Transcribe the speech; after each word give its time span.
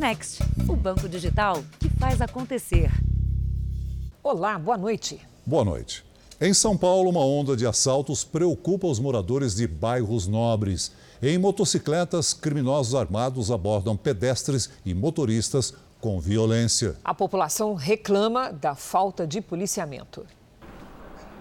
Next, 0.00 0.42
o 0.66 0.74
banco 0.74 1.06
digital 1.06 1.62
que 1.78 1.90
faz 1.90 2.22
acontecer. 2.22 2.90
Olá, 4.22 4.58
boa 4.58 4.78
noite. 4.78 5.20
Boa 5.44 5.62
noite. 5.62 6.02
Em 6.40 6.54
São 6.54 6.74
Paulo, 6.74 7.10
uma 7.10 7.20
onda 7.20 7.54
de 7.54 7.66
assaltos 7.66 8.24
preocupa 8.24 8.86
os 8.86 8.98
moradores 8.98 9.54
de 9.54 9.66
bairros 9.66 10.26
nobres. 10.26 10.90
Em 11.20 11.36
motocicletas, 11.36 12.32
criminosos 12.32 12.94
armados 12.94 13.50
abordam 13.50 13.94
pedestres 13.94 14.70
e 14.86 14.94
motoristas 14.94 15.74
com 16.00 16.18
violência. 16.18 16.96
A 17.04 17.12
população 17.12 17.74
reclama 17.74 18.50
da 18.50 18.74
falta 18.74 19.26
de 19.26 19.42
policiamento. 19.42 20.26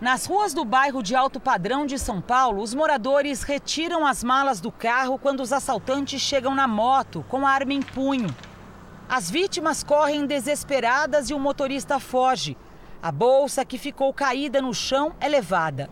Nas 0.01 0.25
ruas 0.25 0.53
do 0.53 0.65
bairro 0.65 1.01
de 1.01 1.15
Alto 1.15 1.39
Padrão 1.39 1.85
de 1.85 1.97
São 1.97 2.19
Paulo, 2.19 2.61
os 2.61 2.73
moradores 2.73 3.41
retiram 3.41 4.05
as 4.05 4.21
malas 4.21 4.59
do 4.59 4.69
carro 4.69 5.17
quando 5.17 5.39
os 5.39 5.53
assaltantes 5.53 6.19
chegam 6.19 6.53
na 6.53 6.67
moto 6.67 7.23
com 7.29 7.47
a 7.47 7.51
arma 7.51 7.71
em 7.71 7.81
punho. 7.81 8.27
As 9.09 9.31
vítimas 9.31 9.83
correm 9.83 10.27
desesperadas 10.27 11.31
e 11.31 11.33
o 11.33 11.39
motorista 11.39 11.99
foge. 11.99 12.55
A 13.01 13.11
bolsa 13.11 13.65
que 13.65 13.79
ficou 13.79 14.13
caída 14.13 14.61
no 14.61 14.71
chão 14.71 15.13
é 15.19 15.27
levada. 15.27 15.89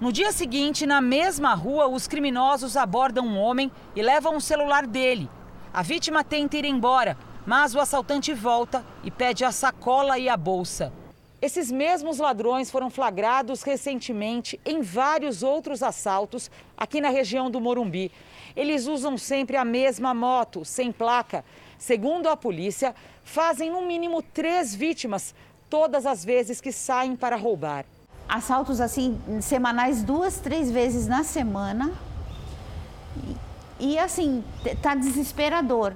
No 0.00 0.12
dia 0.12 0.30
seguinte, 0.30 0.86
na 0.86 1.00
mesma 1.00 1.54
rua, 1.54 1.88
os 1.88 2.06
criminosos 2.06 2.76
abordam 2.76 3.26
um 3.26 3.36
homem 3.36 3.68
e 3.96 4.00
levam 4.00 4.36
o 4.36 4.40
celular 4.40 4.86
dele. 4.86 5.28
A 5.74 5.82
vítima 5.82 6.22
tenta 6.22 6.56
ir 6.56 6.64
embora, 6.64 7.18
mas 7.44 7.74
o 7.74 7.80
assaltante 7.80 8.32
volta 8.32 8.86
e 9.02 9.10
pede 9.10 9.44
a 9.44 9.50
sacola 9.50 10.16
e 10.16 10.28
a 10.28 10.36
bolsa. 10.36 10.92
Esses 11.42 11.72
mesmos 11.72 12.18
ladrões 12.18 12.70
foram 12.70 12.90
flagrados 12.90 13.62
recentemente 13.62 14.60
em 14.64 14.82
vários 14.82 15.42
outros 15.42 15.82
assaltos 15.82 16.50
aqui 16.76 17.00
na 17.00 17.08
região 17.08 17.50
do 17.50 17.60
Morumbi. 17.60 18.12
Eles 18.54 18.86
usam 18.86 19.16
sempre 19.16 19.56
a 19.56 19.64
mesma 19.64 20.12
moto, 20.12 20.66
sem 20.66 20.92
placa. 20.92 21.42
Segundo 21.80 22.28
a 22.28 22.36
polícia, 22.36 22.94
fazem 23.24 23.70
no 23.70 23.80
mínimo 23.80 24.20
três 24.20 24.74
vítimas 24.74 25.34
todas 25.70 26.04
as 26.04 26.22
vezes 26.22 26.60
que 26.60 26.70
saem 26.70 27.16
para 27.16 27.36
roubar. 27.36 27.86
Assaltos 28.28 28.82
assim, 28.82 29.18
semanais, 29.40 30.02
duas, 30.02 30.38
três 30.40 30.70
vezes 30.70 31.06
na 31.06 31.24
semana. 31.24 31.90
E, 33.78 33.98
assim, 33.98 34.44
tá 34.82 34.94
desesperador. 34.94 35.94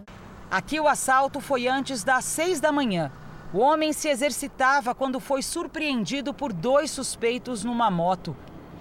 Aqui 0.50 0.80
o 0.80 0.88
assalto 0.88 1.38
foi 1.38 1.68
antes 1.68 2.02
das 2.02 2.24
seis 2.24 2.60
da 2.60 2.72
manhã. 2.72 3.12
O 3.52 3.58
homem 3.58 3.92
se 3.92 4.08
exercitava 4.08 4.94
quando 4.94 5.20
foi 5.20 5.42
surpreendido 5.42 6.32
por 6.32 6.50
dois 6.50 6.90
suspeitos 6.90 7.62
numa 7.62 7.90
moto. 7.90 8.34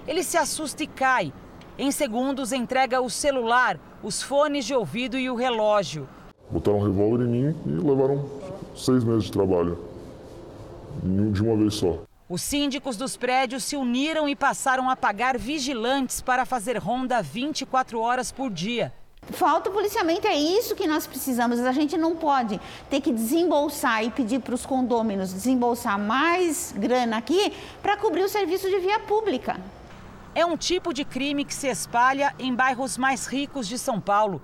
Ele 0.08 0.24
se 0.24 0.38
assusta 0.38 0.84
e 0.84 0.88
cai. 0.88 1.34
Em 1.78 1.92
segundos, 1.92 2.54
entrega 2.54 3.02
o 3.02 3.10
celular, 3.10 3.78
os 4.02 4.24
fones 4.24 4.64
de 4.64 4.74
ouvido 4.74 5.20
e 5.20 5.30
o 5.30 5.36
relógio. 5.36 6.08
Botaram 6.54 6.78
um 6.78 6.84
revólver 6.84 7.24
em 7.26 7.28
mim 7.28 7.56
e 7.66 7.70
levaram 7.70 8.30
seis 8.76 9.04
meses 9.04 9.24
de 9.24 9.32
trabalho. 9.32 9.80
De 11.02 11.42
uma 11.42 11.58
vez 11.58 11.74
só. 11.74 11.98
Os 12.30 12.44
síndicos 12.44 12.96
dos 12.96 13.18
prédios 13.18 13.64
se 13.64 13.76
uniram 13.76 14.30
e 14.30 14.36
passaram 14.36 14.88
a 14.88 14.96
pagar 14.96 15.36
vigilantes 15.36 16.22
para 16.22 16.46
fazer 16.46 16.78
ronda 16.78 17.24
24 17.24 18.00
horas 18.00 18.32
por 18.32 18.52
dia. 18.52 18.94
Falta 19.32 19.72
o 19.72 19.74
policiamento, 19.74 20.28
é 20.28 20.36
isso 20.36 20.76
que 20.76 20.86
nós 20.86 21.08
precisamos. 21.08 21.60
A 21.60 21.72
gente 21.72 21.98
não 21.98 22.16
pode 22.16 22.62
ter 22.88 23.02
que 23.02 23.12
desembolsar 23.12 24.04
e 24.04 24.12
pedir 24.12 24.40
para 24.40 24.54
os 24.54 24.64
condôminos 24.64 25.34
desembolsar 25.34 25.98
mais 25.98 26.72
grana 26.78 27.18
aqui 27.18 27.52
para 27.82 27.98
cobrir 27.98 28.22
o 28.22 28.30
serviço 28.30 28.70
de 28.70 28.78
via 28.78 29.00
pública. 29.00 29.60
É 30.36 30.46
um 30.46 30.56
tipo 30.56 30.94
de 30.94 31.04
crime 31.04 31.46
que 31.46 31.54
se 31.54 31.68
espalha 31.68 32.36
em 32.38 32.54
bairros 32.54 32.96
mais 32.96 33.26
ricos 33.26 33.68
de 33.68 33.80
São 33.80 34.00
Paulo. 34.00 34.40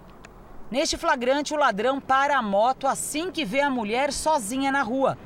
Neste 0.72 0.98
flagrante, 0.98 1.52
o 1.54 1.58
ladrão 1.58 2.00
para 2.00 2.38
a 2.38 2.44
moto 2.44 2.86
assim 2.86 3.32
que 3.32 3.44
vê 3.44 3.60
a 3.60 3.72
mulher 3.72 4.14
sozinha 4.14 4.72
na 4.72 4.84
rua. 4.84 5.18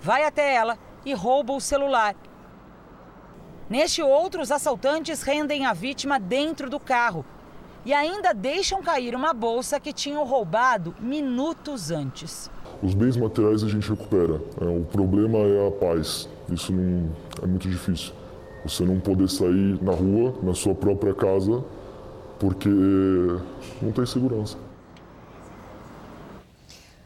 Vai 0.00 0.24
até 0.24 0.54
ela 0.54 0.78
e 1.04 1.12
rouba 1.12 1.52
o 1.52 1.60
celular. 1.60 2.14
Neste 3.68 4.00
outro, 4.00 4.40
os 4.40 4.52
assaltantes 4.52 5.22
rendem 5.22 5.66
a 5.66 5.72
vítima 5.72 6.20
dentro 6.20 6.70
do 6.70 6.78
carro 6.78 7.24
e 7.84 7.92
ainda 7.92 8.32
deixam 8.32 8.80
cair 8.80 9.16
uma 9.16 9.32
bolsa 9.32 9.80
que 9.80 9.92
tinham 9.92 10.24
roubado 10.24 10.94
minutos 11.00 11.90
antes. 11.90 12.48
Os 12.80 12.94
bens 12.94 13.16
materiais 13.16 13.64
a 13.64 13.68
gente 13.68 13.88
recupera. 13.90 14.40
É, 14.60 14.64
o 14.64 14.84
problema 14.84 15.38
é 15.38 15.66
a 15.66 15.70
paz. 15.72 16.28
Isso 16.48 16.72
não, 16.72 17.10
é 17.42 17.46
muito 17.46 17.68
difícil. 17.68 18.12
Você 18.64 18.84
não 18.84 19.00
poder 19.00 19.28
sair 19.28 19.82
na 19.82 19.92
rua, 19.92 20.34
na 20.44 20.54
sua 20.54 20.76
própria 20.76 21.12
casa, 21.12 21.64
porque 22.38 22.68
não 23.80 23.90
tem 23.90 24.06
segurança. 24.06 24.56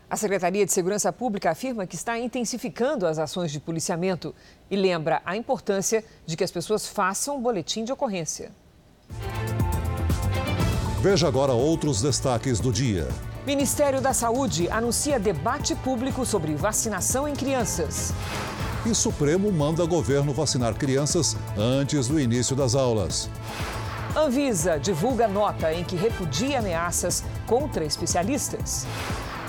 A 0.08 0.16
Secretaria 0.16 0.64
de 0.64 0.72
Segurança 0.72 1.12
Pública 1.12 1.50
afirma 1.50 1.84
que 1.84 1.96
está 1.96 2.16
intensificando 2.16 3.08
as 3.08 3.18
ações 3.18 3.50
de 3.50 3.58
policiamento 3.58 4.32
e 4.70 4.76
lembra 4.76 5.20
a 5.24 5.36
importância 5.36 6.04
de 6.24 6.36
que 6.36 6.44
as 6.44 6.50
pessoas 6.50 6.86
façam 6.86 7.36
um 7.36 7.42
boletim 7.42 7.84
de 7.84 7.92
ocorrência. 7.92 8.52
Veja 11.02 11.26
agora 11.26 11.52
outros 11.52 12.00
destaques 12.00 12.60
do 12.60 12.72
dia. 12.72 13.08
Ministério 13.44 14.00
da 14.00 14.12
Saúde 14.12 14.68
anuncia 14.70 15.18
debate 15.18 15.74
público 15.74 16.24
sobre 16.24 16.54
vacinação 16.54 17.26
em 17.26 17.34
crianças. 17.34 18.12
E 18.84 18.94
Supremo 18.94 19.50
manda 19.50 19.84
governo 19.84 20.32
vacinar 20.32 20.74
crianças 20.74 21.36
antes 21.56 22.06
do 22.06 22.20
início 22.20 22.54
das 22.54 22.76
aulas. 22.76 23.28
Anvisa 24.16 24.78
divulga 24.78 25.26
nota 25.26 25.74
em 25.74 25.82
que 25.82 25.96
repudia 25.96 26.60
ameaças 26.60 27.24
contra 27.44 27.84
especialistas. 27.84 28.86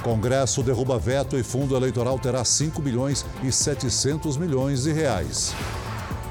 Congresso 0.04 0.64
derruba 0.64 0.98
veto 0.98 1.38
e 1.38 1.44
fundo 1.44 1.76
eleitoral 1.76 2.18
terá 2.20 2.44
5 2.44 2.82
bilhões 2.82 3.26
e 3.44 3.52
700 3.52 4.38
milhões 4.38 4.84
de 4.84 4.92
reais. 4.92 5.54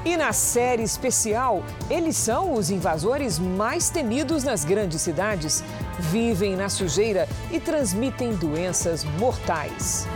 E 0.05 0.15
na 0.15 0.31
série 0.31 0.83
especial, 0.83 1.63
eles 1.89 2.15
são 2.15 2.53
os 2.53 2.69
invasores 2.69 3.37
mais 3.37 3.89
temidos 3.89 4.43
nas 4.43 4.63
grandes 4.63 5.01
cidades, 5.01 5.63
vivem 5.99 6.55
na 6.55 6.69
sujeira 6.69 7.27
e 7.51 7.59
transmitem 7.59 8.33
doenças 8.33 9.03
mortais. 9.19 10.07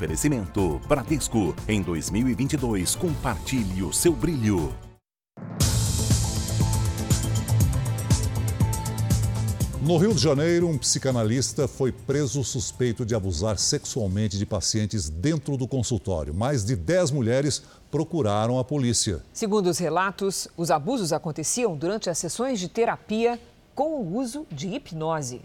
Oferecimento 0.00 0.80
Bradesco. 0.88 1.54
Em 1.68 1.82
2022, 1.82 2.96
compartilhe 2.96 3.82
o 3.82 3.92
seu 3.92 4.14
brilho. 4.14 4.74
No 9.82 9.98
Rio 9.98 10.14
de 10.14 10.22
Janeiro, 10.22 10.68
um 10.68 10.78
psicanalista 10.78 11.68
foi 11.68 11.92
preso 11.92 12.42
suspeito 12.42 13.04
de 13.04 13.14
abusar 13.14 13.58
sexualmente 13.58 14.38
de 14.38 14.46
pacientes 14.46 15.10
dentro 15.10 15.58
do 15.58 15.68
consultório. 15.68 16.32
Mais 16.32 16.64
de 16.64 16.76
10 16.76 17.10
mulheres 17.10 17.62
procuraram 17.90 18.58
a 18.58 18.64
polícia. 18.64 19.22
Segundo 19.34 19.66
os 19.66 19.76
relatos, 19.76 20.48
os 20.56 20.70
abusos 20.70 21.12
aconteciam 21.12 21.76
durante 21.76 22.08
as 22.08 22.16
sessões 22.16 22.58
de 22.58 22.68
terapia 22.68 23.38
com 23.74 24.00
o 24.00 24.16
uso 24.16 24.46
de 24.50 24.66
hipnose. 24.68 25.42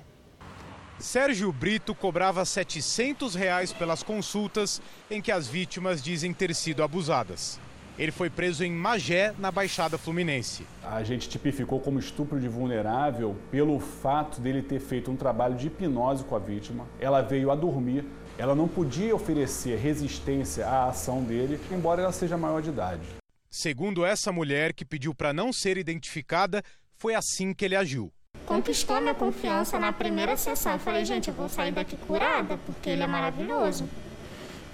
Sérgio 0.99 1.51
Brito 1.51 1.93
cobrava 1.93 2.45
700 2.45 3.35
reais 3.35 3.73
pelas 3.73 4.01
consultas 4.01 4.81
em 5.11 5.21
que 5.21 5.31
as 5.31 5.47
vítimas 5.47 6.01
dizem 6.01 6.33
ter 6.33 6.55
sido 6.55 6.81
abusadas. 6.81 7.59
Ele 7.97 8.11
foi 8.11 8.29
preso 8.29 8.63
em 8.63 8.71
Magé, 8.71 9.33
na 9.37 9.51
Baixada 9.51 9.97
Fluminense. 9.97 10.65
A 10.83 11.03
gente 11.03 11.29
tipificou 11.29 11.79
como 11.79 11.99
estupro 11.99 12.39
de 12.39 12.47
vulnerável 12.47 13.35
pelo 13.51 13.79
fato 13.79 14.41
dele 14.41 14.61
ter 14.61 14.79
feito 14.79 15.11
um 15.11 15.15
trabalho 15.15 15.55
de 15.55 15.67
hipnose 15.67 16.23
com 16.23 16.35
a 16.35 16.39
vítima. 16.39 16.85
Ela 16.99 17.21
veio 17.21 17.51
a 17.51 17.55
dormir, 17.55 18.05
ela 18.37 18.55
não 18.55 18.67
podia 18.67 19.15
oferecer 19.15 19.77
resistência 19.77 20.65
à 20.65 20.89
ação 20.89 21.23
dele, 21.23 21.59
embora 21.71 22.01
ela 22.01 22.11
seja 22.11 22.37
maior 22.37 22.61
de 22.61 22.69
idade. 22.69 23.05
Segundo 23.49 24.05
essa 24.05 24.31
mulher 24.31 24.73
que 24.73 24.83
pediu 24.83 25.13
para 25.15 25.31
não 25.31 25.53
ser 25.53 25.77
identificada, 25.77 26.61
foi 26.97 27.15
assim 27.15 27.53
que 27.53 27.63
ele 27.63 27.75
agiu. 27.75 28.11
Conquistou 28.45 29.01
minha 29.01 29.15
confiança 29.15 29.79
na 29.79 29.91
primeira 29.91 30.37
sessão. 30.37 30.73
Eu 30.73 30.79
falei, 30.79 31.03
gente, 31.03 31.29
eu 31.29 31.33
vou 31.33 31.49
sair 31.49 31.71
daqui 31.71 31.97
curada, 31.97 32.57
porque 32.65 32.89
ele 32.89 33.01
é 33.01 33.07
maravilhoso. 33.07 33.89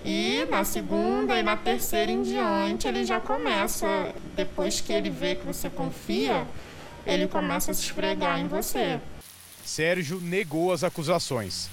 E 0.03 0.45
na 0.49 0.63
segunda 0.63 1.37
e 1.39 1.43
na 1.43 1.55
terceira 1.55 2.11
em 2.11 2.21
diante, 2.21 2.87
ele 2.87 3.05
já 3.05 3.19
começa, 3.19 4.13
depois 4.35 4.81
que 4.81 4.91
ele 4.91 5.09
vê 5.09 5.35
que 5.35 5.45
você 5.45 5.69
confia, 5.69 6.45
ele 7.05 7.27
começa 7.27 7.71
a 7.71 7.73
se 7.73 7.83
esfregar 7.83 8.39
em 8.39 8.47
você. 8.47 8.99
Sérgio 9.63 10.19
negou 10.19 10.73
as 10.73 10.83
acusações. 10.83 11.69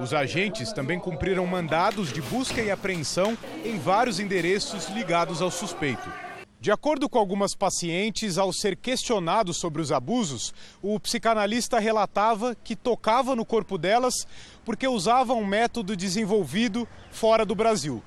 Os 0.00 0.14
agentes 0.14 0.72
também 0.72 0.98
cumpriram 0.98 1.46
mandados 1.46 2.12
de 2.12 2.22
busca 2.22 2.62
e 2.62 2.70
apreensão 2.70 3.36
em 3.62 3.78
vários 3.78 4.18
endereços 4.18 4.88
ligados 4.88 5.42
ao 5.42 5.50
suspeito. 5.50 6.25
De 6.58 6.72
acordo 6.72 7.08
com 7.08 7.18
algumas 7.18 7.54
pacientes, 7.54 8.38
ao 8.38 8.52
ser 8.52 8.76
questionado 8.76 9.52
sobre 9.52 9.82
os 9.82 9.92
abusos, 9.92 10.54
o 10.82 10.98
psicanalista 10.98 11.78
relatava 11.78 12.54
que 12.54 12.74
tocava 12.74 13.36
no 13.36 13.44
corpo 13.44 13.76
delas 13.76 14.26
porque 14.64 14.88
usava 14.88 15.34
um 15.34 15.44
método 15.44 15.94
desenvolvido 15.94 16.88
fora 17.10 17.44
do 17.44 17.54
Brasil. 17.54 18.02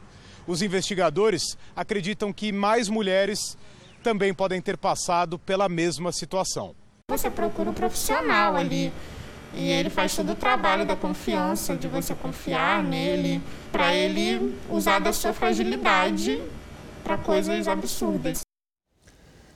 Os 0.48 0.64
investigadores 0.64 1.58
acreditam 1.76 2.34
que 2.34 2.52
mais 2.52 2.90
mulheres 2.90 3.56
também 4.02 4.34
podem 4.34 4.60
ter 4.60 4.78
passado 4.78 5.38
pela 5.38 5.70
mesma 5.70 6.12
situação. 6.12 6.74
Você 7.10 7.30
procura 7.30 7.70
um 7.70 7.74
profissional 7.74 8.56
ali 8.56 8.92
e 9.54 9.70
ele 9.70 9.92
faz 9.92 10.16
todo 10.16 10.32
o 10.32 10.36
trabalho 10.36 10.86
da 10.86 10.96
confiança, 10.96 11.76
de 11.76 11.88
você 11.88 12.16
confiar 12.16 12.84
nele, 12.84 13.42
para 13.72 13.94
ele 13.94 14.56
usar 14.70 15.00
da 15.00 15.14
sua 15.14 15.34
fragilidade 15.34 16.42
para 17.04 17.18
coisas 17.18 17.68
absurdas. 17.68 18.42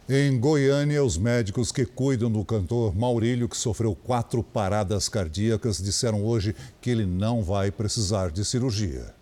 Em 0.10 0.38
Goiânia, 0.38 1.02
os 1.02 1.18
médicos 1.18 1.72
que 1.72 1.86
cuidam 1.86 2.30
do 2.30 2.44
cantor 2.44 2.94
Maurílio, 2.94 3.48
que 3.48 3.56
sofreu 3.56 3.96
quatro 3.96 4.44
paradas 4.44 5.08
cardíacas, 5.08 5.82
disseram 5.82 6.26
hoje 6.26 6.54
que 6.82 6.90
ele 6.90 7.06
não 7.06 7.42
vai 7.42 7.72
precisar 7.72 8.30
de 8.30 8.44
cirurgia. 8.44 9.16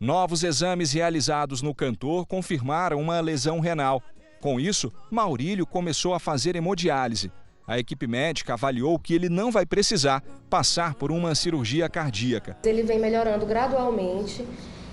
Novos 0.00 0.42
exames 0.42 0.92
realizados 0.92 1.62
no 1.62 1.72
cantor 1.72 2.26
confirmaram 2.26 3.00
uma 3.00 3.20
lesão 3.20 3.60
renal. 3.60 4.02
Com 4.40 4.58
isso, 4.58 4.92
Maurílio 5.08 5.64
começou 5.64 6.14
a 6.14 6.18
fazer 6.18 6.56
hemodiálise. 6.56 7.30
A 7.66 7.78
equipe 7.78 8.06
médica 8.06 8.54
avaliou 8.54 8.98
que 8.98 9.14
ele 9.14 9.28
não 9.28 9.52
vai 9.52 9.64
precisar 9.64 10.22
passar 10.50 10.94
por 10.94 11.12
uma 11.12 11.34
cirurgia 11.34 11.88
cardíaca. 11.88 12.58
Ele 12.64 12.82
vem 12.82 12.98
melhorando 12.98 13.46
gradualmente 13.46 14.44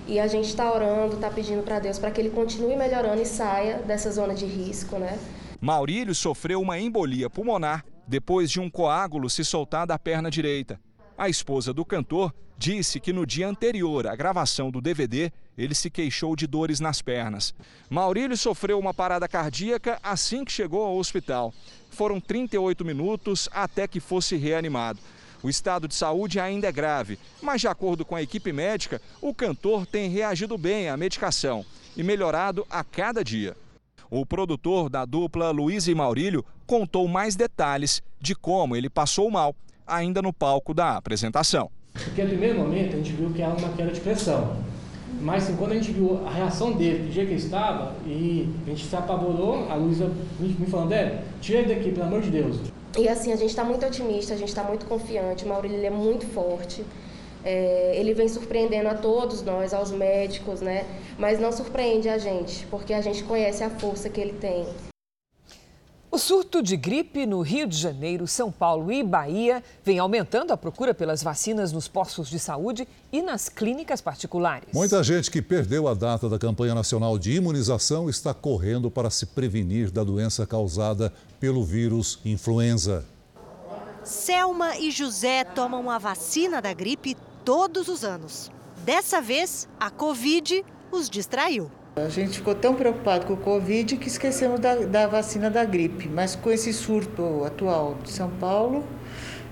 e 0.07 0.19
a 0.19 0.27
gente 0.27 0.48
está 0.48 0.71
orando, 0.74 1.15
está 1.15 1.30
pedindo 1.30 1.63
para 1.63 1.80
Deus 1.80 2.00
para 2.00 2.12
que 2.12 2.19
ele 2.19 2.30
continue 2.30 2.75
melhorando 2.75 3.21
e 3.21 3.25
saia 3.25 3.77
dessa 3.80 4.12
zona 4.12 4.33
de 4.33 4.45
risco, 4.45 4.98
né? 4.98 5.18
Maurílio 5.59 6.15
sofreu 6.15 6.59
uma 6.59 6.80
embolia 6.80 7.30
pulmonar 7.30 7.86
depois 8.07 8.50
de 8.50 8.59
um 8.59 8.69
coágulo 8.69 9.30
se 9.30 9.45
soltar 9.45 9.86
da 9.86 9.98
perna 9.98 10.30
direita. 10.30 10.80
A 11.18 11.30
esposa 11.30 11.71
do 11.71 11.86
cantor 11.86 12.33
disse 12.57 13.00
que 13.00 13.13
no 13.13 13.25
dia 13.25 13.48
anterior 13.48 14.07
à 14.07 14.15
gravação 14.15 14.69
do 14.69 14.81
DVD, 14.81 15.31
ele 15.57 15.74
se 15.74 15.89
queixou 15.89 16.36
de 16.36 16.45
dores 16.45 16.80
nas 16.80 17.01
pernas. 17.01 17.54
Maurílio 17.89 18.38
sofreu 18.38 18.77
uma 18.77 18.94
parada 18.94 19.27
cardíaca 19.27 20.00
assim 20.04 20.45
que 20.45 20.51
chegou 20.51 20.83
ao 20.83 20.97
hospital. 20.97 21.54
Foram 21.89 22.19
38 22.19 22.86
minutos 22.86 23.50
até 23.51 23.88
que 23.88 24.00
fosse 24.00 24.36
reanimado. 24.36 25.00
O 25.44 25.50
estado 25.50 25.88
de 25.88 25.96
saúde 25.96 26.40
ainda 26.40 26.68
é 26.68 26.72
grave, 26.72 27.18
mas, 27.42 27.62
de 27.62 27.68
acordo 27.68 28.06
com 28.06 28.16
a 28.16 28.22
equipe 28.22 28.54
médica, 28.54 29.02
o 29.22 29.34
cantor 29.34 29.86
tem 29.86 30.10
reagido 30.10 30.58
bem 30.58 30.88
à 30.88 30.96
medicação 30.96 31.66
e 31.98 32.04
melhorado 32.04 32.66
a 32.70 32.84
cada 32.84 33.24
dia. 33.24 33.56
O 34.10 34.26
produtor 34.26 34.90
da 34.90 35.06
dupla 35.06 35.52
Luiz 35.52 35.88
e 35.88 35.96
Maurílio 35.96 36.46
contou 36.68 37.08
mais 37.08 37.36
detalhes 37.36 38.04
de 38.20 38.36
como 38.36 38.76
ele 38.76 38.90
passou 38.90 39.32
mal 39.32 39.56
ainda 39.88 40.22
no 40.22 40.32
palco 40.32 40.74
da 40.74 40.96
apresentação. 40.96 41.72
Porque 41.94 42.22
no 42.22 42.30
primeiro 42.30 42.60
momento 42.60 42.94
a 42.94 42.98
gente 42.98 43.12
viu 43.14 43.32
que 43.32 43.42
era 43.42 43.54
uma 43.54 43.70
queda 43.70 43.92
de 43.92 44.00
pressão. 44.00 44.58
Mas 45.22 45.44
assim, 45.44 45.56
quando 45.56 45.74
a 45.74 45.76
gente 45.76 45.92
viu 45.92 46.26
a 46.26 46.32
reação 46.32 46.74
dele, 46.74 47.08
do 47.08 47.12
jeito 47.12 47.28
que 47.28 47.34
ele 47.34 47.44
estava, 47.44 47.96
e 48.06 48.50
a 48.66 48.70
gente 48.70 48.86
se 48.86 48.96
apavorou, 48.96 49.70
a 49.70 49.76
Luísa 49.76 50.12
me 50.40 50.66
falando, 50.66 50.94
é, 50.94 51.24
tira 51.40 51.60
ele 51.60 51.76
daqui, 51.76 51.92
pelo 51.92 52.06
amor 52.06 52.22
de 52.22 52.32
Deus. 52.32 52.58
E 52.98 53.08
assim, 53.08 53.32
a 53.32 53.36
gente 53.36 53.50
está 53.50 53.64
muito 53.64 53.86
otimista, 53.86 54.34
a 54.34 54.38
gente 54.38 54.50
está 54.50 54.64
muito 54.64 54.86
confiante, 54.86 55.46
o 55.46 55.48
Maurílio 55.48 55.86
é 55.86 55.90
muito 55.90 56.26
forte. 56.28 56.84
É, 57.44 57.94
ele 57.96 58.14
vem 58.14 58.28
surpreendendo 58.28 58.90
a 58.90 58.94
todos 58.94 59.42
nós, 59.42 59.74
aos 59.74 59.92
médicos, 59.92 60.62
né? 60.62 60.86
Mas 61.18 61.40
não 61.40 61.52
surpreende 61.52 62.10
a 62.10 62.18
gente, 62.18 62.68
porque 62.68 62.94
a 62.94 63.02
gente 63.02 63.24
conhece 63.24 63.64
a 63.64 63.70
força 63.70 64.10
que 64.10 64.20
ele 64.20 64.34
tem. 64.34 64.68
O 66.13 66.18
surto 66.18 66.62
de 66.62 66.75
gripe 66.75 67.25
no 67.25 67.40
Rio 67.40 67.66
de 67.66 67.78
Janeiro, 67.78 68.28
São 68.28 68.52
Paulo 68.52 68.92
e 68.92 69.02
Bahia 69.02 69.63
vem 69.81 69.98
aumentando 69.98 70.52
a 70.52 70.58
procura 70.58 70.94
pelas 70.94 71.24
vacinas 71.24 71.72
nos 71.72 71.88
postos 71.88 72.28
de 72.28 72.38
saúde 72.38 72.86
e 73.13 73.22
nas 73.22 73.48
clínicas 73.48 74.02
particulares. 74.02 74.68
Muita 74.74 75.02
gente 75.06 75.31
que 75.31 75.42
perdeu 75.42 75.88
a 75.88 75.94
data 75.94 76.28
da 76.28 76.38
campanha 76.38 76.75
nacional 76.75 77.18
de 77.18 77.31
imunização 77.38 78.10
está 78.10 78.34
correndo 78.34 78.92
para 78.92 79.10
se 79.10 79.25
prevenir 79.25 79.90
da 79.90 80.04
doença 80.04 80.46
causada 80.46 81.13
pelo 81.40 81.63
vírus 81.63 82.19
influenza. 82.25 83.06
Selma 84.04 84.78
e 84.80 84.92
José 84.92 85.46
tomam 85.46 85.90
a 85.90 85.98
vacina 85.98 86.62
da 86.62 86.74
gripe 86.74 87.16
todos 87.46 87.88
os 87.88 88.04
anos. 88.04 88.52
Dessa 88.84 89.22
vez, 89.22 89.66
a 89.80 89.90
Covid 89.90 90.66
os 90.92 91.10
distraiu. 91.10 91.72
A 91.94 92.08
gente 92.08 92.38
ficou 92.38 92.56
tão 92.56 92.74
preocupado 92.74 93.26
com 93.26 93.34
o 93.34 93.38
Covid 93.38 93.98
que 93.98 94.08
esquecemos 94.08 94.62
da, 94.62 94.76
da, 94.76 95.08
vacina 95.08 95.50
da 95.50 95.66
gripe. 95.66 96.08
Mas 96.08 96.38
com 96.38 96.50
esse 96.50 96.72
surto 96.72 97.44
atual 97.44 97.96
de 98.02 98.10
São 98.10 98.30
Paulo, 98.30 98.88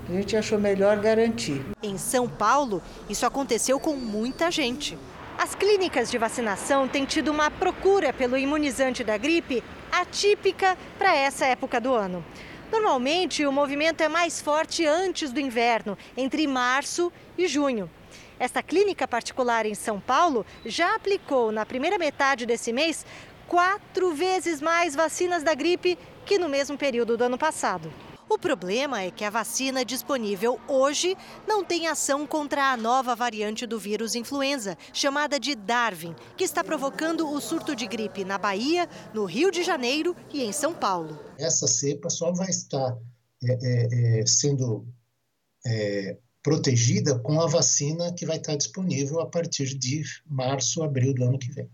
a 0.08 0.12
gente 0.14 0.34
achou 0.34 0.58
melhor 0.58 0.98
garantir. 1.00 1.60
Em 1.82 1.98
São 1.98 2.26
Paulo, 2.26 2.82
isso 3.10 3.26
aconteceu 3.26 3.78
com 3.78 3.94
muita 3.94 4.50
gente. 4.50 4.96
As 5.36 5.54
clínicas 5.54 6.10
de 6.10 6.16
vacinação 6.16 6.88
têm 6.88 7.04
tido 7.04 7.28
uma 7.28 7.50
procura 7.50 8.10
pelo 8.10 8.38
imunizante 8.38 9.04
da 9.04 9.18
gripe 9.18 9.62
atípica 9.92 10.78
para 10.98 11.14
essa 11.14 11.44
época 11.44 11.78
do 11.78 11.92
ano. 11.94 12.24
Normalmente, 12.70 13.44
o 13.44 13.52
movimento 13.52 14.00
é 14.00 14.08
mais 14.08 14.40
forte 14.40 14.86
antes 14.86 15.32
do 15.32 15.40
inverno, 15.40 15.98
entre 16.16 16.46
março 16.46 17.12
e 17.36 17.48
junho. 17.48 17.90
Esta 18.38 18.62
clínica 18.62 19.06
particular 19.08 19.66
em 19.66 19.74
São 19.74 20.00
Paulo 20.00 20.46
já 20.64 20.94
aplicou 20.94 21.50
na 21.50 21.66
primeira 21.66 21.98
metade 21.98 22.46
desse 22.46 22.72
mês 22.72 23.04
quatro 23.46 24.14
vezes 24.14 24.62
mais 24.62 24.94
vacinas 24.94 25.42
da 25.42 25.52
gripe 25.52 25.98
que 26.24 26.38
no 26.38 26.48
mesmo 26.48 26.78
período 26.78 27.16
do 27.16 27.24
ano 27.24 27.36
passado. 27.36 27.92
O 28.30 28.38
problema 28.38 29.02
é 29.02 29.10
que 29.10 29.24
a 29.24 29.28
vacina 29.28 29.84
disponível 29.84 30.60
hoje 30.68 31.16
não 31.48 31.64
tem 31.64 31.88
ação 31.88 32.24
contra 32.24 32.70
a 32.70 32.76
nova 32.76 33.16
variante 33.16 33.66
do 33.66 33.76
vírus 33.76 34.14
influenza, 34.14 34.78
chamada 34.92 35.40
de 35.40 35.56
Darwin, 35.56 36.14
que 36.36 36.44
está 36.44 36.62
provocando 36.62 37.28
o 37.28 37.40
surto 37.40 37.74
de 37.74 37.88
gripe 37.88 38.24
na 38.24 38.38
Bahia, 38.38 38.88
no 39.12 39.24
Rio 39.24 39.50
de 39.50 39.64
Janeiro 39.64 40.14
e 40.32 40.44
em 40.44 40.52
São 40.52 40.72
Paulo. 40.72 41.18
Essa 41.36 41.66
cepa 41.66 42.08
só 42.08 42.30
vai 42.30 42.48
estar 42.50 42.96
é, 43.42 43.58
é, 43.62 44.20
é 44.20 44.26
sendo 44.26 44.86
é, 45.66 46.16
protegida 46.40 47.18
com 47.18 47.40
a 47.40 47.48
vacina 47.48 48.14
que 48.14 48.24
vai 48.24 48.36
estar 48.36 48.54
disponível 48.54 49.18
a 49.18 49.26
partir 49.26 49.76
de 49.76 50.04
março, 50.24 50.84
abril 50.84 51.12
do 51.12 51.24
ano 51.24 51.36
que 51.36 51.50
vem. 51.50 51.68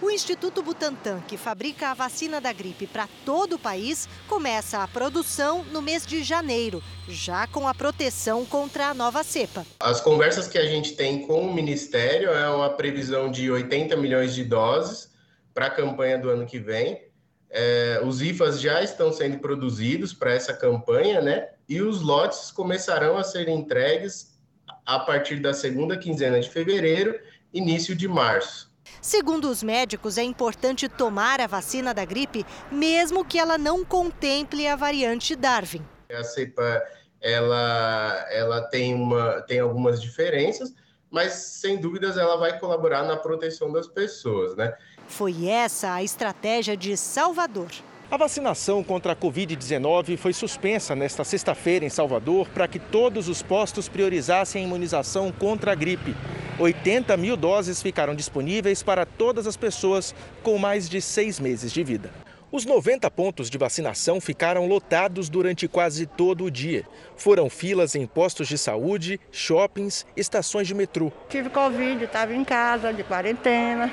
O 0.00 0.08
Instituto 0.10 0.62
Butantan, 0.62 1.20
que 1.26 1.36
fabrica 1.36 1.88
a 1.88 1.94
vacina 1.94 2.40
da 2.40 2.52
gripe 2.52 2.86
para 2.86 3.08
todo 3.24 3.54
o 3.54 3.58
país, 3.58 4.08
começa 4.28 4.80
a 4.80 4.86
produção 4.86 5.64
no 5.72 5.82
mês 5.82 6.06
de 6.06 6.22
janeiro, 6.22 6.80
já 7.08 7.48
com 7.48 7.66
a 7.66 7.74
proteção 7.74 8.46
contra 8.46 8.90
a 8.90 8.94
nova 8.94 9.24
cepa. 9.24 9.66
As 9.80 10.00
conversas 10.00 10.46
que 10.46 10.56
a 10.56 10.66
gente 10.66 10.94
tem 10.94 11.26
com 11.26 11.40
o 11.40 11.52
Ministério 11.52 12.30
é 12.30 12.48
uma 12.48 12.70
previsão 12.70 13.28
de 13.28 13.50
80 13.50 13.96
milhões 13.96 14.36
de 14.36 14.44
doses 14.44 15.10
para 15.52 15.66
a 15.66 15.70
campanha 15.70 16.16
do 16.16 16.30
ano 16.30 16.46
que 16.46 16.60
vem. 16.60 17.02
É, 17.50 18.00
os 18.04 18.22
IFAs 18.22 18.60
já 18.60 18.80
estão 18.80 19.12
sendo 19.12 19.40
produzidos 19.40 20.14
para 20.14 20.32
essa 20.32 20.54
campanha, 20.54 21.20
né? 21.20 21.48
E 21.68 21.82
os 21.82 22.02
lotes 22.02 22.52
começarão 22.52 23.16
a 23.16 23.24
ser 23.24 23.48
entregues 23.48 24.38
a 24.86 25.00
partir 25.00 25.40
da 25.40 25.52
segunda 25.52 25.98
quinzena 25.98 26.38
de 26.38 26.48
fevereiro, 26.48 27.18
início 27.52 27.96
de 27.96 28.06
março. 28.06 28.67
Segundo 29.00 29.48
os 29.48 29.62
médicos, 29.62 30.18
é 30.18 30.22
importante 30.22 30.88
tomar 30.88 31.40
a 31.40 31.46
vacina 31.46 31.94
da 31.94 32.04
gripe, 32.04 32.44
mesmo 32.70 33.24
que 33.24 33.38
ela 33.38 33.56
não 33.56 33.84
contemple 33.84 34.66
a 34.66 34.76
variante 34.76 35.34
Darwin. 35.36 35.84
A 36.10 36.24
cepa 36.24 36.82
ela, 37.20 38.26
ela 38.30 38.62
tem, 38.62 38.94
uma, 38.94 39.42
tem 39.42 39.60
algumas 39.60 40.00
diferenças, 40.00 40.74
mas 41.10 41.32
sem 41.32 41.78
dúvidas 41.78 42.16
ela 42.16 42.36
vai 42.36 42.58
colaborar 42.58 43.02
na 43.04 43.16
proteção 43.16 43.72
das 43.72 43.86
pessoas, 43.86 44.54
né? 44.56 44.74
Foi 45.06 45.46
essa 45.46 45.94
a 45.94 46.02
estratégia 46.02 46.76
de 46.76 46.96
Salvador. 46.96 47.70
A 48.10 48.16
vacinação 48.16 48.82
contra 48.82 49.12
a 49.12 49.16
Covid-19 49.16 50.16
foi 50.16 50.32
suspensa 50.32 50.94
nesta 50.94 51.24
sexta-feira 51.24 51.84
em 51.84 51.90
Salvador 51.90 52.48
para 52.48 52.66
que 52.66 52.78
todos 52.78 53.28
os 53.28 53.42
postos 53.42 53.88
priorizassem 53.88 54.62
a 54.62 54.66
imunização 54.66 55.30
contra 55.30 55.72
a 55.72 55.74
gripe. 55.74 56.14
80 56.58 57.16
mil 57.16 57.36
doses 57.36 57.80
ficaram 57.80 58.16
disponíveis 58.16 58.82
para 58.82 59.06
todas 59.06 59.46
as 59.46 59.56
pessoas 59.56 60.12
com 60.42 60.58
mais 60.58 60.88
de 60.88 61.00
seis 61.00 61.38
meses 61.38 61.72
de 61.72 61.84
vida. 61.84 62.10
Os 62.50 62.64
90 62.64 63.08
pontos 63.10 63.48
de 63.48 63.56
vacinação 63.56 64.20
ficaram 64.20 64.66
lotados 64.66 65.28
durante 65.28 65.68
quase 65.68 66.06
todo 66.06 66.44
o 66.44 66.50
dia. 66.50 66.84
Foram 67.14 67.48
filas 67.48 67.94
em 67.94 68.06
postos 68.06 68.48
de 68.48 68.58
saúde, 68.58 69.20
shoppings, 69.30 70.04
estações 70.16 70.66
de 70.66 70.74
metrô. 70.74 71.12
Tive 71.28 71.48
Covid, 71.50 72.02
estava 72.02 72.34
em 72.34 72.42
casa, 72.42 72.92
de 72.92 73.04
quarentena. 73.04 73.92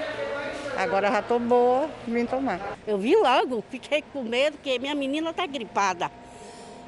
Agora 0.76 1.12
já 1.12 1.20
estou 1.20 1.40
boa, 1.40 1.90
vim 2.08 2.26
tomar. 2.26 2.78
Eu 2.88 2.98
vi 2.98 3.16
logo, 3.16 3.64
fiquei 3.70 4.02
com 4.02 4.24
medo, 4.24 4.54
porque 4.58 4.80
minha 4.80 4.96
menina 4.96 5.30
está 5.30 5.46
gripada. 5.46 6.10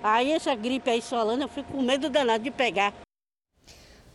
Aí 0.02 0.32
essa 0.32 0.56
gripe 0.56 0.90
aí 0.90 1.02
solando, 1.02 1.44
eu 1.44 1.48
fico 1.50 1.72
com 1.72 1.82
medo 1.82 2.10
danado 2.10 2.44
de 2.44 2.52
pegar. 2.52 2.94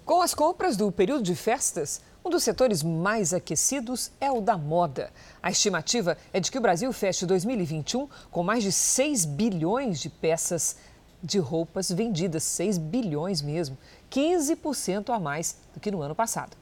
Com 0.05 0.21
as 0.21 0.35
compras 0.35 0.77
do 0.77 0.91
período 0.91 1.23
de 1.23 1.37
festas, 1.37 2.01
um 2.25 2.31
dos 2.31 2.43
setores 2.43 2.83
mais 2.83 3.33
aquecidos 3.33 4.11
é 4.21 4.33
o 4.33 4.41
da 4.41 4.59
moda. 4.59 5.13
A 5.41 5.49
estimativa 5.49 6.19
é 6.33 6.41
de 6.41 6.51
que 6.51 6.59
o 6.59 6.61
Brasil 6.61 6.93
feche 6.93 7.25
2021 7.25 8.09
com 8.29 8.43
mais 8.43 8.65
de 8.65 8.73
6 8.73 9.25
bilhões 9.25 10.01
de 10.01 10.11
peças 10.11 10.77
de 11.23 11.39
roupas 11.39 11.89
vendidas, 11.89 12.43
6 12.43 12.79
bilhões 12.79 13.41
mesmo, 13.41 13.79
15% 14.11 15.15
a 15.15 15.21
mais 15.21 15.57
do 15.73 15.79
que 15.79 15.93
no 15.93 16.03
ano 16.03 16.17
passado. 16.17 16.57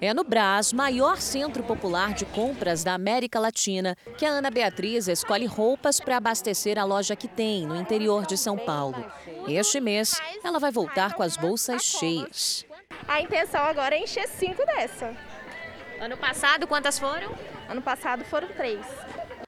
É 0.00 0.12
no 0.12 0.24
Brás, 0.24 0.72
maior 0.72 1.18
centro 1.18 1.62
popular 1.62 2.14
de 2.14 2.26
compras 2.26 2.82
da 2.84 2.94
América 2.94 3.38
Latina, 3.38 3.96
que 4.18 4.26
a 4.26 4.30
Ana 4.30 4.50
Beatriz 4.50 5.08
escolhe 5.08 5.46
roupas 5.46 6.00
para 6.00 6.16
abastecer 6.16 6.78
a 6.78 6.84
loja 6.84 7.16
que 7.16 7.28
tem 7.28 7.66
no 7.66 7.76
interior 7.76 8.26
de 8.26 8.36
São 8.36 8.58
Paulo. 8.58 9.04
Este 9.48 9.80
mês, 9.80 10.20
ela 10.42 10.58
vai 10.58 10.70
voltar 10.70 11.14
com 11.14 11.22
as 11.22 11.36
bolsas 11.36 11.82
cheias. 11.82 12.66
A 13.06 13.20
intenção 13.20 13.62
agora 13.62 13.94
é 13.94 14.02
encher 14.02 14.28
cinco 14.28 14.64
dessa. 14.66 15.14
Ano 16.00 16.16
passado, 16.16 16.66
quantas 16.66 16.98
foram? 16.98 17.32
Ano 17.68 17.80
passado 17.80 18.24
foram 18.24 18.48
três. 18.48 18.84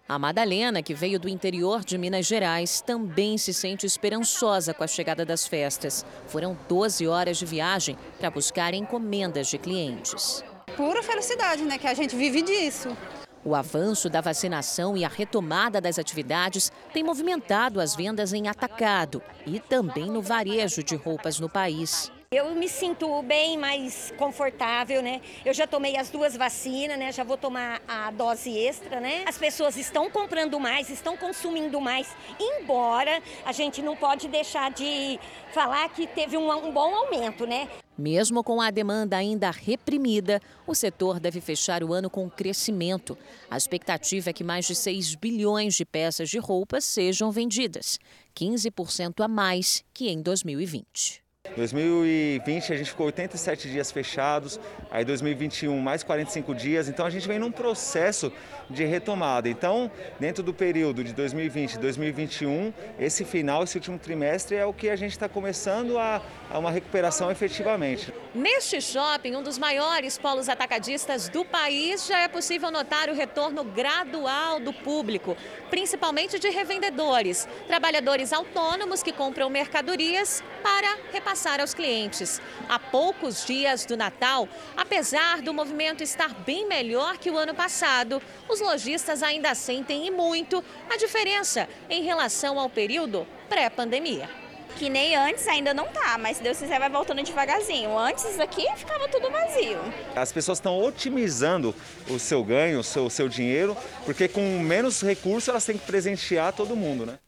A 0.08 0.20
Madalena, 0.20 0.84
que 0.84 0.94
veio 0.94 1.18
do 1.18 1.28
interior 1.28 1.84
de 1.84 1.98
Minas 1.98 2.26
Gerais, 2.26 2.80
também 2.80 3.36
se 3.36 3.52
sente 3.52 3.84
esperançosa 3.84 4.72
com 4.72 4.84
a 4.84 4.86
chegada 4.86 5.25
das 5.25 5.48
festas. 5.48 6.06
Foram 6.28 6.56
12 6.68 7.08
horas 7.08 7.38
de 7.38 7.44
viagem 7.44 7.98
para 8.16 8.30
buscar 8.30 8.72
encomendas 8.72 9.48
de 9.48 9.58
clientes. 9.58 10.44
Pura 10.76 11.02
felicidade, 11.02 11.64
né? 11.64 11.76
Que 11.76 11.88
a 11.88 11.94
gente 11.94 12.14
vive 12.14 12.40
disso. 12.40 12.96
O 13.44 13.52
avanço 13.56 14.08
da 14.08 14.20
vacinação 14.20 14.96
e 14.96 15.04
a 15.04 15.08
retomada 15.08 15.80
das 15.80 15.98
atividades 15.98 16.70
tem 16.92 17.02
movimentado 17.02 17.80
as 17.80 17.96
vendas 17.96 18.32
em 18.32 18.46
atacado 18.46 19.20
e 19.44 19.58
também 19.58 20.06
no 20.06 20.22
varejo 20.22 20.84
de 20.84 20.94
roupas 20.94 21.40
no 21.40 21.48
país. 21.48 22.12
Eu 22.28 22.56
me 22.56 22.68
sinto 22.68 23.23
bem 23.23 23.56
mais 23.56 24.12
confortável, 24.18 25.00
né? 25.00 25.21
Eu 25.45 25.54
já 25.54 25.64
tomei 25.64 25.97
as 25.97 26.11
duas 26.11 26.37
vacinas, 26.37 26.99
né? 26.99 27.12
Já 27.12 27.23
vou 27.23 27.37
tomar 27.37 27.80
a 27.87 28.11
dose 28.11 28.50
extra, 28.50 28.99
né? 28.99 29.23
As 29.28 29.38
pessoas 29.38 29.76
estão 29.76 30.11
comprando 30.11 30.59
mais, 30.59 30.90
estão 30.90 31.16
consumindo 31.16 31.80
mais, 31.80 32.09
embora 32.40 33.23
a 33.45 33.52
gente 33.52 33.80
não 33.80 33.95
pode 33.95 34.26
deixar 34.26 34.73
de 34.73 35.21
falar 35.54 35.88
que 35.90 36.04
teve 36.04 36.37
um, 36.37 36.50
um 36.50 36.73
bom 36.73 36.97
aumento, 36.97 37.47
né? 37.47 37.68
Mesmo 37.97 38.42
com 38.42 38.61
a 38.61 38.73
demanda 38.73 39.16
ainda 39.16 39.52
reprimida, 39.52 40.40
o 40.66 40.75
setor 40.75 41.21
deve 41.21 41.40
fechar 41.40 41.85
o 41.85 41.95
ano 41.95 42.11
com 42.11 42.28
crescimento. 42.28 43.16
A 43.49 43.56
expectativa 43.56 44.30
é 44.30 44.33
que 44.33 44.42
mais 44.42 44.66
de 44.66 44.75
6 44.75 45.14
bilhões 45.14 45.76
de 45.76 45.85
peças 45.85 46.28
de 46.28 46.38
roupas 46.38 46.85
sejam 46.85 47.30
vendidas, 47.30 48.00
15% 48.35 49.25
a 49.25 49.28
mais 49.28 49.85
que 49.95 50.09
em 50.11 50.21
2020. 50.21 51.25
2020 51.56 52.72
a 52.72 52.76
gente 52.76 52.90
ficou 52.90 53.06
87 53.06 53.70
dias 53.70 53.90
fechados, 53.90 54.58
aí 54.90 55.04
2021 55.04 55.78
mais 55.78 56.02
45 56.02 56.54
dias, 56.54 56.88
então 56.88 57.06
a 57.06 57.10
gente 57.10 57.26
vem 57.28 57.38
num 57.38 57.50
processo 57.50 58.32
de 58.68 58.84
retomada. 58.84 59.48
Então, 59.48 59.90
dentro 60.18 60.42
do 60.42 60.52
período 60.52 61.04
de 61.04 61.12
2020 61.12 61.74
e 61.74 61.78
2021, 61.78 62.72
esse 62.98 63.24
final, 63.24 63.62
esse 63.62 63.76
último 63.76 63.98
trimestre 63.98 64.56
é 64.56 64.66
o 64.66 64.72
que 64.72 64.90
a 64.90 64.96
gente 64.96 65.12
está 65.12 65.28
começando 65.28 65.98
a, 65.98 66.20
a 66.50 66.58
uma 66.58 66.70
recuperação 66.70 67.30
efetivamente. 67.30 68.12
Neste 68.34 68.80
shopping, 68.80 69.36
um 69.36 69.42
dos 69.42 69.58
maiores 69.58 70.18
polos 70.18 70.48
atacadistas 70.48 71.28
do 71.28 71.44
país, 71.44 72.06
já 72.06 72.20
é 72.20 72.28
possível 72.28 72.70
notar 72.70 73.08
o 73.08 73.14
retorno 73.14 73.64
gradual 73.64 74.60
do 74.60 74.72
público, 74.72 75.36
principalmente 75.70 76.38
de 76.38 76.48
revendedores, 76.50 77.48
trabalhadores 77.66 78.32
autônomos 78.32 79.02
que 79.02 79.12
compram 79.12 79.48
mercadorias 79.48 80.42
para 80.62 80.98
repassar 81.12 81.36
aos 81.61 81.75
clientes. 81.75 82.40
Há 82.69 82.78
poucos 82.78 83.45
dias 83.45 83.85
do 83.85 83.97
Natal, 83.97 84.49
apesar 84.76 85.43
do 85.43 85.52
movimento 85.52 86.02
estar 86.02 86.35
bem 86.47 86.66
melhor 86.66 87.19
que 87.19 87.31
o 87.31 87.37
ano 87.37 87.55
passado, 87.55 88.23
os 88.49 88.61
lojistas 88.61 89.23
ainda 89.23 89.55
sentem 89.55 90.07
e 90.07 90.11
muito 90.11 90.64
a 90.90 90.97
diferença 90.97 91.69
em 91.90 92.02
relação 92.02 92.59
ao 92.59 92.71
período 92.71 93.26
pré-pandemia. 93.49 94.28
Que 94.76 94.90
nem 94.90 95.16
antes 95.16 95.47
ainda 95.49 95.73
não 95.73 95.87
tá, 95.87 96.19
mas 96.19 96.37
se 96.37 96.43
Deus 96.43 96.59
quiser 96.59 96.78
vai 96.78 96.90
voltando 96.90 97.23
devagarzinho. 97.23 97.97
Antes 97.97 98.38
aqui 98.38 98.66
ficava 98.76 99.09
tudo 99.09 99.31
vazio. 99.31 99.78
As 100.14 100.33
pessoas 100.33 100.59
estão 100.59 100.78
otimizando 100.78 101.75
o 102.11 102.19
seu 102.19 102.45
ganho, 102.45 102.81
o 102.81 102.85
seu, 102.85 103.07
o 103.07 103.11
seu 103.11 103.26
dinheiro, 103.26 103.75
porque 104.05 104.28
com 104.28 104.59
menos 104.59 105.00
recursos 105.00 105.49
elas 105.49 105.64
têm 105.64 105.78
que 105.78 105.87
presentear 105.87 106.52
todo 106.52 106.76
mundo, 106.76 107.07
né? 107.07 107.19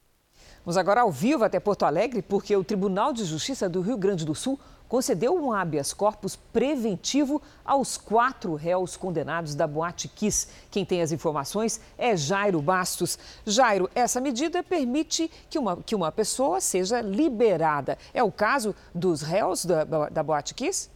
Vamos 0.69 0.77
agora 0.77 1.01
ao 1.01 1.11
vivo 1.11 1.45
até 1.45 1.59
Porto 1.59 1.85
Alegre, 1.85 2.21
porque 2.21 2.55
o 2.55 2.63
Tribunal 2.63 3.11
de 3.11 3.25
Justiça 3.25 3.71
do 3.71 3.81
Rio 3.81 3.97
Grande 3.97 4.27
do 4.27 4.35
Sul 4.35 4.61
concedeu 4.87 5.35
um 5.35 5.51
habeas 5.51 5.95
corpus 5.95 6.37
preventivo 6.37 7.41
aos 7.65 7.97
quatro 7.97 8.55
réus 8.55 8.95
condenados 8.95 9.55
da 9.55 9.67
Boate 9.67 10.09
Kiss. 10.09 10.47
Quem 10.71 10.85
tem 10.85 11.01
as 11.01 11.11
informações 11.11 11.81
é 11.97 12.15
Jairo 12.15 12.61
Bastos. 12.61 13.19
Jairo, 13.47 13.89
essa 13.95 14.21
medida 14.21 14.63
permite 14.63 15.31
que 15.49 15.59
uma, 15.59 15.79
que 15.79 15.95
uma 15.95 16.13
pessoa 16.13 16.61
seja 16.61 17.01
liberada. 17.01 17.97
É 18.13 18.23
o 18.23 18.31
caso 18.31 18.75
dos 18.95 19.23
réus 19.23 19.65
da, 19.65 19.85
da 19.85 20.23
Boate 20.23 20.53
Kiss? 20.53 20.91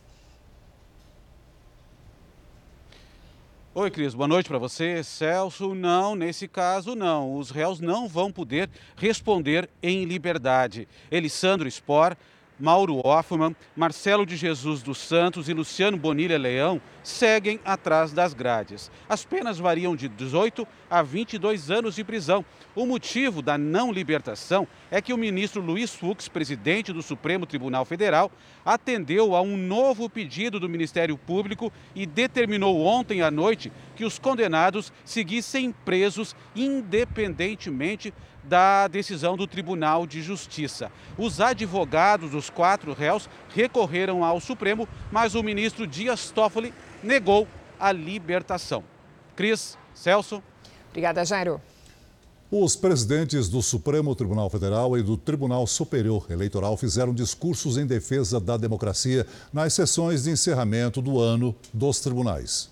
Oi, 3.75 3.91
Cris, 3.91 4.13
boa 4.13 4.29
noite 4.29 4.51
para 4.51 4.59
você. 4.59 5.03
Celso, 5.03 5.75
não, 5.75 6.15
nesse 6.15 6.47
caso 6.47 6.95
não. 6.95 7.39
Os 7.39 7.51
réus 7.51 7.81
não 7.81 8.07
vão 8.07 8.31
poder 8.31 8.69
responder 8.95 9.67
em 9.83 10.05
liberdade. 10.05 10.87
Elisandro 11.11 11.67
Spor 11.71 12.15
Mauro 12.63 13.05
Hoffman, 13.05 13.57
Marcelo 13.75 14.25
de 14.25 14.37
Jesus 14.37 14.85
dos 14.85 14.99
Santos 14.99 15.49
e 15.49 15.53
Luciano 15.53 15.97
Bonilha 15.97 16.39
Leão 16.39 16.81
seguem 17.03 17.59
atrás 17.65 18.13
das 18.13 18.33
grades. 18.33 18.89
As 19.09 19.25
penas 19.25 19.59
variam 19.59 19.97
de 19.97 20.09
18 20.09 20.65
a 20.89 21.03
22 21.03 21.73
anos 21.73 21.97
de 21.97 22.05
prisão. 22.05 22.45
O 22.77 22.87
motivo 22.87 23.43
da 23.43 23.59
não 23.59 23.91
libertação 23.91 24.69
é 24.93 25.03
que 25.03 25.13
o 25.13 25.19
ministro 25.19 25.61
Luiz 25.61 25.93
Fux, 25.93 26.29
presidente 26.29 26.93
do 26.93 27.03
Supremo 27.03 27.47
Tribunal 27.47 27.85
Federal, 27.85 28.31
atendeu 28.65 29.35
a 29.35 29.43
um 29.43 29.57
novo 29.57 30.09
pedido 30.09 30.61
do 30.61 30.69
Ministério 30.69 31.19
Público 31.19 31.73
e 31.97 32.07
determinou 32.07 32.85
ontem 32.87 33.23
à 33.23 33.31
noite 33.31 33.73
que 33.97 34.05
os 34.05 34.21
condenados 34.21 34.93
seguissem 35.05 35.73
presos 35.85 36.37
independentemente 36.55 38.15
da 38.45 38.89
decisão 38.89 39.37
do 39.37 39.47
Tribunal 39.47 40.07
de 40.07 40.23
Justiça. 40.23 40.91
Os 41.17 41.41
advogados 41.41 42.31
dos 42.31 42.51
quatro 42.51 42.93
réus 42.93 43.29
recorreram 43.55 44.25
ao 44.25 44.41
Supremo, 44.41 44.89
mas 45.11 45.35
o 45.35 45.43
ministro 45.43 45.87
Dias 45.87 46.31
Toffoli 46.31 46.75
negou 47.03 47.47
a 47.79 47.93
libertação. 47.93 48.85
Cris, 49.37 49.77
Celso. 49.95 50.43
Obrigada, 50.91 51.25
Jairo. 51.25 51.61
Os 52.51 52.77
presidentes 52.77 53.49
do 53.49 53.63
Supremo 53.63 54.15
Tribunal 54.15 54.51
Federal 54.51 54.99
e 54.99 55.03
do 55.03 55.17
Tribunal 55.17 55.67
Superior 55.67 56.27
Eleitoral 56.31 56.77
fizeram 56.77 57.15
discursos 57.15 57.79
em 57.79 57.87
defesa 57.87 58.39
da 58.39 58.59
democracia 58.59 59.27
nas 59.51 59.73
sessões 59.73 60.25
de 60.25 60.31
encerramento 60.31 61.01
do 61.01 61.19
ano 61.19 61.55
dos 61.73 62.01
tribunais. 62.01 62.72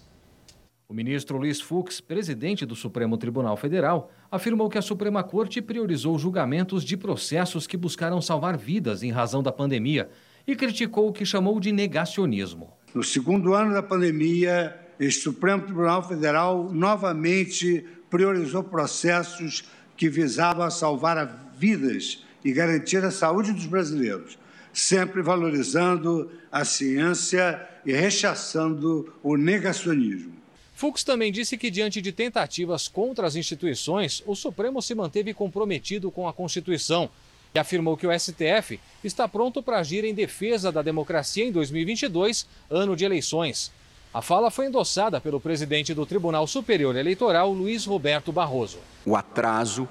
O 0.91 0.93
ministro 0.93 1.39
Luiz 1.39 1.61
Fux, 1.61 2.01
presidente 2.01 2.67
do 2.67 2.75
Supremo 2.75 3.17
Tribunal 3.17 3.57
Federal, 3.57 4.11
afirmou 4.29 4.69
que 4.69 4.77
a 4.77 4.83
Suprema 4.83 5.23
Corte 5.23 5.63
priorizou 5.63 6.19
julgamentos 6.19 6.83
de 6.83 6.97
processos 6.97 7.65
que 7.65 7.77
buscaram 7.77 8.21
salvar 8.21 8.59
vidas 8.59 9.05
em 9.05 9.13
razão 9.13 9.41
da 9.41 9.53
pandemia 9.53 10.11
e 10.45 10.57
criticou 10.57 11.09
o 11.09 11.13
que 11.13 11.25
chamou 11.25 11.61
de 11.61 11.71
negacionismo. 11.71 12.73
No 12.93 13.05
segundo 13.05 13.55
ano 13.55 13.73
da 13.73 13.85
pandemia, 13.85 14.77
o 14.99 15.13
Supremo 15.13 15.63
Tribunal 15.63 16.03
Federal 16.03 16.69
novamente 16.73 17.87
priorizou 18.11 18.65
processos 18.65 19.63
que 19.97 20.09
visavam 20.09 20.69
salvar 20.73 21.53
vidas 21.57 22.25
e 22.45 22.53
garantir 22.53 23.05
a 23.05 23.13
saúde 23.13 23.53
dos 23.53 23.67
brasileiros, 23.67 24.37
sempre 24.73 25.23
valorizando 25.23 26.33
a 26.51 26.65
ciência 26.65 27.65
e 27.87 27.93
rechaçando 27.93 29.15
o 29.23 29.37
negacionismo. 29.37 30.40
Fux 30.81 31.05
também 31.05 31.31
disse 31.31 31.59
que, 31.59 31.71
diante 31.71 32.01
de 32.01 32.11
tentativas 32.11 32.89
contra 32.89 33.27
as 33.27 33.37
instituições, 33.37 34.23
o 34.27 34.35
Supremo 34.35 34.81
se 34.81 34.95
manteve 34.95 35.35
comprometido 35.35 36.11
com 36.11 36.27
a 36.27 36.33
Constituição 36.33 37.11
e 37.55 37.59
afirmou 37.59 37.99
que 37.99 38.07
o 38.07 38.19
STF 38.19 38.81
está 39.05 39.29
pronto 39.29 39.63
para 39.63 39.79
agir 39.79 40.05
em 40.05 40.15
defesa 40.15 40.73
da 40.73 40.81
democracia 40.81 41.45
em 41.45 41.53
2022, 41.53 42.47
ano 42.71 42.97
de 42.97 43.05
eleições. 43.05 43.71
A 44.15 44.23
fala 44.23 44.51
foi 44.51 44.69
endossada 44.69 45.21
pelo 45.21 45.39
presidente 45.39 45.93
do 45.93 46.07
Tribunal 46.07 46.47
Superior 46.47 46.97
Eleitoral, 46.97 47.53
Luiz 47.53 47.85
Roberto 47.85 48.33
Barroso. 48.33 48.79
O 49.05 49.15
atraso 49.15 49.87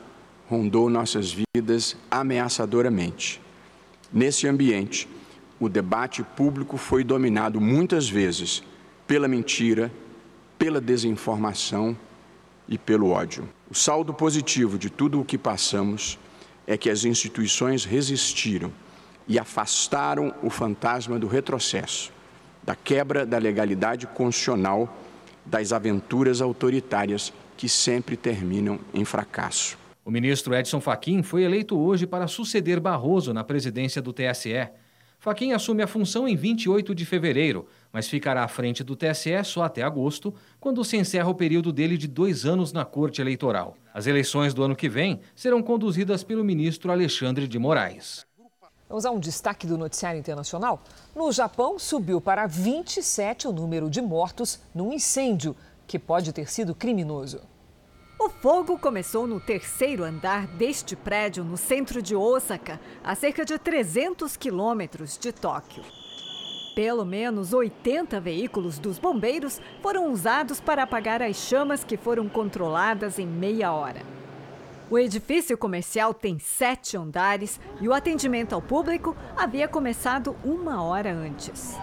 rondou 0.50 0.89
nossas 0.89 1.31
vidas 1.31 1.96
ameaçadoramente. 2.10 3.39
Nesse 4.12 4.48
ambiente, 4.48 5.08
o 5.60 5.69
debate 5.69 6.24
público 6.24 6.77
foi 6.77 7.03
dominado 7.03 7.62
muitas 7.62 8.10
vezes 8.10 8.63
pela 9.05 9.27
mentira, 9.27 9.91
pela 10.59 10.81
desinformação 10.81 11.97
e 12.67 12.77
pelo 12.77 13.09
ódio. 13.09 13.47
O 13.71 13.73
saldo 13.73 14.13
positivo 14.13 14.77
de 14.77 14.89
tudo 14.89 15.21
o 15.21 15.25
que 15.25 15.37
passamos 15.37 16.19
é 16.67 16.77
que 16.77 16.89
as 16.89 17.05
instituições 17.05 17.85
resistiram 17.85 18.71
e 19.25 19.39
afastaram 19.39 20.33
o 20.43 20.49
fantasma 20.49 21.17
do 21.17 21.27
retrocesso, 21.27 22.11
da 22.61 22.75
quebra 22.75 23.25
da 23.25 23.37
legalidade 23.37 24.05
constitucional, 24.05 24.93
das 25.45 25.71
aventuras 25.71 26.41
autoritárias 26.41 27.33
que 27.55 27.69
sempre 27.69 28.17
terminam 28.17 28.79
em 28.93 29.05
fracasso. 29.05 29.77
O 30.03 30.11
ministro 30.11 30.53
Edson 30.53 30.81
Fachin 30.81 31.23
foi 31.23 31.43
eleito 31.43 31.77
hoje 31.77 32.05
para 32.05 32.27
suceder 32.27 32.79
Barroso 32.79 33.33
na 33.33 33.43
presidência 33.43 34.01
do 34.01 34.11
TSE. 34.11 34.69
Faquim 35.19 35.53
assume 35.53 35.83
a 35.83 35.87
função 35.87 36.27
em 36.27 36.35
28 36.35 36.93
de 36.95 37.05
fevereiro, 37.05 37.67
mas 37.91 38.08
ficará 38.08 38.43
à 38.43 38.48
frente 38.48 38.84
do 38.84 38.96
TSE 38.96 39.43
só 39.43 39.63
até 39.63 39.81
agosto, 39.81 40.34
quando 40.60 40.84
se 40.84 40.98
encerra 40.98 41.29
o 41.29 41.36
período 41.36 41.72
dele 41.72 41.98
de 41.98 42.08
dois 42.08 42.46
anos 42.46 42.72
na 42.72 42.86
Corte 42.86 43.22
Eleitoral. 43.22 43.75
As 43.93 44.08
eleições 44.08 44.53
do 44.53 44.63
ano 44.63 44.75
que 44.75 44.88
vem 44.88 45.19
serão 45.36 45.62
conduzidas 45.62 46.24
pelo 46.24 46.43
ministro 46.43 46.91
Alexandre 46.91 47.48
de 47.48 47.58
Moraes. 47.58 48.25
Vamos 48.88 49.05
a 49.05 49.12
um 49.12 49.19
destaque 49.19 49.67
do 49.67 49.77
noticiário 49.77 50.19
internacional. 50.19 50.81
No 51.15 51.31
Japão, 51.31 51.77
subiu 51.77 52.19
para 52.19 52.48
27 52.48 53.48
o 53.48 53.51
número 53.51 53.89
de 53.89 54.01
mortos 54.01 54.60
num 54.74 54.91
incêndio 54.91 55.55
que 55.86 56.00
pode 56.00 56.34
ter 56.34 56.50
sido 56.50 56.74
criminoso. 56.74 57.41
O 58.19 58.29
fogo 58.29 58.77
começou 58.77 59.25
no 59.25 59.39
terceiro 59.39 60.03
andar 60.03 60.46
deste 60.46 60.96
prédio 60.96 61.43
no 61.43 61.55
centro 61.55 62.01
de 62.01 62.15
Osaka, 62.15 62.79
a 63.03 63.15
cerca 63.15 63.46
de 63.46 63.58
300 63.58 64.36
quilômetros 64.36 65.17
de 65.17 65.31
Tóquio. 65.31 65.84
Pelo 66.75 67.05
menos 67.05 67.53
80 67.53 68.19
veículos 68.19 68.79
dos 68.79 68.97
bombeiros 68.99 69.61
foram 69.81 70.11
usados 70.11 70.59
para 70.59 70.83
apagar 70.83 71.21
as 71.21 71.35
chamas 71.35 71.83
que 71.83 71.97
foram 71.97 72.29
controladas 72.29 73.19
em 73.19 73.27
meia 73.27 73.71
hora. 73.71 74.01
O 74.89 74.97
edifício 74.97 75.55
comercial 75.57 76.13
tem 76.13 76.39
sete 76.39 76.97
andares 76.97 77.59
e 77.79 77.88
o 77.88 77.93
atendimento 77.93 78.53
ao 78.53 78.61
público 78.61 79.15
havia 79.38 79.67
começado 79.67 80.35
uma 80.43 80.81
hora 80.81 81.13
antes. 81.13 81.77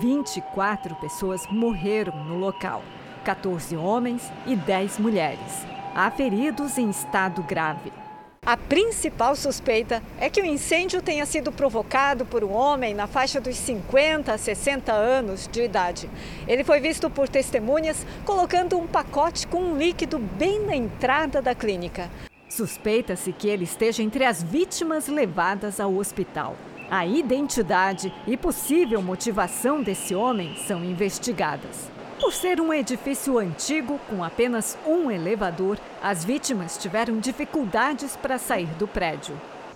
24 0.00 0.96
pessoas 0.96 1.46
morreram 1.48 2.24
no 2.24 2.36
local, 2.36 2.82
14 3.24 3.76
homens 3.76 4.32
e 4.44 4.56
10 4.56 4.98
mulheres. 4.98 5.64
Há 5.94 6.10
feridos 6.10 6.76
em 6.76 6.90
estado 6.90 7.42
grave. 7.44 8.01
A 8.44 8.56
principal 8.56 9.36
suspeita 9.36 10.02
é 10.18 10.28
que 10.28 10.42
o 10.42 10.44
incêndio 10.44 11.00
tenha 11.00 11.24
sido 11.24 11.52
provocado 11.52 12.26
por 12.26 12.42
um 12.42 12.50
homem 12.50 12.92
na 12.92 13.06
faixa 13.06 13.40
dos 13.40 13.56
50 13.56 14.32
a 14.32 14.36
60 14.36 14.92
anos 14.92 15.46
de 15.46 15.62
idade. 15.62 16.10
Ele 16.48 16.64
foi 16.64 16.80
visto 16.80 17.08
por 17.08 17.28
testemunhas 17.28 18.04
colocando 18.24 18.76
um 18.76 18.88
pacote 18.88 19.46
com 19.46 19.60
um 19.62 19.78
líquido 19.78 20.18
bem 20.18 20.58
na 20.66 20.74
entrada 20.74 21.40
da 21.40 21.54
clínica. 21.54 22.10
Suspeita-se 22.48 23.32
que 23.32 23.46
ele 23.46 23.62
esteja 23.62 24.02
entre 24.02 24.24
as 24.24 24.42
vítimas 24.42 25.06
levadas 25.06 25.78
ao 25.78 25.94
hospital. 25.94 26.56
A 26.90 27.06
identidade 27.06 28.12
e 28.26 28.36
possível 28.36 29.00
motivação 29.00 29.80
desse 29.80 30.16
homem 30.16 30.56
são 30.66 30.84
investigadas. 30.84 31.92
Por 32.22 32.32
ser 32.32 32.60
um 32.60 32.72
edifício 32.72 33.36
antigo 33.36 33.98
com 34.08 34.22
apenas 34.22 34.78
um 34.86 35.10
elevador, 35.10 35.76
as 36.00 36.24
vítimas 36.24 36.78
tiveram 36.78 37.18
dificuldades 37.18 38.14
para 38.14 38.38
sair 38.38 38.68
do 38.78 38.86
prédio. 38.86 39.34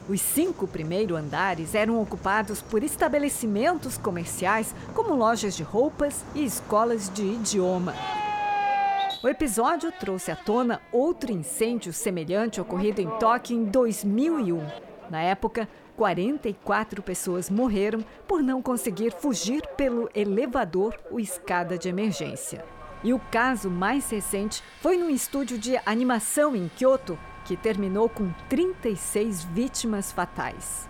Os 0.09 0.21
cinco 0.21 0.65
primeiros 0.65 1.19
andares 1.19 1.75
eram 1.75 2.01
ocupados 2.01 2.63
por 2.63 2.85
estabelecimentos 2.85 3.99
comerciais, 3.99 4.73
como 4.95 5.17
lojas 5.17 5.57
de 5.57 5.65
roupas 5.65 6.25
e 6.37 6.45
escolas 6.45 7.13
de 7.13 7.25
idioma. 7.25 7.97
O 9.25 9.29
episódio 9.29 9.91
trouxe 9.91 10.31
à 10.31 10.37
tona 10.37 10.81
outro 10.93 11.33
incêndio 11.33 11.93
semelhante 11.93 12.61
ocorrido 12.61 13.01
em 13.01 13.11
Tóquio 13.19 13.57
em 13.57 13.65
2001. 13.65 14.65
Na 15.11 15.21
época, 15.21 15.69
44 15.97 17.03
pessoas 17.03 17.49
morreram 17.49 18.05
por 18.29 18.43
não 18.43 18.61
conseguir 18.61 19.13
fugir 19.13 19.63
pelo 19.77 20.09
elevador 20.15 20.95
ou 21.11 21.19
escada 21.19 21.79
de 21.79 21.89
emergência. 21.89 22.65
E 23.03 23.13
o 23.13 23.19
caso 23.19 23.71
mais 23.71 24.11
recente 24.11 24.63
foi 24.81 24.97
num 24.97 25.11
estúdio 25.11 25.59
de 25.59 25.77
animação 25.87 26.55
em 26.55 26.69
Kyoto, 26.77 27.19
que 27.45 27.57
terminou 27.57 28.09
com 28.09 28.33
36 28.49 29.45
vítimas 29.45 30.13
fatais. 30.13 30.89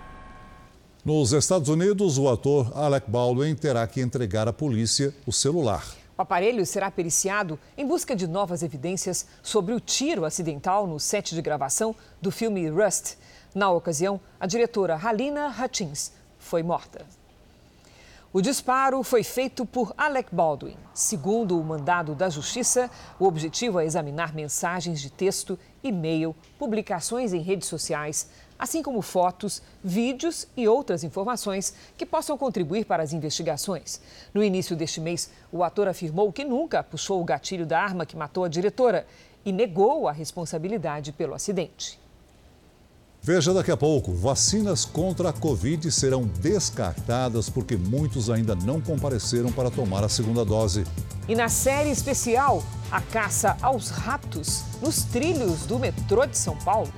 Nos 1.04 1.32
Estados 1.32 1.68
Unidos, 1.68 2.18
o 2.18 2.28
ator 2.28 2.72
Alec 2.76 3.08
Baldwin 3.08 3.54
terá 3.54 3.86
que 3.86 4.00
entregar 4.00 4.48
à 4.48 4.52
polícia 4.52 5.14
o 5.24 5.32
celular. 5.32 5.84
O 6.16 6.22
aparelho 6.22 6.64
será 6.64 6.90
periciado 6.90 7.58
em 7.76 7.86
busca 7.86 8.16
de 8.16 8.26
novas 8.26 8.62
evidências 8.62 9.26
sobre 9.42 9.74
o 9.74 9.80
tiro 9.80 10.24
acidental 10.24 10.86
no 10.86 10.98
set 10.98 11.34
de 11.34 11.42
gravação 11.42 11.94
do 12.20 12.30
filme 12.30 12.68
Rust, 12.68 13.16
na 13.56 13.70
ocasião, 13.70 14.20
a 14.38 14.46
diretora 14.46 15.00
Halina 15.02 15.48
Hutchins 15.48 16.12
foi 16.38 16.62
morta. 16.62 17.06
O 18.30 18.42
disparo 18.42 19.02
foi 19.02 19.22
feito 19.22 19.64
por 19.64 19.94
Alec 19.96 20.28
Baldwin. 20.34 20.76
Segundo 20.92 21.58
o 21.58 21.64
mandado 21.64 22.14
da 22.14 22.28
Justiça, 22.28 22.90
o 23.18 23.24
objetivo 23.24 23.80
é 23.80 23.86
examinar 23.86 24.34
mensagens 24.34 25.00
de 25.00 25.08
texto, 25.08 25.58
e-mail, 25.82 26.36
publicações 26.58 27.32
em 27.32 27.40
redes 27.40 27.66
sociais, 27.66 28.28
assim 28.58 28.82
como 28.82 29.02
fotos, 29.02 29.62
vídeos 29.82 30.46
e 30.56 30.66
outras 30.66 31.04
informações 31.04 31.74
que 31.96 32.06
possam 32.06 32.38
contribuir 32.38 32.84
para 32.84 33.02
as 33.02 33.12
investigações. 33.12 34.00
No 34.32 34.42
início 34.42 34.76
deste 34.76 35.00
mês, 35.00 35.30
o 35.52 35.62
ator 35.62 35.88
afirmou 35.88 36.32
que 36.32 36.44
nunca 36.44 36.82
puxou 36.82 37.20
o 37.20 37.24
gatilho 37.24 37.66
da 37.66 37.80
arma 37.80 38.06
que 38.06 38.16
matou 38.16 38.44
a 38.44 38.48
diretora 38.48 39.06
e 39.44 39.52
negou 39.52 40.08
a 40.08 40.12
responsabilidade 40.12 41.12
pelo 41.12 41.34
acidente. 41.34 41.98
Veja 43.26 43.52
daqui 43.52 43.72
a 43.72 43.76
pouco: 43.76 44.14
vacinas 44.14 44.84
contra 44.84 45.30
a 45.30 45.32
Covid 45.32 45.90
serão 45.90 46.24
descartadas 46.24 47.50
porque 47.50 47.76
muitos 47.76 48.30
ainda 48.30 48.54
não 48.54 48.80
compareceram 48.80 49.50
para 49.50 49.68
tomar 49.68 50.04
a 50.04 50.08
segunda 50.08 50.44
dose. 50.44 50.84
E 51.28 51.34
na 51.34 51.48
série 51.48 51.90
especial, 51.90 52.62
a 52.88 53.00
caça 53.00 53.56
aos 53.60 53.90
ratos 53.90 54.62
nos 54.80 55.02
trilhos 55.02 55.66
do 55.66 55.76
metrô 55.76 56.24
de 56.24 56.38
São 56.38 56.56
Paulo. 56.58 56.92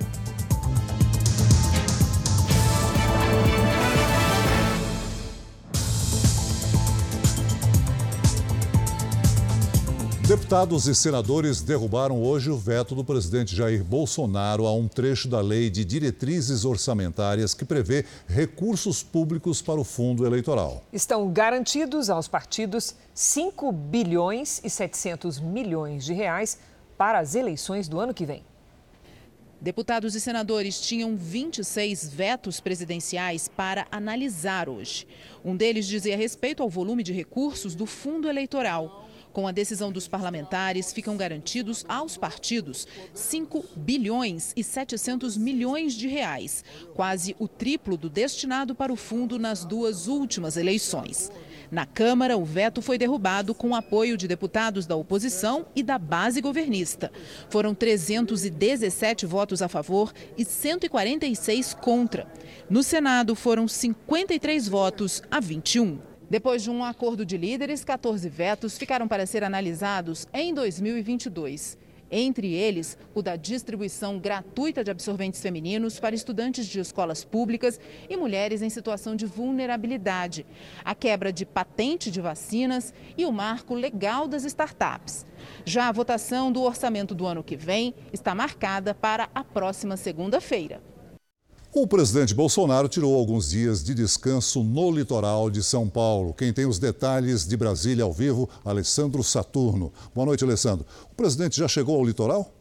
Deputados 10.29 10.85
e 10.85 10.93
senadores 10.93 11.59
derrubaram 11.59 12.21
hoje 12.21 12.51
o 12.51 12.55
veto 12.55 12.93
do 12.93 13.03
presidente 13.03 13.55
Jair 13.55 13.83
Bolsonaro 13.83 14.67
a 14.67 14.75
um 14.75 14.87
trecho 14.87 15.27
da 15.27 15.41
lei 15.41 15.71
de 15.71 15.83
diretrizes 15.83 16.65
orçamentárias 16.65 17.55
que 17.55 17.65
prevê 17.65 18.05
recursos 18.27 19.01
públicos 19.01 19.59
para 19.59 19.81
o 19.81 19.83
fundo 19.83 20.27
eleitoral. 20.27 20.83
Estão 20.93 21.31
garantidos 21.33 22.11
aos 22.11 22.27
partidos 22.27 22.93
5 23.11 23.71
bilhões 23.71 24.61
e 24.63 24.69
700 24.69 25.39
milhões 25.39 26.05
de 26.05 26.13
reais 26.13 26.59
para 26.95 27.17
as 27.17 27.33
eleições 27.33 27.87
do 27.87 27.99
ano 27.99 28.13
que 28.13 28.23
vem. 28.23 28.43
Deputados 29.59 30.13
e 30.13 30.21
senadores 30.21 30.79
tinham 30.79 31.17
26 31.17 32.07
vetos 32.07 32.59
presidenciais 32.59 33.47
para 33.47 33.87
analisar 33.91 34.69
hoje. 34.69 35.07
Um 35.43 35.55
deles 35.55 35.87
dizia 35.87 36.15
respeito 36.15 36.61
ao 36.61 36.69
volume 36.69 37.01
de 37.01 37.13
recursos 37.13 37.73
do 37.73 37.87
fundo 37.87 38.29
eleitoral. 38.29 39.08
Com 39.31 39.47
a 39.47 39.51
decisão 39.51 39.91
dos 39.91 40.07
parlamentares, 40.07 40.91
ficam 40.91 41.15
garantidos 41.15 41.85
aos 41.87 42.17
partidos 42.17 42.87
5 43.13 43.63
bilhões 43.75 44.53
e 44.55 44.63
700 44.63 45.37
milhões 45.37 45.93
de 45.93 46.07
reais, 46.07 46.63
quase 46.95 47.35
o 47.37 47.47
triplo 47.47 47.95
do 47.95 48.09
destinado 48.09 48.73
para 48.73 48.91
o 48.91 48.95
fundo 48.95 49.37
nas 49.37 49.63
duas 49.63 50.07
últimas 50.07 50.57
eleições. 50.57 51.31
Na 51.71 51.85
Câmara, 51.85 52.35
o 52.35 52.43
veto 52.43 52.81
foi 52.81 52.97
derrubado 52.97 53.53
com 53.53 53.75
apoio 53.75 54.17
de 54.17 54.27
deputados 54.27 54.87
da 54.87 54.95
oposição 54.95 55.67
e 55.75 55.83
da 55.83 55.99
base 55.99 56.41
governista. 56.41 57.11
Foram 57.49 57.75
317 57.75 59.27
votos 59.27 59.61
a 59.61 59.67
favor 59.67 60.11
e 60.35 60.43
146 60.43 61.75
contra. 61.75 62.27
No 62.67 62.81
Senado, 62.81 63.35
foram 63.35 63.67
53 63.67 64.67
votos 64.67 65.21
a 65.29 65.39
21. 65.39 66.08
Depois 66.29 66.61
de 66.61 66.69
um 66.69 66.83
acordo 66.83 67.25
de 67.25 67.37
líderes, 67.37 67.83
14 67.83 68.29
vetos 68.29 68.77
ficaram 68.77 69.07
para 69.07 69.25
ser 69.25 69.43
analisados 69.43 70.27
em 70.31 70.53
2022. 70.53 71.75
Entre 72.11 72.53
eles, 72.53 72.97
o 73.13 73.21
da 73.21 73.35
distribuição 73.35 74.19
gratuita 74.19 74.83
de 74.83 74.91
absorventes 74.91 75.41
femininos 75.41 75.99
para 75.99 76.15
estudantes 76.15 76.67
de 76.67 76.79
escolas 76.79 77.23
públicas 77.23 77.79
e 78.07 78.15
mulheres 78.15 78.61
em 78.61 78.69
situação 78.69 79.15
de 79.15 79.25
vulnerabilidade, 79.25 80.45
a 80.83 80.93
quebra 80.95 81.31
de 81.31 81.45
patente 81.45 82.09
de 82.09 82.21
vacinas 82.21 82.93
e 83.17 83.25
o 83.25 83.31
marco 83.31 83.73
legal 83.73 84.27
das 84.27 84.43
startups. 84.43 85.25
Já 85.65 85.87
a 85.87 85.91
votação 85.91 86.51
do 86.51 86.61
orçamento 86.61 87.13
do 87.13 87.25
ano 87.25 87.43
que 87.43 87.55
vem 87.55 87.93
está 88.13 88.33
marcada 88.35 88.93
para 88.93 89.29
a 89.33 89.43
próxima 89.43 89.95
segunda-feira. 89.95 90.88
O 91.81 91.87
presidente 91.87 92.35
Bolsonaro 92.35 92.89
tirou 92.89 93.15
alguns 93.15 93.51
dias 93.51 93.81
de 93.81 93.95
descanso 93.95 94.61
no 94.61 94.91
litoral 94.91 95.49
de 95.49 95.63
São 95.63 95.87
Paulo. 95.87 96.33
Quem 96.33 96.51
tem 96.51 96.65
os 96.65 96.77
detalhes 96.77 97.47
de 97.47 97.55
Brasília 97.55 98.03
ao 98.03 98.11
vivo, 98.11 98.49
Alessandro 98.65 99.23
Saturno. 99.23 99.93
Boa 100.13 100.25
noite, 100.25 100.43
Alessandro. 100.43 100.85
O 101.09 101.15
presidente 101.15 101.57
já 101.57 101.69
chegou 101.69 101.95
ao 101.95 102.03
litoral? 102.03 102.51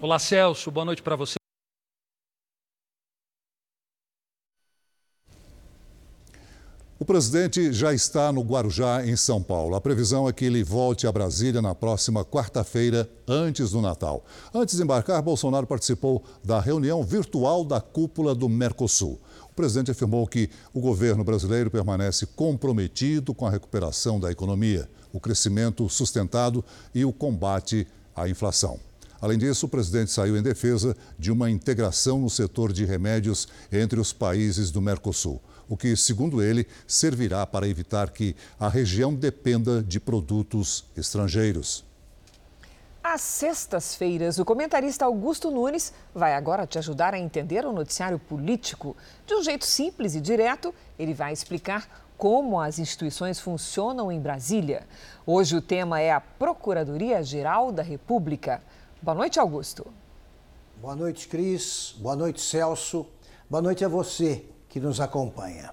Olá, 0.00 0.18
Celso. 0.18 0.68
Boa 0.68 0.84
noite 0.84 1.00
para 1.00 1.14
você. 1.14 1.41
O 7.02 7.04
presidente 7.04 7.72
já 7.72 7.92
está 7.92 8.30
no 8.30 8.42
Guarujá, 8.42 9.04
em 9.04 9.16
São 9.16 9.42
Paulo. 9.42 9.74
A 9.74 9.80
previsão 9.80 10.28
é 10.28 10.32
que 10.32 10.44
ele 10.44 10.62
volte 10.62 11.04
a 11.04 11.10
Brasília 11.10 11.60
na 11.60 11.74
próxima 11.74 12.24
quarta-feira, 12.24 13.10
antes 13.26 13.72
do 13.72 13.80
Natal. 13.80 14.24
Antes 14.54 14.76
de 14.76 14.84
embarcar, 14.84 15.20
Bolsonaro 15.20 15.66
participou 15.66 16.22
da 16.44 16.60
reunião 16.60 17.02
virtual 17.02 17.64
da 17.64 17.80
cúpula 17.80 18.36
do 18.36 18.48
Mercosul. 18.48 19.20
O 19.50 19.52
presidente 19.52 19.90
afirmou 19.90 20.24
que 20.28 20.48
o 20.72 20.80
governo 20.80 21.24
brasileiro 21.24 21.72
permanece 21.72 22.24
comprometido 22.24 23.34
com 23.34 23.48
a 23.48 23.50
recuperação 23.50 24.20
da 24.20 24.30
economia, 24.30 24.88
o 25.12 25.18
crescimento 25.18 25.88
sustentado 25.88 26.64
e 26.94 27.04
o 27.04 27.12
combate 27.12 27.84
à 28.14 28.28
inflação. 28.28 28.78
Além 29.20 29.38
disso, 29.38 29.66
o 29.66 29.68
presidente 29.68 30.12
saiu 30.12 30.36
em 30.36 30.42
defesa 30.42 30.96
de 31.18 31.32
uma 31.32 31.50
integração 31.50 32.20
no 32.20 32.30
setor 32.30 32.72
de 32.72 32.84
remédios 32.84 33.48
entre 33.72 33.98
os 33.98 34.12
países 34.12 34.70
do 34.70 34.80
Mercosul 34.80 35.42
o 35.72 35.76
que, 35.76 35.96
segundo 35.96 36.42
ele, 36.42 36.66
servirá 36.86 37.46
para 37.46 37.66
evitar 37.66 38.10
que 38.10 38.36
a 38.60 38.68
região 38.68 39.14
dependa 39.14 39.82
de 39.82 39.98
produtos 39.98 40.84
estrangeiros. 40.94 41.82
Às 43.02 43.22
sextas-feiras, 43.22 44.38
o 44.38 44.44
comentarista 44.44 45.06
Augusto 45.06 45.50
Nunes 45.50 45.94
vai 46.14 46.34
agora 46.34 46.66
te 46.66 46.78
ajudar 46.78 47.14
a 47.14 47.18
entender 47.18 47.64
o 47.64 47.72
noticiário 47.72 48.18
político. 48.18 48.94
De 49.26 49.34
um 49.34 49.42
jeito 49.42 49.64
simples 49.64 50.14
e 50.14 50.20
direto, 50.20 50.74
ele 50.98 51.14
vai 51.14 51.32
explicar 51.32 52.04
como 52.18 52.60
as 52.60 52.78
instituições 52.78 53.40
funcionam 53.40 54.12
em 54.12 54.20
Brasília. 54.20 54.86
Hoje 55.24 55.56
o 55.56 55.62
tema 55.62 55.98
é 55.98 56.12
a 56.12 56.20
Procuradoria-Geral 56.20 57.72
da 57.72 57.82
República. 57.82 58.62
Boa 59.00 59.14
noite, 59.14 59.40
Augusto. 59.40 59.86
Boa 60.82 60.94
noite, 60.94 61.26
Cris. 61.28 61.94
Boa 61.96 62.14
noite, 62.14 62.42
Celso. 62.42 63.06
Boa 63.48 63.62
noite 63.62 63.82
a 63.86 63.88
você 63.88 64.44
que 64.72 64.80
nos 64.80 65.02
acompanha. 65.02 65.70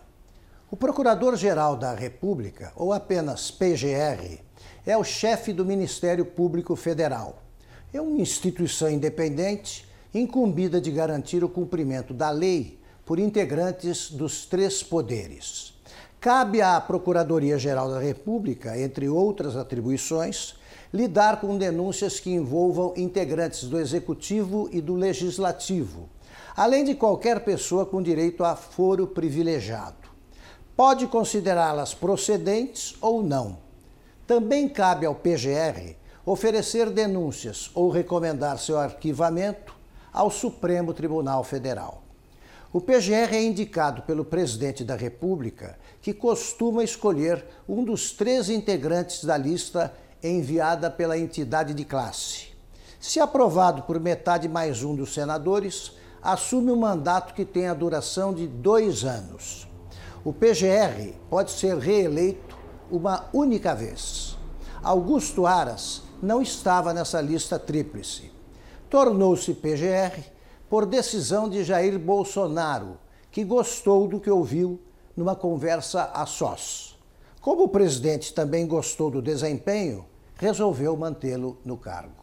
O 0.69 0.75
Procurador-Geral 0.75 1.77
da 1.77 1.93
República, 1.93 2.73
ou 2.75 2.91
apenas 2.91 3.49
PGR, 3.49 4.41
é 4.85 4.97
o 4.97 5.05
chefe 5.05 5.53
do 5.53 5.63
Ministério 5.63 6.25
Público 6.25 6.75
Federal. 6.75 7.41
É 7.93 8.01
uma 8.01 8.19
instituição 8.19 8.89
independente 8.89 9.87
incumbida 10.13 10.81
de 10.81 10.91
garantir 10.91 11.45
o 11.45 11.49
cumprimento 11.49 12.13
da 12.13 12.29
lei 12.29 12.77
por 13.05 13.19
integrantes 13.19 14.11
dos 14.11 14.45
três 14.45 14.83
poderes. 14.83 15.73
Cabe 16.19 16.61
à 16.61 16.81
Procuradoria-Geral 16.81 17.89
da 17.89 17.99
República, 17.99 18.77
entre 18.77 19.07
outras 19.07 19.55
atribuições, 19.55 20.55
lidar 20.93 21.39
com 21.39 21.57
denúncias 21.57 22.19
que 22.19 22.31
envolvam 22.31 22.93
integrantes 22.97 23.63
do 23.63 23.79
Executivo 23.79 24.69
e 24.73 24.81
do 24.81 24.95
Legislativo, 24.95 26.09
além 26.59 26.83
de 26.83 26.93
qualquer 26.93 27.45
pessoa 27.45 27.85
com 27.85 28.03
direito 28.03 28.43
a 28.43 28.53
foro 28.53 29.07
privilegiado. 29.07 30.09
Pode 30.75 31.07
considerá-las 31.07 31.93
procedentes 31.93 32.97
ou 32.99 33.23
não. 33.23 33.59
Também 34.27 34.67
cabe 34.67 35.05
ao 35.05 35.15
PGR 35.15 35.95
oferecer 36.25 36.89
denúncias 36.89 37.71
ou 37.73 37.89
recomendar 37.89 38.57
seu 38.57 38.77
arquivamento 38.77 39.73
ao 40.11 40.29
Supremo 40.29 40.93
Tribunal 40.93 41.45
Federal. 41.45 42.03
O 42.73 42.81
PGR 42.81 43.35
é 43.35 43.41
indicado 43.41 44.01
pelo 44.01 44.25
presidente 44.25 44.83
da 44.83 44.97
República, 44.97 45.79
que 46.01 46.13
costuma 46.13 46.83
escolher 46.83 47.41
um 47.69 47.85
dos 47.85 48.11
três 48.11 48.49
integrantes 48.49 49.23
da 49.23 49.37
lista 49.37 49.93
enviada 50.21 50.91
pela 50.91 51.17
entidade 51.17 51.73
de 51.73 51.85
classe. 51.85 52.47
Se 52.99 53.17
aprovado 53.17 53.83
por 53.83 53.97
metade 53.97 54.49
mais 54.49 54.83
um 54.83 54.93
dos 54.93 55.13
senadores, 55.13 55.97
assume 56.21 56.71
um 56.71 56.75
mandato 56.75 57.33
que 57.33 57.45
tem 57.45 57.67
a 57.67 57.73
duração 57.73 58.33
de 58.33 58.47
dois 58.47 59.03
anos. 59.03 59.67
O 60.23 60.33
PGR 60.33 61.13
pode 61.29 61.51
ser 61.51 61.77
reeleito 61.77 62.57
uma 62.91 63.29
única 63.33 63.73
vez. 63.73 64.37
Augusto 64.83 65.45
Aras 65.45 66.03
não 66.21 66.41
estava 66.41 66.93
nessa 66.93 67.21
lista 67.21 67.57
tríplice. 67.57 68.31
Tornou-se 68.89 69.53
PGR 69.53 70.19
por 70.69 70.85
decisão 70.85 71.49
de 71.49 71.63
Jair 71.63 71.97
Bolsonaro, 71.97 72.97
que 73.31 73.43
gostou 73.43 74.07
do 74.07 74.19
que 74.19 74.29
ouviu 74.29 74.79
numa 75.15 75.35
conversa 75.35 76.11
a 76.13 76.25
sós. 76.25 76.97
Como 77.41 77.63
o 77.63 77.69
presidente 77.69 78.33
também 78.33 78.67
gostou 78.67 79.09
do 79.09 79.21
desempenho, 79.21 80.05
resolveu 80.35 80.95
mantê-lo 80.95 81.57
no 81.63 81.77
cargo. 81.77 82.18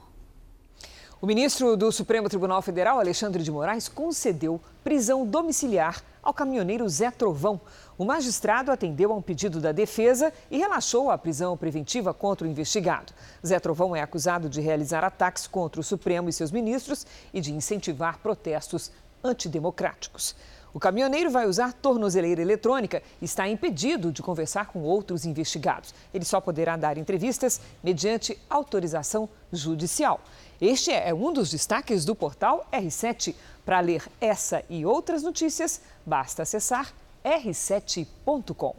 O 1.18 1.26
ministro 1.26 1.78
do 1.78 1.90
Supremo 1.90 2.28
Tribunal 2.28 2.60
Federal, 2.60 2.98
Alexandre 2.98 3.42
de 3.42 3.50
Moraes, 3.50 3.88
concedeu 3.88 4.60
prisão 4.84 5.26
domiciliar 5.26 6.02
ao 6.22 6.34
caminhoneiro 6.34 6.86
Zé 6.90 7.10
Trovão. 7.10 7.58
O 7.96 8.04
magistrado 8.04 8.70
atendeu 8.70 9.10
a 9.10 9.16
um 9.16 9.22
pedido 9.22 9.58
da 9.58 9.72
defesa 9.72 10.30
e 10.50 10.58
relaxou 10.58 11.10
a 11.10 11.16
prisão 11.16 11.56
preventiva 11.56 12.12
contra 12.12 12.46
o 12.46 12.50
investigado. 12.50 13.14
Zé 13.44 13.58
Trovão 13.58 13.96
é 13.96 14.02
acusado 14.02 14.46
de 14.46 14.60
realizar 14.60 15.04
ataques 15.04 15.46
contra 15.46 15.80
o 15.80 15.84
Supremo 15.84 16.28
e 16.28 16.32
seus 16.34 16.50
ministros 16.50 17.06
e 17.32 17.40
de 17.40 17.50
incentivar 17.50 18.18
protestos 18.18 18.92
antidemocráticos. 19.24 20.36
O 20.76 20.78
caminhoneiro 20.78 21.30
vai 21.30 21.46
usar 21.46 21.72
tornozeleira 21.72 22.42
eletrônica 22.42 23.02
e 23.22 23.24
está 23.24 23.48
impedido 23.48 24.12
de 24.12 24.20
conversar 24.20 24.66
com 24.66 24.82
outros 24.82 25.24
investigados. 25.24 25.94
Ele 26.12 26.22
só 26.22 26.38
poderá 26.38 26.76
dar 26.76 26.98
entrevistas 26.98 27.58
mediante 27.82 28.38
autorização 28.50 29.26
judicial. 29.50 30.20
Este 30.60 30.92
é 30.92 31.14
um 31.14 31.32
dos 31.32 31.50
destaques 31.50 32.04
do 32.04 32.14
portal 32.14 32.68
R7. 32.70 33.34
Para 33.64 33.80
ler 33.80 34.02
essa 34.20 34.62
e 34.68 34.84
outras 34.84 35.22
notícias, 35.22 35.80
basta 36.04 36.42
acessar 36.42 36.92
r7.com. 37.24 38.76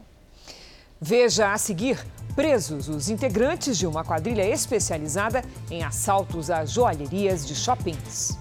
Veja 1.02 1.52
a 1.52 1.58
seguir: 1.58 2.06
presos 2.36 2.90
os 2.90 3.10
integrantes 3.10 3.76
de 3.76 3.88
uma 3.88 4.06
quadrilha 4.06 4.48
especializada 4.48 5.44
em 5.72 5.84
assaltos 5.84 6.52
a 6.52 6.64
joalherias 6.64 7.44
de 7.44 7.56
shoppings. 7.56 8.38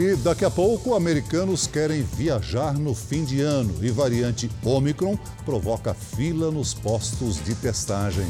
E 0.00 0.16
daqui 0.16 0.46
a 0.46 0.50
pouco, 0.50 0.94
americanos 0.94 1.66
querem 1.66 2.00
viajar 2.02 2.72
no 2.72 2.94
fim 2.94 3.22
de 3.22 3.42
ano 3.42 3.84
e 3.84 3.90
variante 3.90 4.50
Omicron 4.64 5.14
provoca 5.44 5.92
fila 5.92 6.50
nos 6.50 6.72
postos 6.72 7.36
de 7.44 7.54
testagem. 7.54 8.26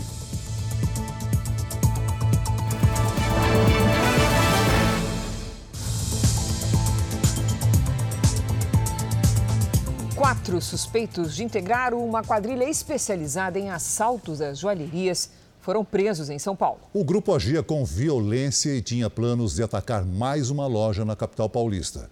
Quatro 10.17 10.61
suspeitos 10.61 11.37
de 11.37 11.45
integrar 11.45 11.95
uma 11.95 12.25
quadrilha 12.25 12.69
especializada 12.69 13.61
em 13.61 13.71
assaltos 13.71 14.41
às 14.41 14.59
joalherias 14.59 15.31
foram 15.71 15.85
presos 15.85 16.29
em 16.29 16.37
São 16.37 16.57
Paulo. 16.57 16.81
O 16.93 17.05
grupo 17.05 17.33
agia 17.33 17.63
com 17.63 17.85
violência 17.85 18.75
e 18.75 18.83
tinha 18.83 19.09
planos 19.09 19.55
de 19.55 19.63
atacar 19.63 20.05
mais 20.05 20.51
uma 20.51 20.67
loja 20.67 21.05
na 21.05 21.15
capital 21.15 21.49
paulista. 21.49 22.11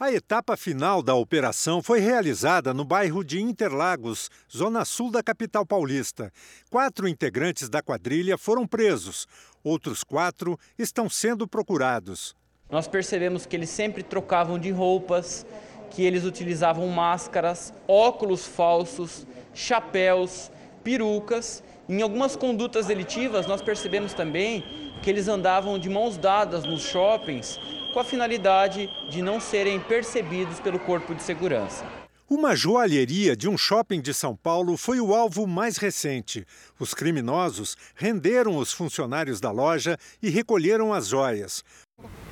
A 0.00 0.10
etapa 0.10 0.56
final 0.56 1.02
da 1.02 1.14
operação 1.14 1.82
foi 1.82 2.00
realizada 2.00 2.72
no 2.72 2.82
bairro 2.82 3.22
de 3.22 3.42
Interlagos, 3.42 4.30
zona 4.50 4.86
sul 4.86 5.10
da 5.10 5.22
capital 5.22 5.66
paulista. 5.66 6.32
Quatro 6.70 7.06
integrantes 7.06 7.68
da 7.68 7.82
quadrilha 7.82 8.38
foram 8.38 8.66
presos. 8.66 9.26
Outros 9.62 10.02
quatro 10.02 10.58
estão 10.78 11.10
sendo 11.10 11.46
procurados. 11.46 12.34
Nós 12.70 12.88
percebemos 12.88 13.44
que 13.44 13.54
eles 13.54 13.68
sempre 13.68 14.02
trocavam 14.02 14.58
de 14.58 14.70
roupas, 14.70 15.44
que 15.90 16.02
eles 16.02 16.24
utilizavam 16.24 16.88
máscaras, 16.88 17.70
óculos 17.86 18.46
falsos, 18.46 19.26
chapéus, 19.52 20.50
perucas. 20.82 21.62
Em 21.86 22.00
algumas 22.00 22.34
condutas 22.34 22.86
delitivas, 22.86 23.46
nós 23.46 23.60
percebemos 23.60 24.14
também 24.14 24.64
que 25.02 25.10
eles 25.10 25.28
andavam 25.28 25.78
de 25.78 25.90
mãos 25.90 26.16
dadas 26.16 26.64
nos 26.64 26.82
shoppings 26.82 27.60
com 27.92 28.00
a 28.00 28.04
finalidade 28.04 28.88
de 29.10 29.20
não 29.20 29.38
serem 29.38 29.78
percebidos 29.78 30.58
pelo 30.60 30.78
corpo 30.78 31.14
de 31.14 31.22
segurança. 31.22 31.84
Uma 32.28 32.56
joalheria 32.56 33.36
de 33.36 33.50
um 33.50 33.58
shopping 33.58 34.00
de 34.00 34.14
São 34.14 34.34
Paulo 34.34 34.78
foi 34.78 34.98
o 34.98 35.14
alvo 35.14 35.46
mais 35.46 35.76
recente. 35.76 36.46
Os 36.80 36.94
criminosos 36.94 37.76
renderam 37.94 38.56
os 38.56 38.72
funcionários 38.72 39.42
da 39.42 39.50
loja 39.50 39.98
e 40.22 40.30
recolheram 40.30 40.90
as 40.90 41.06
joias. 41.06 41.62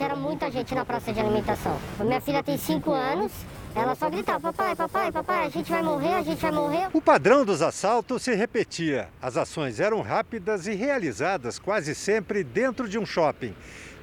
Era 0.01 0.17
muita 0.17 0.51
gente 0.51 0.75
na 0.75 0.85
praça 0.85 1.13
de 1.13 1.21
alimentação. 1.21 1.79
Minha 2.01 2.23
filha 2.23 2.43
tem 2.43 2.57
5 2.57 2.91
anos, 2.91 3.31
ela 3.75 3.95
só 3.95 4.11
gritava: 4.11 4.53
papai, 4.53 4.77
papai, 4.77 5.13
papai, 5.13 5.47
a 5.47 5.49
gente 5.49 5.71
vai 5.71 5.83
morrer, 5.83 6.15
a 6.15 6.23
gente 6.23 6.41
vai 6.41 6.53
morrer. 6.53 6.89
O 6.93 7.01
padrão 7.01 7.45
dos 7.45 7.63
assaltos 7.63 8.23
se 8.23 8.35
repetia. 8.35 9.09
As 9.21 9.37
ações 9.37 9.81
eram 9.81 10.01
rápidas 10.03 10.67
e 10.67 10.75
realizadas 10.75 11.59
quase 11.59 11.95
sempre 11.95 12.45
dentro 12.45 12.89
de 12.89 12.99
um 12.99 13.07
shopping. 13.07 13.55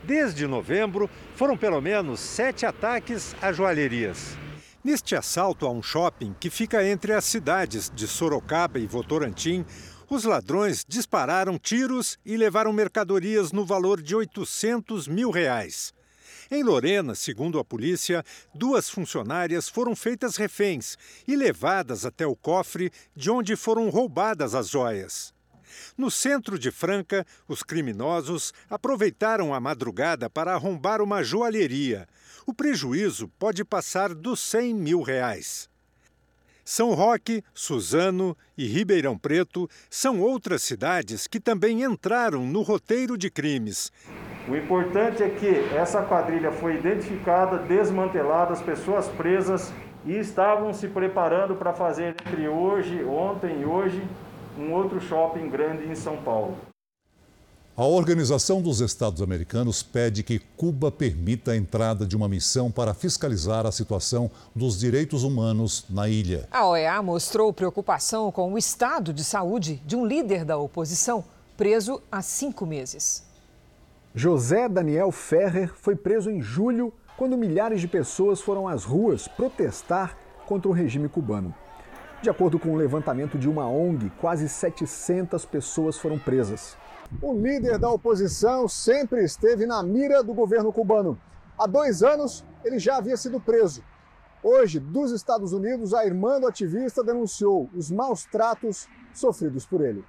Desde 0.03 0.47
novembro, 0.47 1.09
foram 1.35 1.57
pelo 1.57 1.81
menos 1.81 2.19
sete 2.19 2.65
ataques 2.65 3.35
a 3.41 3.51
joalherias. 3.51 4.37
Neste 4.83 5.15
assalto 5.15 5.65
a 5.65 5.71
um 5.71 5.83
shopping 5.83 6.33
que 6.39 6.49
fica 6.49 6.83
entre 6.85 7.13
as 7.13 7.25
cidades 7.25 7.91
de 7.93 8.07
Sorocaba 8.07 8.79
e 8.79 8.87
Votorantim, 8.87 9.65
os 10.09 10.23
ladrões 10.23 10.85
dispararam 10.87 11.59
tiros 11.59 12.17
e 12.25 12.35
levaram 12.37 12.73
mercadorias 12.73 13.51
no 13.51 13.65
valor 13.65 14.01
de 14.01 14.15
800 14.15 15.07
mil 15.07 15.29
reais. 15.29 15.93
Em 16.51 16.63
Lorena, 16.63 17.13
segundo 17.13 17.59
a 17.59 17.63
polícia, 17.63 18.23
duas 18.55 18.89
funcionárias 18.89 19.69
foram 19.69 19.95
feitas 19.95 20.35
reféns 20.35 20.97
e 21.27 21.35
levadas 21.35 22.05
até 22.05 22.25
o 22.25 22.35
cofre 22.35 22.91
de 23.15 23.29
onde 23.29 23.55
foram 23.55 23.87
roubadas 23.89 24.55
as 24.55 24.67
joias. 24.67 25.31
No 25.95 26.09
centro 26.09 26.57
de 26.57 26.71
Franca, 26.71 27.23
os 27.47 27.61
criminosos 27.61 28.51
aproveitaram 28.67 29.53
a 29.53 29.59
madrugada 29.59 30.27
para 30.27 30.53
arrombar 30.53 31.03
uma 31.03 31.21
joalheria. 31.23 32.07
O 32.47 32.53
prejuízo 32.53 33.27
pode 33.37 33.63
passar 33.63 34.15
dos 34.15 34.39
100 34.39 34.73
mil 34.73 35.01
reais. 35.03 35.69
São 36.65 36.93
Roque, 36.93 37.43
Suzano 37.53 38.35
e 38.57 38.65
Ribeirão 38.65 39.17
Preto 39.17 39.69
são 39.89 40.19
outras 40.19 40.63
cidades 40.63 41.27
que 41.27 41.39
também 41.39 41.83
entraram 41.83 42.45
no 42.45 42.63
roteiro 42.63 43.17
de 43.17 43.29
crimes. 43.29 43.91
O 44.49 44.55
importante 44.55 45.21
é 45.21 45.29
que 45.29 45.47
essa 45.75 46.01
quadrilha 46.01 46.51
foi 46.51 46.77
identificada, 46.77 47.59
desmantelada, 47.59 48.51
as 48.51 48.61
pessoas 48.61 49.07
presas 49.07 49.71
e 50.03 50.13
estavam 50.13 50.73
se 50.73 50.87
preparando 50.87 51.55
para 51.55 51.71
fazer 51.71 52.15
entre 52.19 52.47
hoje, 52.47 53.03
ontem 53.03 53.61
e 53.61 53.65
hoje, 53.65 54.01
um 54.57 54.73
outro 54.73 54.99
shopping 54.99 55.49
grande 55.49 55.87
em 55.87 55.93
São 55.93 56.17
Paulo. 56.17 56.57
A 57.77 57.85
Organização 57.85 58.59
dos 58.59 58.81
Estados 58.81 59.21
Americanos 59.21 59.83
pede 59.83 60.23
que 60.23 60.39
Cuba 60.57 60.91
permita 60.91 61.51
a 61.51 61.55
entrada 61.55 62.03
de 62.03 62.15
uma 62.17 62.27
missão 62.27 62.71
para 62.71 62.95
fiscalizar 62.95 63.67
a 63.67 63.71
situação 63.71 64.31
dos 64.55 64.79
direitos 64.79 65.23
humanos 65.23 65.85
na 65.87 66.09
ilha. 66.09 66.47
A 66.49 66.65
OEA 66.65 67.03
mostrou 67.03 67.53
preocupação 67.53 68.31
com 68.31 68.51
o 68.51 68.57
estado 68.57 69.13
de 69.13 69.23
saúde 69.23 69.79
de 69.85 69.95
um 69.95 70.07
líder 70.07 70.43
da 70.43 70.57
oposição, 70.57 71.23
preso 71.55 72.01
há 72.11 72.23
cinco 72.23 72.65
meses. 72.65 73.28
José 74.15 74.67
Daniel 74.67 75.11
Ferrer 75.11 75.71
foi 75.75 75.95
preso 75.95 76.31
em 76.31 76.41
julho, 76.41 76.91
quando 77.15 77.37
milhares 77.37 77.79
de 77.79 77.87
pessoas 77.87 78.41
foram 78.41 78.67
às 78.67 78.83
ruas 78.83 79.27
protestar 79.27 80.17
contra 80.47 80.67
o 80.67 80.73
regime 80.73 81.07
cubano. 81.07 81.53
De 82.19 82.27
acordo 82.27 82.57
com 82.57 82.69
um 82.69 82.75
levantamento 82.75 83.37
de 83.37 83.47
uma 83.47 83.67
ONG, 83.67 84.11
quase 84.19 84.49
700 84.49 85.45
pessoas 85.45 85.95
foram 85.95 86.17
presas. 86.17 86.75
O 87.21 87.33
líder 87.33 87.77
da 87.77 87.89
oposição 87.89 88.67
sempre 88.67 89.23
esteve 89.23 89.67
na 89.67 89.83
mira 89.83 90.23
do 90.23 90.33
governo 90.33 90.73
cubano. 90.73 91.19
Há 91.57 91.67
dois 91.67 92.01
anos, 92.01 92.43
ele 92.65 92.79
já 92.79 92.97
havia 92.97 93.15
sido 93.15 93.39
preso. 93.39 93.83
Hoje, 94.41 94.79
dos 94.79 95.11
Estados 95.11 95.53
Unidos, 95.53 95.93
a 95.93 96.03
irmã 96.03 96.39
do 96.39 96.47
ativista 96.47 97.03
denunciou 97.03 97.69
os 97.75 97.91
maus 97.91 98.25
tratos 98.25 98.87
sofridos 99.13 99.67
por 99.67 99.81
ele. 99.81 100.03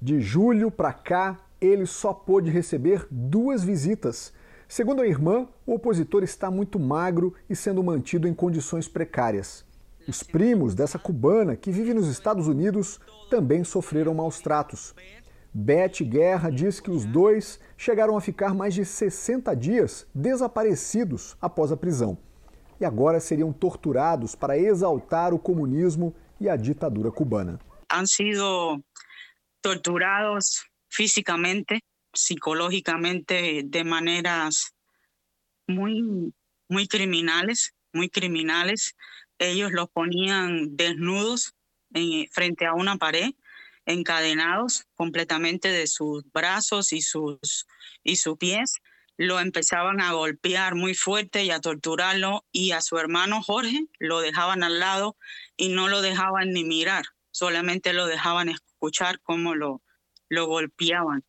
De 0.00 0.18
julho 0.20 0.70
para 0.70 0.92
cá, 0.92 1.38
ele 1.62 1.86
só 1.86 2.12
pôde 2.12 2.50
receber 2.50 3.06
duas 3.10 3.62
visitas. 3.62 4.32
Segundo 4.66 5.02
a 5.02 5.06
irmã, 5.06 5.48
o 5.64 5.74
opositor 5.74 6.22
está 6.22 6.50
muito 6.50 6.78
magro 6.78 7.34
e 7.48 7.54
sendo 7.54 7.82
mantido 7.82 8.26
em 8.26 8.34
condições 8.34 8.88
precárias. 8.88 9.64
Os 10.08 10.22
primos 10.22 10.74
dessa 10.74 10.98
cubana, 10.98 11.54
que 11.54 11.70
vive 11.70 11.94
nos 11.94 12.08
Estados 12.08 12.48
Unidos, 12.48 12.98
também 13.30 13.62
sofreram 13.62 14.14
maus 14.14 14.40
tratos. 14.40 14.94
Beth 15.54 16.02
Guerra 16.02 16.50
diz 16.50 16.80
que 16.80 16.90
os 16.90 17.04
dois 17.04 17.60
chegaram 17.76 18.16
a 18.16 18.20
ficar 18.20 18.54
mais 18.54 18.74
de 18.74 18.84
60 18.84 19.54
dias 19.54 20.06
desaparecidos 20.14 21.36
após 21.40 21.70
a 21.70 21.76
prisão. 21.76 22.18
E 22.80 22.84
agora 22.84 23.20
seriam 23.20 23.52
torturados 23.52 24.34
para 24.34 24.58
exaltar 24.58 25.32
o 25.32 25.38
comunismo 25.38 26.14
e 26.40 26.48
a 26.48 26.56
ditadura 26.56 27.12
cubana. 27.12 27.60
Han 27.92 28.06
sido 28.06 28.82
torturados 29.62 30.71
físicamente, 30.92 31.84
psicológicamente, 32.12 33.62
de 33.64 33.84
maneiras 33.84 34.74
muy, 35.66 36.34
muy 36.68 36.86
criminales, 36.86 37.72
muy 37.94 38.10
criminales. 38.10 38.94
ellos 39.38 39.72
los 39.72 39.88
ponían 39.88 40.76
desnudos 40.76 41.54
en, 41.94 42.28
frente 42.30 42.66
a 42.66 42.74
una 42.74 42.98
pared, 42.98 43.30
encadenados 43.86 44.84
completamente 44.94 45.68
de 45.68 45.86
sus 45.86 46.30
brazos 46.30 46.92
y 46.92 47.00
sus, 47.00 47.66
y 48.04 48.16
sus 48.16 48.36
pies. 48.36 48.74
Lo 49.16 49.40
empezaban 49.40 50.00
a 50.00 50.12
golpear 50.12 50.74
muy 50.74 50.94
fuerte 50.94 51.42
y 51.42 51.50
a 51.50 51.60
torturarlo 51.60 52.44
y 52.52 52.72
a 52.72 52.82
su 52.82 52.98
hermano 52.98 53.42
Jorge 53.42 53.86
lo 53.98 54.20
dejaban 54.20 54.62
al 54.62 54.78
lado 54.78 55.16
y 55.56 55.70
no 55.70 55.88
lo 55.88 56.02
dejaban 56.02 56.52
ni 56.52 56.64
mirar, 56.64 57.06
solamente 57.30 57.94
lo 57.94 58.06
dejaban 58.06 58.50
escuchar 58.50 59.20
cómo 59.20 59.54
lo, 59.54 59.82
lo 60.32 60.46
golpeaban. 60.46 61.22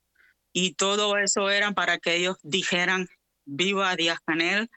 Y 0.54 0.76
todo 0.76 1.18
eso 1.18 1.50
era 1.50 1.74
para 1.74 1.98
que 1.98 2.16
ellos 2.16 2.38
dijeran, 2.44 3.08
viva 3.46 3.96
Díaz 3.96 4.20
Canel, 4.26 4.70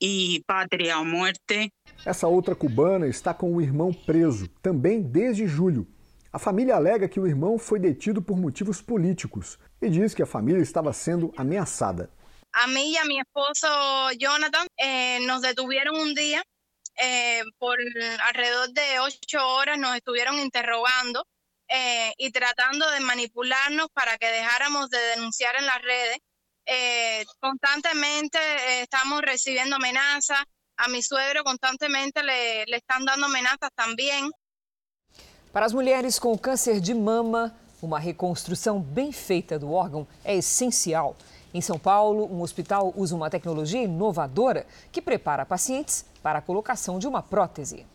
e 0.00 0.42
pátria 0.46 0.98
ou 0.98 1.04
morte. 1.04 1.72
Essa 2.04 2.26
outra 2.26 2.54
cubana 2.54 3.06
está 3.06 3.32
com 3.32 3.54
o 3.54 3.60
irmão 3.60 3.92
preso, 3.92 4.48
também 4.60 5.02
desde 5.02 5.46
julho. 5.46 5.86
A 6.32 6.38
família 6.38 6.74
alega 6.76 7.08
que 7.08 7.20
o 7.20 7.26
irmão 7.26 7.58
foi 7.58 7.78
detido 7.78 8.20
por 8.20 8.36
motivos 8.36 8.82
políticos 8.82 9.58
e 9.80 9.88
diz 9.88 10.12
que 10.12 10.22
a 10.22 10.26
família 10.26 10.60
estava 10.60 10.92
sendo 10.92 11.32
ameaçada. 11.36 12.10
A 12.52 12.66
mim 12.66 12.92
e 12.92 12.98
a 12.98 13.04
meu 13.04 13.22
esposo 13.22 13.66
Jonathan 14.18 14.66
eh, 14.78 15.20
nos 15.20 15.40
detuvieron 15.40 15.96
um 15.96 16.12
dia 16.12 16.42
eh, 16.96 17.42
por 17.58 17.76
alrededor 18.28 18.72
de 18.72 19.00
ocho 19.00 19.38
horas 19.38 19.78
nos 19.78 19.94
estuvieron 19.96 20.38
interrogando 20.38 21.24
eh, 21.68 22.12
y 22.18 22.30
tratando 22.30 22.90
de 22.90 23.00
manipularnos 23.00 23.88
para 23.92 24.16
que 24.18 24.26
dejáramos 24.26 24.90
de 24.90 24.98
denunciar 25.16 25.56
en 25.56 25.66
las 25.66 25.82
redes 25.82 26.18
eh, 26.66 27.24
constantemente 27.40 28.38
eh, 28.38 28.82
estamos 28.82 29.20
recibiendo 29.22 29.76
amenazas. 29.76 30.38
A 30.76 30.88
mi 30.88 31.02
suegro 31.02 31.44
constantemente 31.44 32.22
le, 32.22 32.64
le 32.66 32.76
están 32.76 33.04
dando 33.04 33.26
amenazas 33.26 33.70
também. 33.76 34.30
Para 35.52 35.66
as 35.66 35.72
mulheres 35.72 36.18
com 36.18 36.36
câncer 36.36 36.80
de 36.80 36.92
mama, 36.92 37.54
uma 37.80 38.00
reconstrução 38.00 38.80
bem 38.80 39.12
feita 39.12 39.56
do 39.58 39.72
órgão 39.72 40.06
é 40.24 40.34
essencial. 40.34 41.16
Em 41.52 41.60
São 41.60 41.78
Paulo, 41.78 42.26
um 42.26 42.42
hospital 42.42 42.92
usa 42.96 43.14
uma 43.14 43.30
tecnologia 43.30 43.82
inovadora 43.82 44.66
que 44.90 45.00
prepara 45.00 45.46
pacientes 45.46 46.04
para 46.20 46.40
a 46.40 46.42
colocação 46.42 46.98
de 46.98 47.06
uma 47.06 47.22
prótese. 47.22 47.86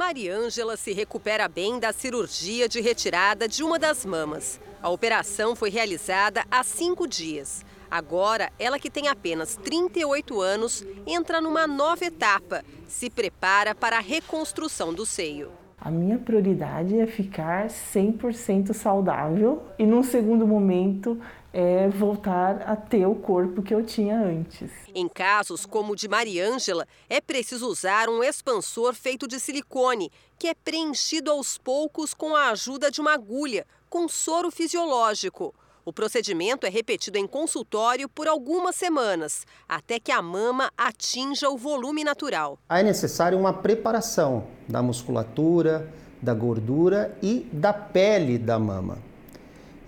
Mariângela 0.00 0.78
se 0.78 0.94
recupera 0.94 1.46
bem 1.46 1.78
da 1.78 1.92
cirurgia 1.92 2.66
de 2.66 2.80
retirada 2.80 3.46
de 3.46 3.62
uma 3.62 3.78
das 3.78 4.02
mamas. 4.02 4.58
A 4.80 4.88
operação 4.88 5.54
foi 5.54 5.68
realizada 5.68 6.42
há 6.50 6.64
cinco 6.64 7.06
dias. 7.06 7.66
Agora, 7.90 8.50
ela 8.58 8.78
que 8.78 8.88
tem 8.88 9.08
apenas 9.08 9.56
38 9.56 10.40
anos, 10.40 10.86
entra 11.06 11.38
numa 11.38 11.66
nova 11.66 12.02
etapa. 12.06 12.64
Se 12.88 13.10
prepara 13.10 13.74
para 13.74 13.98
a 13.98 14.00
reconstrução 14.00 14.94
do 14.94 15.04
seio. 15.04 15.52
A 15.78 15.90
minha 15.90 16.16
prioridade 16.16 16.98
é 16.98 17.06
ficar 17.06 17.66
100% 17.66 18.72
saudável 18.72 19.62
e, 19.78 19.84
num 19.84 20.02
segundo 20.02 20.46
momento, 20.46 21.20
é 21.52 21.88
voltar 21.88 22.62
a 22.62 22.76
ter 22.76 23.06
o 23.06 23.14
corpo 23.14 23.62
que 23.62 23.74
eu 23.74 23.84
tinha 23.84 24.18
antes. 24.18 24.70
Em 24.94 25.08
casos 25.08 25.66
como 25.66 25.92
o 25.92 25.96
de 25.96 26.08
Mariângela, 26.08 26.86
é 27.08 27.20
preciso 27.20 27.66
usar 27.66 28.08
um 28.08 28.22
expansor 28.22 28.94
feito 28.94 29.26
de 29.26 29.40
silicone, 29.40 30.10
que 30.38 30.48
é 30.48 30.54
preenchido 30.54 31.30
aos 31.30 31.58
poucos 31.58 32.14
com 32.14 32.36
a 32.36 32.50
ajuda 32.50 32.90
de 32.90 33.00
uma 33.00 33.14
agulha, 33.14 33.66
com 33.88 34.08
soro 34.08 34.50
fisiológico. 34.50 35.54
O 35.84 35.92
procedimento 35.92 36.66
é 36.66 36.70
repetido 36.70 37.18
em 37.18 37.26
consultório 37.26 38.08
por 38.08 38.28
algumas 38.28 38.76
semanas, 38.76 39.46
até 39.68 39.98
que 39.98 40.12
a 40.12 40.22
mama 40.22 40.70
atinja 40.76 41.48
o 41.48 41.56
volume 41.56 42.04
natural. 42.04 42.58
É 42.68 42.82
necessário 42.82 43.38
uma 43.38 43.52
preparação 43.52 44.46
da 44.68 44.82
musculatura, 44.82 45.92
da 46.22 46.34
gordura 46.34 47.16
e 47.22 47.48
da 47.52 47.72
pele 47.72 48.38
da 48.38 48.58
mama. 48.58 49.09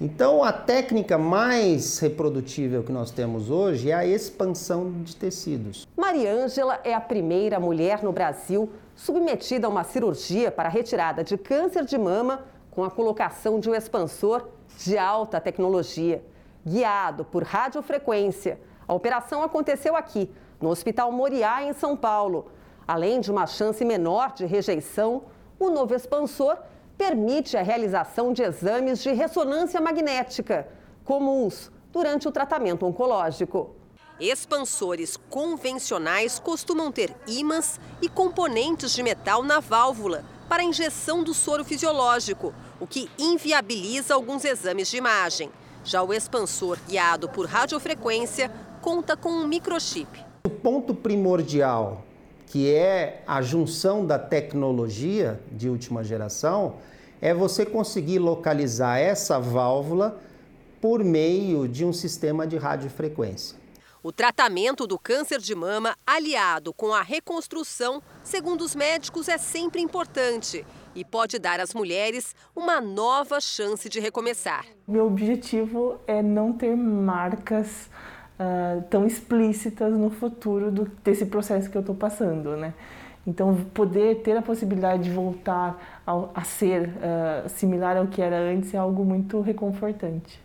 Então, 0.04 0.42
a 0.42 0.52
técnica 0.52 1.16
mais 1.16 2.00
reprodutível 2.00 2.82
que 2.82 2.90
nós 2.90 3.12
temos 3.12 3.50
hoje 3.50 3.92
é 3.92 3.94
a 3.94 4.04
expansão 4.04 4.90
de 5.00 5.14
tecidos. 5.14 5.86
Mariângela 5.96 6.80
é 6.82 6.92
a 6.92 7.00
primeira 7.00 7.60
mulher 7.60 8.02
no 8.02 8.10
Brasil 8.10 8.68
submetida 8.96 9.68
a 9.68 9.70
uma 9.70 9.84
cirurgia 9.84 10.50
para 10.50 10.68
retirada 10.68 11.22
de 11.22 11.38
câncer 11.38 11.84
de 11.84 11.96
mama 11.96 12.44
com 12.72 12.82
a 12.82 12.90
colocação 12.90 13.60
de 13.60 13.70
um 13.70 13.76
expansor 13.76 14.48
de 14.76 14.98
alta 14.98 15.40
tecnologia, 15.40 16.20
guiado 16.66 17.24
por 17.24 17.44
radiofrequência. 17.44 18.58
A 18.88 18.94
operação 18.94 19.40
aconteceu 19.40 19.94
aqui, 19.94 20.28
no 20.60 20.70
Hospital 20.70 21.12
Moriá, 21.12 21.62
em 21.62 21.72
São 21.74 21.96
Paulo. 21.96 22.46
Além 22.88 23.20
de 23.20 23.30
uma 23.30 23.46
chance 23.46 23.84
menor 23.84 24.32
de 24.32 24.46
rejeição, 24.46 25.22
o 25.60 25.70
novo 25.70 25.94
expansor 25.94 26.58
permite 27.02 27.56
a 27.56 27.62
realização 27.62 28.32
de 28.32 28.44
exames 28.44 29.02
de 29.02 29.10
ressonância 29.10 29.80
magnética, 29.80 30.68
comuns 31.04 31.68
durante 31.92 32.28
o 32.28 32.30
tratamento 32.30 32.86
oncológico. 32.86 33.74
Expansores 34.20 35.16
convencionais 35.28 36.38
costumam 36.38 36.92
ter 36.92 37.12
ímãs 37.26 37.80
e 38.00 38.08
componentes 38.08 38.92
de 38.92 39.02
metal 39.02 39.42
na 39.42 39.58
válvula 39.58 40.24
para 40.48 40.62
injeção 40.62 41.24
do 41.24 41.34
soro 41.34 41.64
fisiológico, 41.64 42.54
o 42.78 42.86
que 42.86 43.10
inviabiliza 43.18 44.14
alguns 44.14 44.44
exames 44.44 44.88
de 44.88 44.98
imagem. 44.98 45.50
Já 45.82 46.04
o 46.04 46.14
expansor 46.14 46.78
guiado 46.88 47.28
por 47.28 47.46
radiofrequência 47.46 48.48
conta 48.80 49.16
com 49.16 49.30
um 49.30 49.48
microchip. 49.48 50.24
O 50.46 50.50
ponto 50.50 50.94
primordial, 50.94 52.04
que 52.52 52.70
é 52.70 53.22
a 53.26 53.40
junção 53.40 54.04
da 54.04 54.18
tecnologia 54.18 55.40
de 55.50 55.70
última 55.70 56.04
geração, 56.04 56.74
é 57.18 57.32
você 57.32 57.64
conseguir 57.64 58.18
localizar 58.18 58.98
essa 58.98 59.40
válvula 59.40 60.20
por 60.78 61.02
meio 61.02 61.66
de 61.66 61.82
um 61.82 61.94
sistema 61.94 62.46
de 62.46 62.58
radiofrequência. 62.58 63.56
O 64.02 64.12
tratamento 64.12 64.86
do 64.86 64.98
câncer 64.98 65.38
de 65.38 65.54
mama, 65.54 65.96
aliado 66.06 66.74
com 66.74 66.92
a 66.92 67.00
reconstrução, 67.00 68.02
segundo 68.22 68.60
os 68.60 68.74
médicos, 68.74 69.28
é 69.28 69.38
sempre 69.38 69.80
importante 69.80 70.62
e 70.94 71.06
pode 71.06 71.38
dar 71.38 71.58
às 71.58 71.72
mulheres 71.72 72.34
uma 72.54 72.82
nova 72.82 73.40
chance 73.40 73.88
de 73.88 73.98
recomeçar. 73.98 74.66
Meu 74.86 75.06
objetivo 75.06 75.98
é 76.06 76.20
não 76.20 76.52
ter 76.52 76.76
marcas 76.76 77.88
uh, 78.38 78.82
tão 78.90 79.06
explícitas 79.06 79.92
no 79.92 80.10
futuro 80.10 80.70
do, 80.70 80.90
desse 81.04 81.26
processo 81.26 81.70
que 81.70 81.76
eu 81.76 81.80
estou 81.80 81.94
passando, 81.94 82.56
né? 82.56 82.74
Então, 83.26 83.54
poder 83.72 84.16
ter 84.22 84.36
a 84.36 84.42
possibilidade 84.42 85.04
de 85.04 85.10
voltar 85.10 86.02
a, 86.04 86.24
a 86.34 86.44
ser 86.44 86.88
uh, 86.88 87.48
similar 87.48 87.96
ao 87.96 88.08
que 88.08 88.20
era 88.20 88.36
antes 88.36 88.74
é 88.74 88.78
algo 88.78 89.04
muito 89.04 89.40
reconfortante. 89.40 90.40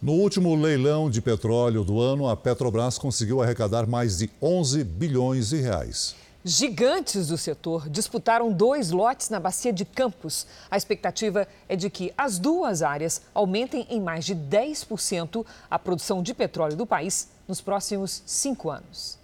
No 0.00 0.12
último 0.12 0.54
leilão 0.54 1.10
de 1.10 1.20
petróleo 1.20 1.82
do 1.82 2.00
ano, 2.00 2.28
a 2.28 2.36
Petrobras 2.36 2.96
conseguiu 2.96 3.42
arrecadar 3.42 3.86
mais 3.86 4.18
de 4.18 4.30
11 4.40 4.84
bilhões 4.84 5.48
de 5.48 5.56
reais. 5.56 6.14
Gigantes 6.48 7.26
do 7.26 7.36
setor 7.36 7.88
disputaram 7.88 8.52
dois 8.52 8.92
lotes 8.92 9.30
na 9.30 9.40
bacia 9.40 9.72
de 9.72 9.84
Campos. 9.84 10.46
A 10.70 10.76
expectativa 10.76 11.48
é 11.68 11.74
de 11.74 11.90
que 11.90 12.14
as 12.16 12.38
duas 12.38 12.82
áreas 12.82 13.20
aumentem 13.34 13.84
em 13.90 14.00
mais 14.00 14.24
de 14.24 14.32
10% 14.32 15.44
a 15.68 15.76
produção 15.76 16.22
de 16.22 16.32
petróleo 16.32 16.76
do 16.76 16.86
país 16.86 17.28
nos 17.48 17.60
próximos 17.60 18.22
cinco 18.24 18.70
anos. 18.70 19.18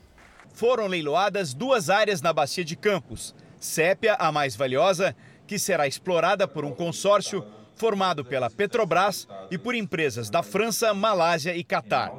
Foram 0.52 0.88
leiloadas 0.88 1.54
duas 1.54 1.88
áreas 1.88 2.20
na 2.20 2.32
bacia 2.32 2.64
de 2.64 2.74
Campos. 2.74 3.32
Sépia, 3.60 4.14
a 4.14 4.32
mais 4.32 4.56
valiosa, 4.56 5.14
que 5.46 5.60
será 5.60 5.86
explorada 5.86 6.48
por 6.48 6.64
um 6.64 6.74
consórcio 6.74 7.46
formado 7.76 8.24
pela 8.24 8.50
Petrobras 8.50 9.28
e 9.48 9.56
por 9.56 9.76
empresas 9.76 10.28
da 10.28 10.42
França, 10.42 10.92
Malásia 10.92 11.54
e 11.54 11.62
Catar. 11.62 12.12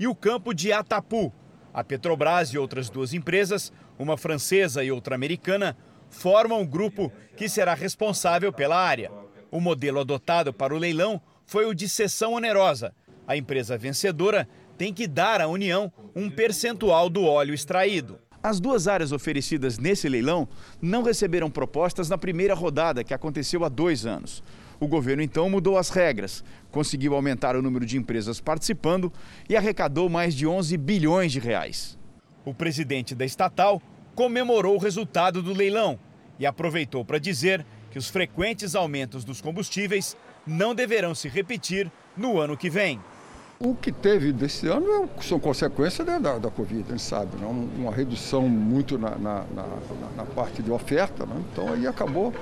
E 0.00 0.06
o 0.06 0.14
campo 0.14 0.54
de 0.54 0.72
Atapu. 0.72 1.30
A 1.74 1.84
Petrobras 1.84 2.48
e 2.54 2.58
outras 2.58 2.88
duas 2.88 3.12
empresas, 3.12 3.70
uma 3.98 4.16
francesa 4.16 4.84
e 4.84 4.90
outra 4.90 5.14
americana, 5.14 5.76
formam 6.08 6.60
o 6.60 6.66
grupo 6.66 7.12
que 7.36 7.48
será 7.48 7.74
responsável 7.74 8.52
pela 8.52 8.76
área. 8.76 9.10
O 9.50 9.60
modelo 9.60 10.00
adotado 10.00 10.52
para 10.52 10.74
o 10.74 10.78
leilão 10.78 11.20
foi 11.44 11.66
o 11.66 11.74
de 11.74 11.88
cessão 11.88 12.34
onerosa. 12.34 12.94
A 13.26 13.36
empresa 13.36 13.78
vencedora 13.78 14.48
tem 14.76 14.92
que 14.92 15.06
dar 15.06 15.40
à 15.40 15.48
União 15.48 15.92
um 16.14 16.30
percentual 16.30 17.08
do 17.08 17.24
óleo 17.24 17.54
extraído. 17.54 18.18
As 18.42 18.60
duas 18.60 18.86
áreas 18.86 19.10
oferecidas 19.10 19.78
nesse 19.78 20.08
leilão 20.08 20.48
não 20.80 21.02
receberam 21.02 21.50
propostas 21.50 22.08
na 22.08 22.16
primeira 22.16 22.54
rodada, 22.54 23.02
que 23.02 23.14
aconteceu 23.14 23.64
há 23.64 23.68
dois 23.68 24.06
anos. 24.06 24.42
O 24.78 24.86
governo 24.86 25.22
então 25.22 25.48
mudou 25.48 25.78
as 25.78 25.88
regras, 25.88 26.44
conseguiu 26.70 27.14
aumentar 27.14 27.56
o 27.56 27.62
número 27.62 27.86
de 27.86 27.96
empresas 27.96 28.40
participando 28.40 29.12
e 29.48 29.56
arrecadou 29.56 30.08
mais 30.08 30.34
de 30.34 30.46
11 30.46 30.76
bilhões 30.76 31.32
de 31.32 31.40
reais. 31.40 31.95
O 32.46 32.54
presidente 32.54 33.12
da 33.12 33.24
estatal 33.24 33.82
comemorou 34.14 34.76
o 34.76 34.78
resultado 34.78 35.42
do 35.42 35.52
leilão 35.52 35.98
e 36.38 36.46
aproveitou 36.46 37.04
para 37.04 37.18
dizer 37.18 37.66
que 37.90 37.98
os 37.98 38.08
frequentes 38.08 38.76
aumentos 38.76 39.24
dos 39.24 39.40
combustíveis 39.40 40.16
não 40.46 40.72
deverão 40.72 41.12
se 41.12 41.28
repetir 41.28 41.90
no 42.16 42.38
ano 42.38 42.56
que 42.56 42.70
vem. 42.70 43.00
O 43.58 43.74
que 43.74 43.90
teve 43.90 44.32
desse 44.32 44.68
ano 44.68 44.86
é, 44.86 45.22
são 45.22 45.40
consequências 45.40 46.06
da, 46.06 46.20
da, 46.20 46.38
da 46.38 46.50
Covid, 46.50 46.84
a 46.86 46.90
gente 46.92 47.02
sabe, 47.02 47.36
né? 47.36 47.46
uma 47.76 47.90
redução 47.90 48.48
muito 48.48 48.96
na, 48.96 49.16
na, 49.16 49.44
na, 49.52 49.66
na 50.16 50.24
parte 50.24 50.62
de 50.62 50.70
oferta, 50.70 51.26
né? 51.26 51.42
então 51.50 51.72
aí 51.72 51.84
acabou 51.84 52.32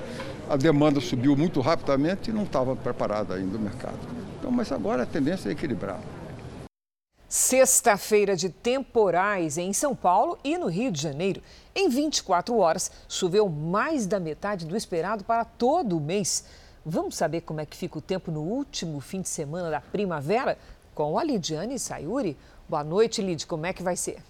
a 0.50 0.56
demanda 0.56 1.00
subiu 1.00 1.34
muito 1.34 1.62
rapidamente 1.62 2.30
e 2.30 2.32
não 2.32 2.42
estava 2.42 2.76
preparada 2.76 3.34
ainda 3.34 3.56
o 3.56 3.60
mercado. 3.60 3.98
Então, 4.38 4.50
mas 4.50 4.70
agora 4.70 5.04
a 5.04 5.06
tendência 5.06 5.48
é 5.48 5.52
equilibrar. 5.52 5.98
Sexta-feira 7.36 8.36
de 8.36 8.48
temporais 8.48 9.58
em 9.58 9.72
São 9.72 9.92
Paulo 9.92 10.38
e 10.44 10.56
no 10.56 10.68
Rio 10.68 10.92
de 10.92 11.02
Janeiro. 11.02 11.42
Em 11.74 11.88
24 11.88 12.56
horas, 12.56 12.92
choveu 13.08 13.48
mais 13.48 14.06
da 14.06 14.20
metade 14.20 14.64
do 14.64 14.76
esperado 14.76 15.24
para 15.24 15.44
todo 15.44 15.98
o 15.98 16.00
mês. 16.00 16.44
Vamos 16.86 17.16
saber 17.16 17.40
como 17.40 17.60
é 17.60 17.66
que 17.66 17.76
fica 17.76 17.98
o 17.98 18.00
tempo 18.00 18.30
no 18.30 18.40
último 18.40 19.00
fim 19.00 19.20
de 19.20 19.28
semana 19.28 19.68
da 19.68 19.80
primavera? 19.80 20.56
Com 20.94 21.18
a 21.18 21.24
Lidiane 21.24 21.76
Sayuri. 21.76 22.36
Boa 22.68 22.84
noite, 22.84 23.20
Lid. 23.20 23.48
Como 23.48 23.66
é 23.66 23.72
que 23.72 23.82
vai 23.82 23.96
ser? 23.96 24.22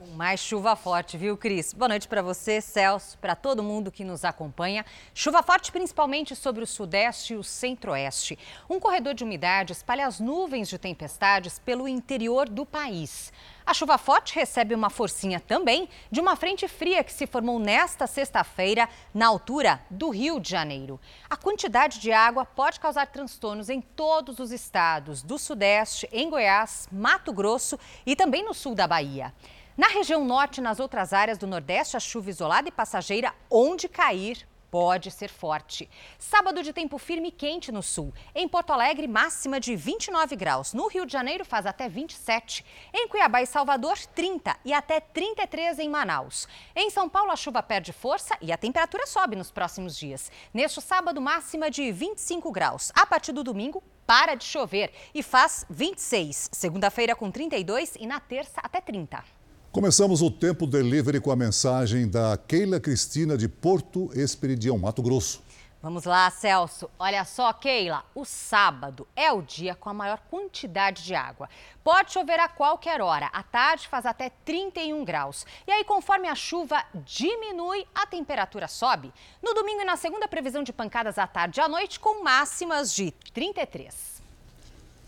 Mais 0.00 0.40
chuva 0.40 0.74
forte, 0.74 1.18
viu, 1.18 1.36
Cris? 1.36 1.74
Boa 1.74 1.90
noite 1.90 2.08
para 2.08 2.22
você, 2.22 2.62
Celso, 2.62 3.18
para 3.18 3.36
todo 3.36 3.62
mundo 3.62 3.92
que 3.92 4.02
nos 4.02 4.24
acompanha. 4.24 4.82
Chuva 5.12 5.42
forte 5.42 5.70
principalmente 5.70 6.34
sobre 6.34 6.64
o 6.64 6.66
sudeste 6.66 7.34
e 7.34 7.36
o 7.36 7.44
centro-oeste. 7.44 8.38
Um 8.68 8.80
corredor 8.80 9.12
de 9.12 9.24
umidade 9.24 9.72
espalha 9.72 10.06
as 10.06 10.18
nuvens 10.18 10.70
de 10.70 10.78
tempestades 10.78 11.58
pelo 11.58 11.86
interior 11.86 12.48
do 12.48 12.64
país. 12.64 13.30
A 13.66 13.74
chuva 13.74 13.98
forte 13.98 14.34
recebe 14.34 14.74
uma 14.74 14.88
forcinha 14.88 15.38
também 15.38 15.86
de 16.10 16.18
uma 16.18 16.34
frente 16.34 16.66
fria 16.66 17.04
que 17.04 17.12
se 17.12 17.26
formou 17.26 17.58
nesta 17.58 18.06
sexta-feira 18.06 18.88
na 19.12 19.26
altura 19.26 19.82
do 19.90 20.08
Rio 20.08 20.40
de 20.40 20.48
Janeiro. 20.48 20.98
A 21.28 21.36
quantidade 21.36 22.00
de 22.00 22.10
água 22.10 22.46
pode 22.46 22.80
causar 22.80 23.06
transtornos 23.08 23.68
em 23.68 23.82
todos 23.82 24.38
os 24.38 24.50
estados 24.50 25.22
do 25.22 25.38
Sudeste, 25.38 26.08
em 26.10 26.30
Goiás, 26.30 26.88
Mato 26.90 27.34
Grosso 27.34 27.78
e 28.06 28.16
também 28.16 28.42
no 28.42 28.54
sul 28.54 28.74
da 28.74 28.88
Bahia. 28.88 29.32
Na 29.80 29.88
região 29.88 30.22
norte 30.26 30.58
e 30.58 30.60
nas 30.60 30.78
outras 30.78 31.14
áreas 31.14 31.38
do 31.38 31.46
Nordeste, 31.46 31.96
a 31.96 32.00
chuva 32.00 32.28
isolada 32.28 32.68
e 32.68 32.70
passageira, 32.70 33.34
onde 33.50 33.88
cair, 33.88 34.46
pode 34.70 35.10
ser 35.10 35.30
forte. 35.30 35.88
Sábado 36.18 36.62
de 36.62 36.70
tempo 36.70 36.98
firme 36.98 37.28
e 37.28 37.32
quente 37.32 37.72
no 37.72 37.82
sul. 37.82 38.12
Em 38.34 38.46
Porto 38.46 38.74
Alegre, 38.74 39.08
máxima 39.08 39.58
de 39.58 39.74
29 39.74 40.36
graus. 40.36 40.74
No 40.74 40.86
Rio 40.86 41.06
de 41.06 41.12
Janeiro, 41.14 41.46
faz 41.46 41.64
até 41.64 41.88
27. 41.88 42.62
Em 42.92 43.08
Cuiabá 43.08 43.40
e 43.40 43.46
Salvador, 43.46 43.96
30 44.14 44.54
e 44.66 44.74
até 44.74 45.00
33 45.00 45.78
em 45.78 45.88
Manaus. 45.88 46.46
Em 46.76 46.90
São 46.90 47.08
Paulo, 47.08 47.30
a 47.30 47.36
chuva 47.36 47.62
perde 47.62 47.90
força 47.90 48.36
e 48.42 48.52
a 48.52 48.58
temperatura 48.58 49.06
sobe 49.06 49.34
nos 49.34 49.50
próximos 49.50 49.96
dias. 49.96 50.30
Neste 50.52 50.82
sábado, 50.82 51.22
máxima 51.22 51.70
de 51.70 51.90
25 51.90 52.52
graus. 52.52 52.92
A 52.94 53.06
partir 53.06 53.32
do 53.32 53.42
domingo, 53.42 53.82
para 54.06 54.34
de 54.34 54.44
chover 54.44 54.92
e 55.14 55.22
faz 55.22 55.64
26. 55.70 56.50
Segunda-feira, 56.52 57.16
com 57.16 57.30
32 57.30 57.94
e 57.98 58.06
na 58.06 58.20
terça, 58.20 58.60
até 58.62 58.78
30. 58.78 59.39
Começamos 59.72 60.20
o 60.20 60.28
Tempo 60.32 60.66
Delivery 60.66 61.20
com 61.20 61.30
a 61.30 61.36
mensagem 61.36 62.08
da 62.10 62.36
Keila 62.36 62.80
Cristina 62.80 63.38
de 63.38 63.48
Porto 63.48 64.10
Esperidião, 64.12 64.76
Mato 64.76 65.00
Grosso. 65.00 65.44
Vamos 65.80 66.02
lá, 66.02 66.28
Celso. 66.28 66.90
Olha 66.98 67.24
só, 67.24 67.52
Keila, 67.52 68.04
o 68.12 68.24
sábado 68.24 69.06
é 69.14 69.30
o 69.30 69.40
dia 69.40 69.76
com 69.76 69.88
a 69.88 69.94
maior 69.94 70.18
quantidade 70.28 71.04
de 71.04 71.14
água. 71.14 71.48
Pode 71.84 72.12
chover 72.12 72.40
a 72.40 72.48
qualquer 72.48 73.00
hora. 73.00 73.26
À 73.26 73.44
tarde 73.44 73.86
faz 73.86 74.04
até 74.04 74.30
31 74.44 75.04
graus. 75.04 75.46
E 75.64 75.70
aí, 75.70 75.84
conforme 75.84 76.26
a 76.26 76.34
chuva 76.34 76.84
diminui, 77.04 77.86
a 77.94 78.04
temperatura 78.06 78.66
sobe. 78.66 79.12
No 79.40 79.54
domingo 79.54 79.82
e 79.82 79.84
na 79.84 79.96
segunda, 79.96 80.26
previsão 80.26 80.64
de 80.64 80.72
pancadas 80.72 81.16
à 81.16 81.28
tarde 81.28 81.60
e 81.60 81.62
à 81.62 81.68
noite, 81.68 82.00
com 82.00 82.24
máximas 82.24 82.92
de 82.92 83.12
33. 83.32 84.19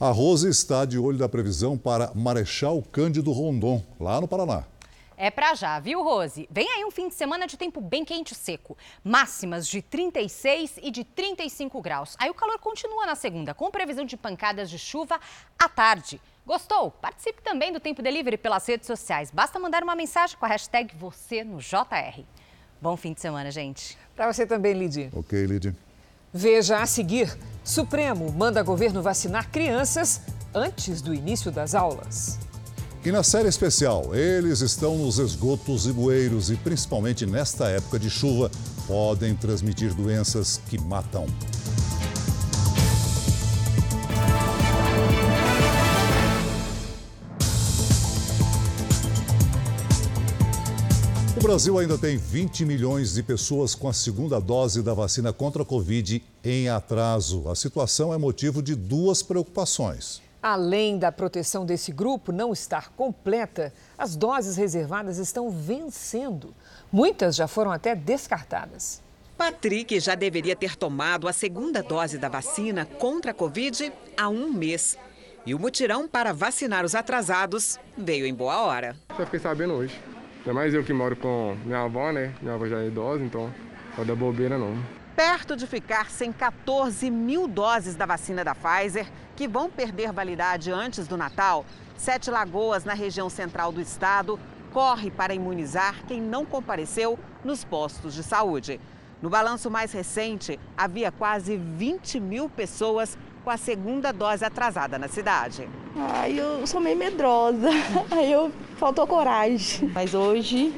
A 0.02 0.10
Rose 0.10 0.48
está 0.48 0.84
de 0.84 0.98
olho 0.98 1.16
da 1.16 1.28
previsão 1.28 1.78
para 1.78 2.10
Marechal 2.12 2.82
Cândido 2.90 3.30
Rondon, 3.30 3.80
lá 4.00 4.20
no 4.20 4.26
Paraná. 4.26 4.64
É 5.16 5.30
para 5.30 5.54
já, 5.54 5.78
viu, 5.78 6.02
Rose? 6.02 6.48
Vem 6.50 6.68
aí 6.68 6.84
um 6.84 6.90
fim 6.90 7.08
de 7.08 7.14
semana 7.14 7.46
de 7.46 7.56
tempo 7.56 7.80
bem 7.80 8.04
quente 8.04 8.32
e 8.32 8.34
seco. 8.34 8.76
Máximas 9.04 9.64
de 9.68 9.80
36 9.80 10.80
e 10.82 10.90
de 10.90 11.04
35 11.04 11.80
graus. 11.80 12.16
Aí 12.18 12.28
o 12.28 12.34
calor 12.34 12.58
continua 12.58 13.06
na 13.06 13.14
segunda, 13.14 13.54
com 13.54 13.70
previsão 13.70 14.04
de 14.04 14.16
pancadas 14.16 14.68
de 14.68 14.76
chuva 14.76 15.20
à 15.56 15.68
tarde. 15.68 16.20
Gostou? 16.44 16.90
Participe 16.90 17.40
também 17.40 17.72
do 17.72 17.78
Tempo 17.78 18.02
Delivery 18.02 18.38
pelas 18.38 18.66
redes 18.66 18.88
sociais. 18.88 19.30
Basta 19.30 19.56
mandar 19.60 19.84
uma 19.84 19.94
mensagem 19.94 20.36
com 20.36 20.44
a 20.44 20.48
hashtag 20.48 20.96
você 20.96 21.44
no 21.44 21.58
JR. 21.58 22.24
Bom 22.80 22.96
fim 22.96 23.12
de 23.12 23.20
semana, 23.20 23.52
gente. 23.52 23.96
Para 24.16 24.32
você 24.32 24.44
também, 24.44 24.72
Lidy. 24.72 25.12
Ok, 25.14 25.46
Lidy. 25.46 25.72
Veja 26.32 26.78
a 26.78 26.86
seguir: 26.86 27.36
Supremo 27.62 28.32
manda 28.32 28.62
governo 28.62 29.02
vacinar 29.02 29.50
crianças 29.50 30.22
antes 30.54 31.02
do 31.02 31.12
início 31.12 31.52
das 31.52 31.74
aulas. 31.74 32.38
E 33.04 33.12
na 33.12 33.22
série 33.22 33.48
especial, 33.48 34.14
eles 34.14 34.60
estão 34.60 34.96
nos 34.96 35.18
esgotos 35.18 35.86
e 35.86 35.92
bueiros 35.92 36.50
e, 36.50 36.56
principalmente 36.56 37.26
nesta 37.26 37.68
época 37.68 37.98
de 37.98 38.08
chuva, 38.08 38.50
podem 38.86 39.34
transmitir 39.34 39.92
doenças 39.92 40.60
que 40.68 40.78
matam. 40.78 41.26
O 51.42 51.44
Brasil 51.44 51.76
ainda 51.76 51.98
tem 51.98 52.16
20 52.16 52.64
milhões 52.64 53.14
de 53.14 53.22
pessoas 53.24 53.74
com 53.74 53.88
a 53.88 53.92
segunda 53.92 54.40
dose 54.40 54.80
da 54.80 54.94
vacina 54.94 55.32
contra 55.32 55.64
a 55.64 55.66
Covid 55.66 56.22
em 56.44 56.68
atraso. 56.68 57.48
A 57.48 57.56
situação 57.56 58.14
é 58.14 58.16
motivo 58.16 58.62
de 58.62 58.76
duas 58.76 59.24
preocupações. 59.24 60.22
Além 60.40 61.00
da 61.00 61.10
proteção 61.10 61.66
desse 61.66 61.90
grupo 61.90 62.30
não 62.30 62.52
estar 62.52 62.90
completa, 62.90 63.74
as 63.98 64.14
doses 64.14 64.56
reservadas 64.56 65.18
estão 65.18 65.50
vencendo. 65.50 66.54
Muitas 66.92 67.34
já 67.34 67.48
foram 67.48 67.72
até 67.72 67.96
descartadas. 67.96 69.02
Patrick 69.36 69.98
já 69.98 70.14
deveria 70.14 70.54
ter 70.54 70.76
tomado 70.76 71.26
a 71.26 71.32
segunda 71.32 71.82
dose 71.82 72.18
da 72.18 72.28
vacina 72.28 72.86
contra 72.86 73.32
a 73.32 73.34
Covid 73.34 73.92
há 74.16 74.28
um 74.28 74.52
mês. 74.52 74.96
E 75.44 75.56
o 75.56 75.58
mutirão 75.58 76.06
para 76.06 76.32
vacinar 76.32 76.84
os 76.84 76.94
atrasados 76.94 77.80
veio 77.98 78.26
em 78.26 78.32
boa 78.32 78.62
hora. 78.62 78.94
Só 79.16 79.24
fiquei 79.24 79.40
sabendo 79.40 79.74
hoje. 79.74 80.11
Ainda 80.42 80.54
mais 80.54 80.74
eu 80.74 80.82
que 80.82 80.92
moro 80.92 81.14
com 81.14 81.56
minha 81.64 81.84
avó, 81.84 82.10
né? 82.10 82.34
Minha 82.42 82.54
avó 82.54 82.66
já 82.66 82.80
é 82.80 82.88
idosa, 82.88 83.22
então 83.22 83.48
não 83.96 84.04
dá 84.04 84.12
bobeira 84.12 84.58
não. 84.58 84.76
Perto 85.14 85.56
de 85.56 85.68
ficar 85.68 86.10
sem 86.10 86.32
14 86.32 87.08
mil 87.12 87.46
doses 87.46 87.94
da 87.94 88.06
vacina 88.06 88.42
da 88.42 88.52
Pfizer, 88.52 89.06
que 89.36 89.46
vão 89.46 89.70
perder 89.70 90.10
validade 90.10 90.72
antes 90.72 91.06
do 91.06 91.16
Natal, 91.16 91.64
Sete 91.96 92.28
Lagoas, 92.28 92.84
na 92.84 92.92
região 92.92 93.30
central 93.30 93.70
do 93.70 93.80
estado, 93.80 94.36
corre 94.72 95.12
para 95.12 95.32
imunizar 95.32 95.94
quem 96.08 96.20
não 96.20 96.44
compareceu 96.44 97.16
nos 97.44 97.62
postos 97.62 98.12
de 98.12 98.24
saúde. 98.24 98.80
No 99.20 99.30
balanço 99.30 99.70
mais 99.70 99.92
recente, 99.92 100.58
havia 100.76 101.12
quase 101.12 101.56
20 101.56 102.18
mil 102.18 102.48
pessoas 102.48 103.16
com 103.44 103.50
a 103.50 103.56
segunda 103.56 104.10
dose 104.10 104.44
atrasada 104.44 104.98
na 104.98 105.06
cidade. 105.06 105.68
Ai, 105.96 106.36
eu 106.36 106.66
sou 106.66 106.80
meio 106.80 106.96
medrosa, 106.96 107.68
aí 108.10 108.32
eu 108.32 108.50
faltou 108.82 109.06
coragem. 109.06 109.88
Mas 109.94 110.12
hoje 110.12 110.74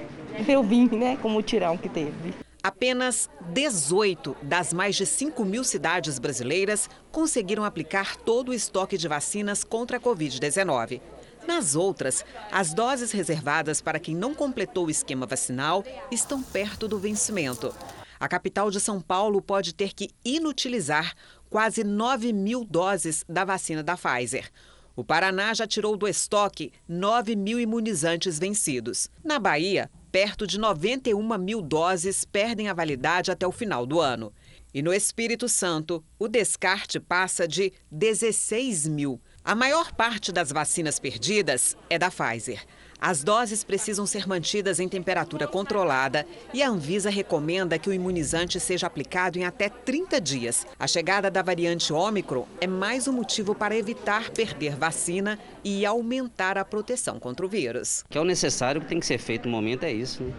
eu 0.47 0.63
vim, 0.63 0.87
né, 0.89 1.17
com 1.17 1.35
o 1.35 1.43
tirão 1.43 1.79
que 1.79 1.89
teve. 1.89 2.35
Apenas 2.63 3.31
18 3.55 4.37
das 4.43 4.75
mais 4.75 4.95
de 4.95 5.07
5 5.07 5.43
mil 5.43 5.65
cidades 5.65 6.19
brasileiras 6.19 6.91
conseguiram 7.11 7.65
aplicar 7.65 8.17
todo 8.17 8.51
o 8.51 8.55
estoque 8.55 8.99
de 8.99 9.09
vacinas 9.09 9.65
contra 9.65 9.97
a 9.97 10.01
Covid-19. 10.01 11.01
Nas 11.49 11.75
outras, 11.75 12.23
as 12.53 12.75
doses 12.75 13.11
reservadas 13.11 13.81
para 13.81 13.99
quem 13.99 14.15
não 14.15 14.35
completou 14.35 14.87
o 14.87 14.91
esquema 14.91 15.25
vacinal 15.25 15.83
estão 16.11 16.43
perto 16.43 16.87
do 16.87 16.99
vencimento. 16.99 17.75
A 18.21 18.29
capital 18.29 18.71
de 18.71 18.81
São 18.81 19.01
Paulo 19.01 19.41
pode 19.41 19.75
ter 19.75 19.95
que 19.95 20.11
inutilizar 20.23 21.15
quase 21.49 21.83
9 21.83 22.35
mil 22.35 22.67
doses 22.67 23.25
da 23.27 23.47
vacina 23.47 23.83
da 23.83 23.97
Pfizer. 23.97 24.51
O 24.97 25.03
Paraná 25.03 25.53
já 25.53 25.67
tirou 25.67 25.97
do 25.97 26.07
estoque 26.07 26.73
9 26.89 27.35
mil 27.35 27.59
imunizantes 27.59 28.39
vencidos. 28.39 29.11
Na 29.25 29.41
Bahia, 29.41 29.91
perto 30.13 30.47
de 30.47 30.59
91 30.59 31.37
mil 31.39 31.61
doses 31.61 32.25
perdem 32.25 32.69
a 32.69 32.75
validade 32.75 33.33
até 33.33 33.45
o 33.45 33.51
final 33.51 33.85
do 33.85 34.01
ano. 34.01 34.33
E 34.73 34.83
no 34.83 34.93
Espírito 34.93 35.49
Santo, 35.49 36.05
o 36.19 36.29
descarte 36.29 37.01
passa 37.01 37.49
de 37.49 37.73
16 37.91 38.87
mil. 38.87 39.21
A 39.45 39.55
maior 39.55 39.93
parte 39.93 40.31
das 40.31 40.53
vacinas 40.53 41.01
perdidas 41.01 41.77
é 41.91 41.99
da 41.99 42.11
Pfizer. 42.11 42.65
As 43.01 43.23
doses 43.23 43.63
precisam 43.63 44.07
ser 44.07 44.27
mantidas 44.27 44.81
em 44.81 44.89
temperatura 44.89 45.47
controlada 45.47 46.27
e 46.53 46.63
a 46.63 46.69
Anvisa 46.69 47.11
recomenda 47.11 47.79
que 47.79 47.89
o 47.89 47.93
imunizante 47.93 48.59
seja 48.59 48.87
aplicado 48.87 49.39
em 49.39 49.45
até 49.45 49.69
30 49.69 50.21
dias. 50.21 50.67
A 50.79 50.87
chegada 50.87 51.31
da 51.31 51.43
variante 51.43 51.93
Ômicron 51.93 52.47
é 52.61 52.67
mais 52.67 53.07
um 53.07 53.13
motivo 53.13 53.55
para 53.55 53.77
evitar 53.77 54.31
perder 54.31 54.77
vacina 54.77 55.39
e 55.63 55.85
aumentar 55.85 56.57
a 56.57 56.65
proteção 56.65 57.19
contra 57.19 57.45
o 57.45 57.49
vírus. 57.49 58.05
Que 58.09 58.19
é 58.19 58.21
o 58.21 58.25
necessário 58.25 58.81
que 58.81 58.87
tem 58.87 59.01
que 59.01 59.07
ser 59.07 59.19
feito 59.19 59.47
no 59.47 59.53
momento 59.53 59.85
é 59.85 59.93
isso. 59.93 60.23
Né? 60.23 60.35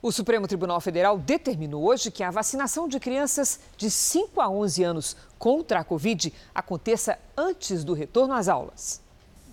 O 0.00 0.12
Supremo 0.12 0.46
Tribunal 0.46 0.80
Federal 0.80 1.18
determinou 1.18 1.84
hoje 1.84 2.12
que 2.12 2.22
a 2.22 2.30
vacinação 2.30 2.86
de 2.86 3.00
crianças 3.00 3.58
de 3.76 3.90
5 3.90 4.40
a 4.40 4.48
11 4.48 4.84
anos 4.84 5.16
contra 5.36 5.80
a 5.80 5.84
Covid 5.84 6.32
aconteça 6.54 7.18
antes 7.36 7.82
do 7.82 7.94
retorno 7.94 8.32
às 8.32 8.46
aulas. 8.46 9.02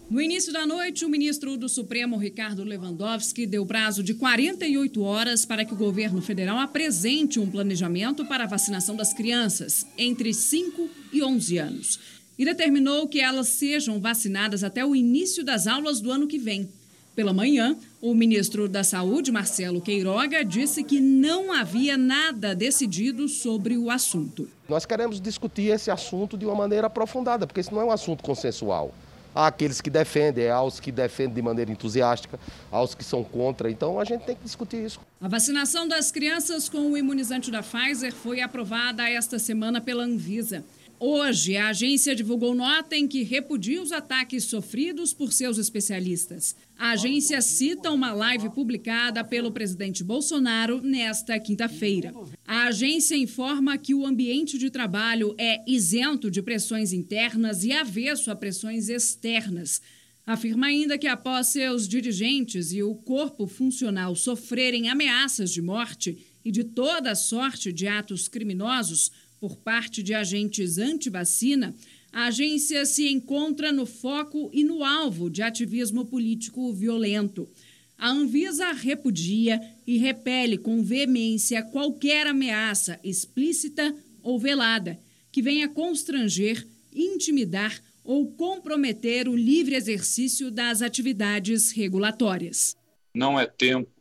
No 0.08 0.22
início 0.22 0.53
da 0.53 0.68
noite, 0.68 1.03
o 1.03 1.10
ministro 1.10 1.58
do 1.58 1.68
Supremo, 1.68 2.16
Ricardo 2.16 2.64
Lewandowski, 2.64 3.47
deu 3.47 3.66
prazo 3.66 4.03
de 4.03 4.14
48 4.14 5.01
horas 5.01 5.45
para 5.45 5.66
que 5.66 5.74
o 5.74 5.78
governo 5.78 6.22
federal 6.22 6.60
apresente 6.60 7.39
um 7.39 7.49
planejamento 7.49 8.24
para 8.24 8.43
a 8.43 8.47
vacinação 8.47 8.95
das 8.95 9.14
crianças 9.14 9.86
entre 9.97 10.32
5 10.32 10.88
e 11.12 11.24
11 11.24 11.58
anos. 11.58 11.99
E 12.38 12.45
determinou 12.45 13.08
que 13.08 13.20
elas 13.20 13.47
sejam 13.47 13.99
vacinadas 13.99 14.64
até 14.64 14.86
o 14.86 14.95
início 14.95 15.43
das 15.43 15.66
aulas 15.66 15.99
do 15.99 16.12
ano 16.12 16.28
que 16.28 16.38
vem. 16.38 16.70
Pela 17.16 17.34
manhã, 17.34 17.76
o 17.99 18.14
ministro 18.14 18.70
da 18.70 18.84
Saúde, 18.84 19.32
Marcelo 19.32 19.82
Queiroga, 19.82 20.45
disse 20.45 20.84
que 20.84 20.99
não 20.99 21.51
havia 21.51 21.97
nada 21.97 22.53
decidido 22.53 23.28
sobre 23.28 23.76
o 23.76 23.89
assunto. 23.89 24.47
Nós 24.70 24.86
queremos 24.86 25.20
discutir 25.20 25.72
esse 25.72 25.89
assunto 25.89 26.38
de 26.38 26.45
uma 26.45 26.53
maneira 26.53 26.86
aprofundada, 26.86 27.47
porque 27.47 27.62
isso 27.62 27.74
não 27.74 27.82
é 27.82 27.86
um 27.86 27.91
assunto 27.91 28.22
consensual. 28.22 28.93
Há 29.36 29.47
aqueles 29.47 29.81
que 29.81 29.89
defendem, 29.89 30.49
há 30.49 30.63
os 30.63 30.79
que 30.79 30.93
defendem 30.93 31.33
de 31.36 31.41
maneira 31.41 31.69
entusiástica, 31.69 32.39
há 32.71 32.81
os 32.81 32.95
que 32.95 33.03
são 33.03 33.21
contra. 33.21 33.69
Então 33.69 33.99
a 33.99 34.05
gente 34.05 34.23
tem 34.23 34.33
que 34.33 34.43
discutir 34.43 34.77
isso. 34.86 35.01
A 35.19 35.27
vacinação 35.27 35.86
das 35.86 36.09
crianças 36.09 36.69
com 36.69 36.91
o 36.91 36.97
imunizante 36.97 37.51
da 37.51 37.61
Pfizer 37.61 38.13
foi 38.13 38.39
aprovada 38.39 39.09
esta 39.09 39.38
semana 39.38 39.81
pela 39.81 40.03
Anvisa. 40.03 40.63
Hoje, 40.99 41.57
a 41.57 41.69
agência 41.69 42.15
divulgou 42.15 42.55
nota 42.55 42.95
em 42.95 43.07
que 43.07 43.21
repudia 43.21 43.81
os 43.81 43.91
ataques 43.91 44.45
sofridos 44.45 45.13
por 45.13 45.33
seus 45.33 45.57
especialistas. 45.57 46.55
A 46.77 46.91
agência 46.91 47.41
cita 47.41 47.91
uma 47.91 48.13
live 48.13 48.49
publicada 48.49 49.23
pelo 49.23 49.51
presidente 49.51 50.03
Bolsonaro 50.03 50.81
nesta 50.81 51.37
quinta-feira. 51.37 52.13
A 52.47 52.67
agência 52.67 53.15
informa 53.15 53.77
que 53.77 53.93
o 53.93 54.05
ambiente 54.05 54.57
de 54.57 54.69
trabalho 54.69 55.35
é 55.37 55.63
isento 55.69 56.31
de 56.31 56.41
pressões 56.41 56.93
internas 56.93 57.65
e 57.65 57.73
avesso 57.73 58.31
a 58.31 58.35
pressões 58.35 58.87
externas. 58.87 59.81
Afirma 60.25 60.67
ainda 60.67 60.97
que, 60.97 61.07
após 61.07 61.47
seus 61.47 61.87
dirigentes 61.87 62.71
e 62.71 62.81
o 62.81 62.95
corpo 62.95 63.45
funcional 63.45 64.15
sofrerem 64.15 64.89
ameaças 64.89 65.51
de 65.51 65.61
morte 65.61 66.17
e 66.43 66.51
de 66.51 66.63
toda 66.63 67.13
sorte 67.15 67.71
de 67.71 67.87
atos 67.87 68.27
criminosos, 68.27 69.11
por 69.45 69.57
parte 69.57 70.01
de 70.01 70.11
agentes 70.11 70.79
anti-vacina, 70.79 71.75
a 72.11 72.25
agência 72.25 72.83
se 72.83 73.07
encontra 73.07 73.71
no 73.71 73.85
foco 73.85 74.49
e 74.51 74.63
no 74.63 74.83
alvo 74.83 75.29
de 75.29 75.43
ativismo 75.43 76.03
político 76.03 76.73
violento. 76.73 77.47
A 77.95 78.09
Anvisa 78.09 78.71
repudia 78.71 79.61
e 79.85 79.99
repele 79.99 80.57
com 80.57 80.81
veemência 80.81 81.61
qualquer 81.61 82.25
ameaça 82.25 82.99
explícita 83.03 83.95
ou 84.23 84.39
velada 84.39 84.99
que 85.31 85.43
venha 85.43 85.69
constranger, 85.69 86.67
intimidar 86.91 87.79
ou 88.03 88.31
comprometer 88.31 89.29
o 89.29 89.35
livre 89.35 89.75
exercício 89.75 90.49
das 90.49 90.81
atividades 90.81 91.69
regulatórias. 91.69 92.75
Não 93.13 93.39
é 93.39 93.45
tempo 93.45 93.91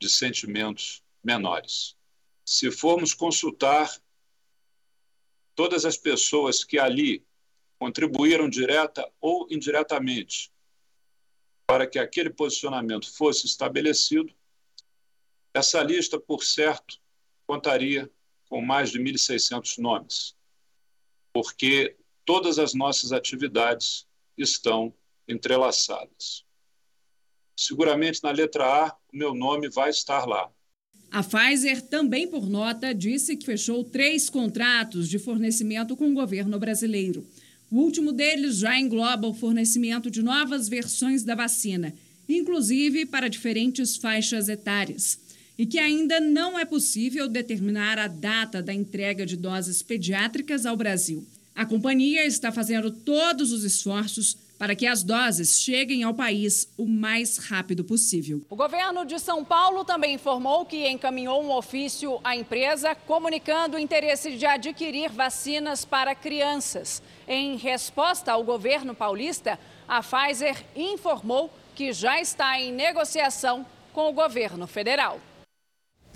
de 0.00 0.08
sentimentos 0.08 1.02
menores 1.22 1.95
se 2.46 2.70
formos 2.70 3.12
consultar 3.12 4.00
todas 5.56 5.84
as 5.84 5.96
pessoas 5.96 6.62
que 6.62 6.78
ali 6.78 7.26
contribuíram 7.76 8.48
direta 8.48 9.10
ou 9.20 9.48
indiretamente 9.50 10.52
para 11.66 11.88
que 11.88 11.98
aquele 11.98 12.30
posicionamento 12.30 13.12
fosse 13.12 13.46
estabelecido, 13.46 14.32
essa 15.52 15.82
lista, 15.82 16.20
por 16.20 16.44
certo, 16.44 17.00
contaria 17.46 18.08
com 18.48 18.60
mais 18.60 18.90
de 18.90 19.00
1.600 19.00 19.78
nomes, 19.78 20.36
porque 21.32 21.96
todas 22.24 22.60
as 22.60 22.72
nossas 22.72 23.10
atividades 23.10 24.06
estão 24.38 24.94
entrelaçadas. 25.26 26.44
Seguramente 27.56 28.22
na 28.22 28.30
letra 28.30 28.86
A, 28.86 28.96
o 29.12 29.16
meu 29.16 29.34
nome 29.34 29.68
vai 29.68 29.90
estar 29.90 30.26
lá. 30.26 30.52
A 31.10 31.22
Pfizer, 31.22 31.80
também 31.82 32.26
por 32.26 32.48
nota, 32.48 32.94
disse 32.94 33.36
que 33.36 33.46
fechou 33.46 33.84
três 33.84 34.28
contratos 34.28 35.08
de 35.08 35.18
fornecimento 35.18 35.96
com 35.96 36.10
o 36.10 36.14
governo 36.14 36.58
brasileiro. 36.58 37.26
O 37.70 37.78
último 37.78 38.12
deles 38.12 38.58
já 38.58 38.78
engloba 38.78 39.26
o 39.26 39.34
fornecimento 39.34 40.10
de 40.10 40.22
novas 40.22 40.68
versões 40.68 41.22
da 41.22 41.34
vacina, 41.34 41.94
inclusive 42.28 43.06
para 43.06 43.28
diferentes 43.28 43.96
faixas 43.96 44.48
etárias, 44.48 45.18
e 45.58 45.64
que 45.64 45.78
ainda 45.78 46.20
não 46.20 46.58
é 46.58 46.64
possível 46.64 47.28
determinar 47.28 47.98
a 47.98 48.08
data 48.08 48.62
da 48.62 48.74
entrega 48.74 49.24
de 49.24 49.36
doses 49.36 49.82
pediátricas 49.82 50.66
ao 50.66 50.76
Brasil. 50.76 51.26
A 51.54 51.64
companhia 51.64 52.26
está 52.26 52.52
fazendo 52.52 52.90
todos 52.90 53.52
os 53.52 53.64
esforços 53.64 54.36
para 54.58 54.74
que 54.74 54.86
as 54.86 55.02
doses 55.02 55.60
cheguem 55.60 56.02
ao 56.02 56.14
país 56.14 56.68
o 56.76 56.86
mais 56.86 57.38
rápido 57.38 57.84
possível. 57.84 58.40
O 58.48 58.56
governo 58.56 59.04
de 59.04 59.18
São 59.18 59.44
Paulo 59.44 59.84
também 59.84 60.14
informou 60.14 60.64
que 60.64 60.88
encaminhou 60.88 61.42
um 61.42 61.50
ofício 61.50 62.18
à 62.24 62.36
empresa 62.36 62.94
comunicando 62.94 63.76
o 63.76 63.80
interesse 63.80 64.36
de 64.36 64.46
adquirir 64.46 65.10
vacinas 65.10 65.84
para 65.84 66.14
crianças. 66.14 67.02
Em 67.28 67.56
resposta 67.56 68.32
ao 68.32 68.44
governo 68.44 68.94
paulista, 68.94 69.58
a 69.86 70.02
Pfizer 70.02 70.64
informou 70.74 71.50
que 71.74 71.92
já 71.92 72.20
está 72.20 72.58
em 72.60 72.72
negociação 72.72 73.66
com 73.92 74.08
o 74.08 74.12
governo 74.12 74.66
federal. 74.66 75.20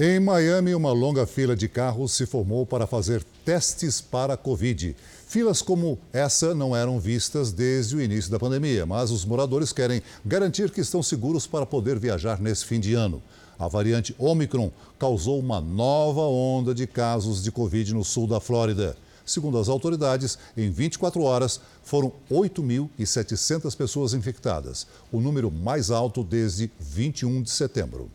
Em 0.03 0.19
Miami, 0.19 0.75
uma 0.75 0.93
longa 0.93 1.27
fila 1.27 1.55
de 1.55 1.69
carros 1.69 2.13
se 2.13 2.25
formou 2.25 2.65
para 2.65 2.87
fazer 2.87 3.23
testes 3.45 4.01
para 4.01 4.33
a 4.33 4.37
Covid. 4.37 4.97
Filas 5.31 5.63
como 5.63 5.97
essa 6.13 6.57
não 6.57 6.75
eram 6.75 6.99
vistas 6.99 7.53
desde 7.53 7.95
o 7.95 8.03
início 8.03 8.33
da 8.33 8.37
pandemia, 8.37 8.85
mas 8.85 9.13
os 9.13 9.25
moradores 9.25 9.73
querem 9.73 10.03
garantir 10.27 10.73
que 10.73 10.81
estão 10.81 11.05
seguros 11.05 11.47
para 11.47 11.65
poder 11.65 12.01
viajar 12.01 12.41
nesse 12.41 12.65
fim 12.65 12.81
de 12.81 12.95
ano. 12.95 13.23
A 13.57 13.69
variante 13.69 14.13
Omicron 14.19 14.73
causou 14.99 15.39
uma 15.39 15.61
nova 15.61 16.23
onda 16.23 16.75
de 16.75 16.85
casos 16.85 17.45
de 17.45 17.53
Covid 17.53 17.95
no 17.95 18.05
sul 18.05 18.27
da 18.27 18.41
Flórida. 18.41 18.97
Segundo 19.25 19.57
as 19.57 19.69
autoridades, 19.69 20.37
em 20.57 20.69
24 20.69 21.23
horas 21.23 21.61
foram 21.85 22.13
8.700 22.29 23.77
pessoas 23.77 24.15
infectadas, 24.15 24.85
o 25.13 25.21
número 25.21 25.49
mais 25.49 25.93
alto 25.93 26.25
desde 26.25 26.73
21 26.81 27.43
de 27.43 27.51
setembro. 27.51 28.11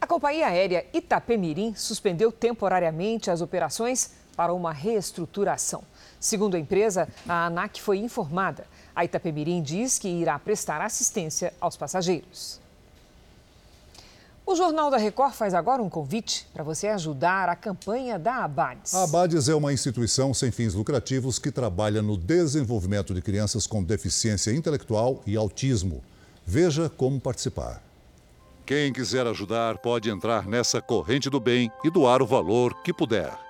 A 0.00 0.08
companhia 0.08 0.48
aérea 0.48 0.84
Itapemirim 0.92 1.72
suspendeu 1.76 2.32
temporariamente 2.32 3.30
as 3.30 3.40
operações 3.40 4.23
para 4.34 4.52
uma 4.52 4.72
reestruturação. 4.72 5.82
Segundo 6.18 6.56
a 6.56 6.58
empresa, 6.58 7.08
a 7.28 7.46
ANAC 7.46 7.80
foi 7.80 7.98
informada. 7.98 8.66
A 8.94 9.04
Itapemirim 9.04 9.62
diz 9.62 9.98
que 9.98 10.08
irá 10.08 10.38
prestar 10.38 10.80
assistência 10.80 11.52
aos 11.60 11.76
passageiros. 11.76 12.60
O 14.46 14.54
Jornal 14.54 14.90
da 14.90 14.98
Record 14.98 15.32
faz 15.32 15.54
agora 15.54 15.82
um 15.82 15.88
convite 15.88 16.46
para 16.52 16.62
você 16.62 16.88
ajudar 16.88 17.48
a 17.48 17.56
campanha 17.56 18.18
da 18.18 18.44
Abades. 18.44 18.94
A 18.94 19.04
Abades 19.04 19.48
é 19.48 19.54
uma 19.54 19.72
instituição 19.72 20.34
sem 20.34 20.50
fins 20.50 20.74
lucrativos 20.74 21.38
que 21.38 21.50
trabalha 21.50 22.02
no 22.02 22.14
desenvolvimento 22.14 23.14
de 23.14 23.22
crianças 23.22 23.66
com 23.66 23.82
deficiência 23.82 24.50
intelectual 24.50 25.22
e 25.26 25.34
autismo. 25.34 26.02
Veja 26.44 26.90
como 26.90 27.18
participar. 27.18 27.82
Quem 28.66 28.92
quiser 28.92 29.26
ajudar 29.26 29.78
pode 29.78 30.10
entrar 30.10 30.46
nessa 30.46 30.80
corrente 30.80 31.30
do 31.30 31.40
bem 31.40 31.70
e 31.82 31.90
doar 31.90 32.20
o 32.20 32.26
valor 32.26 32.82
que 32.82 32.92
puder. 32.92 33.43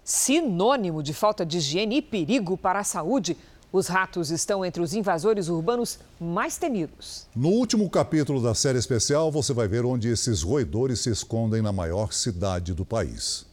Sinônimo 0.04 1.02
de 1.02 1.14
falta 1.14 1.46
de 1.46 1.58
higiene 1.58 1.98
e 1.98 2.02
perigo 2.02 2.58
para 2.58 2.80
a 2.80 2.84
saúde, 2.84 3.38
os 3.74 3.88
ratos 3.88 4.30
estão 4.30 4.64
entre 4.64 4.84
os 4.84 4.94
invasores 4.94 5.50
urbanos 5.50 5.98
mais 6.20 6.58
temidos. 6.58 7.26
No 7.36 7.50
último 7.50 7.90
capítulo 7.90 8.40
da 8.40 8.54
série 8.54 8.78
especial, 8.78 9.32
você 9.32 9.52
vai 9.52 9.68
ver 9.68 9.84
onde 9.84 10.08
esses 10.10 10.44
roedores 10.44 11.00
se 11.00 11.10
escondem 11.10 11.60
na 11.60 11.72
maior 11.72 12.14
cidade 12.14 12.72
do 12.72 12.86
país. 12.86 13.48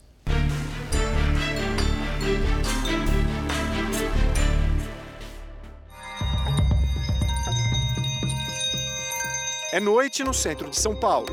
É 9.72 9.80
noite 9.80 10.22
no 10.22 10.34
centro 10.34 10.68
de 10.68 10.76
São 10.76 10.94
Paulo. 10.94 11.28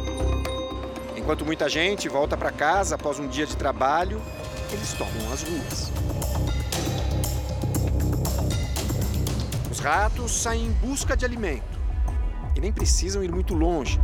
Enquanto 1.17 1.43
muita 1.43 1.67
gente 1.67 2.07
volta 2.07 2.37
para 2.37 2.51
casa 2.51 2.95
após 2.95 3.19
um 3.19 3.27
dia 3.27 3.45
de 3.45 3.57
trabalho, 3.57 4.21
eles 4.71 4.93
tomam 4.93 5.33
as 5.33 5.41
ruas. 5.41 6.06
Ratos 9.87 10.33
saem 10.33 10.65
em 10.65 10.71
busca 10.73 11.15
de 11.15 11.23
alimento 11.23 11.79
e 12.53 12.59
nem 12.59 12.73
precisam 12.73 13.23
ir 13.23 13.31
muito 13.31 13.53
longe. 13.53 13.97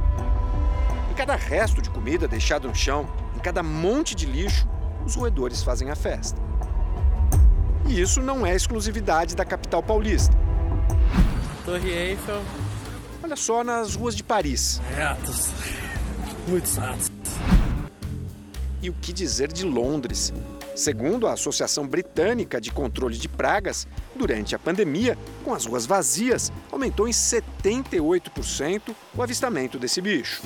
Em 1.12 1.14
cada 1.14 1.36
resto 1.36 1.82
de 1.82 1.90
comida 1.90 2.26
deixado 2.26 2.70
no 2.70 2.76
chão, 2.76 3.06
em 3.36 3.40
cada 3.40 3.62
monte 3.62 4.16
de 4.16 4.26
lixo, 4.26 4.66
os 5.06 5.16
roedores 5.16 5.62
fazem 5.62 5.92
a 5.92 5.96
festa. 5.96 6.42
E 7.86 8.00
isso 8.00 8.22
não 8.22 8.46
é 8.46 8.56
exclusividade 8.56 9.36
da 9.36 9.44
capital 9.44 9.84
paulista. 9.84 10.34
Torre 11.66 11.90
Eiffel. 11.90 12.42
Olha 13.22 13.36
só 13.36 13.62
nas 13.62 13.96
ruas 13.96 14.16
de 14.16 14.24
Paris. 14.24 14.82
Ratos. 14.96 15.52
Muitos 16.48 16.78
ratos. 16.78 17.12
E 18.82 18.90
o 18.90 18.94
que 18.94 19.12
dizer 19.12 19.52
de 19.52 19.66
Londres? 19.66 20.34
Segundo 20.76 21.28
a 21.28 21.34
Associação 21.34 21.88
Britânica 21.88 22.60
de 22.60 22.72
Controle 22.72 23.16
de 23.16 23.30
Pragas, 23.30 23.88
durante 24.16 24.56
a 24.56 24.60
pandemia, 24.60 25.18
com 25.44 25.54
as 25.54 25.66
ruas 25.66 25.86
vazias, 25.86 26.52
aumentou 26.72 27.08
em 27.08 27.12
78% 27.12 28.96
o 29.16 29.22
avistamento 29.22 29.78
desse 29.78 30.02
bicho. 30.02 30.42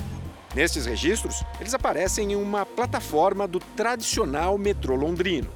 Nestes 0.54 0.84
registros, 0.84 1.42
eles 1.60 1.72
aparecem 1.72 2.32
em 2.32 2.36
uma 2.36 2.66
plataforma 2.66 3.46
do 3.48 3.58
tradicional 3.58 4.58
metrô 4.58 4.96
londrino. 4.96 5.48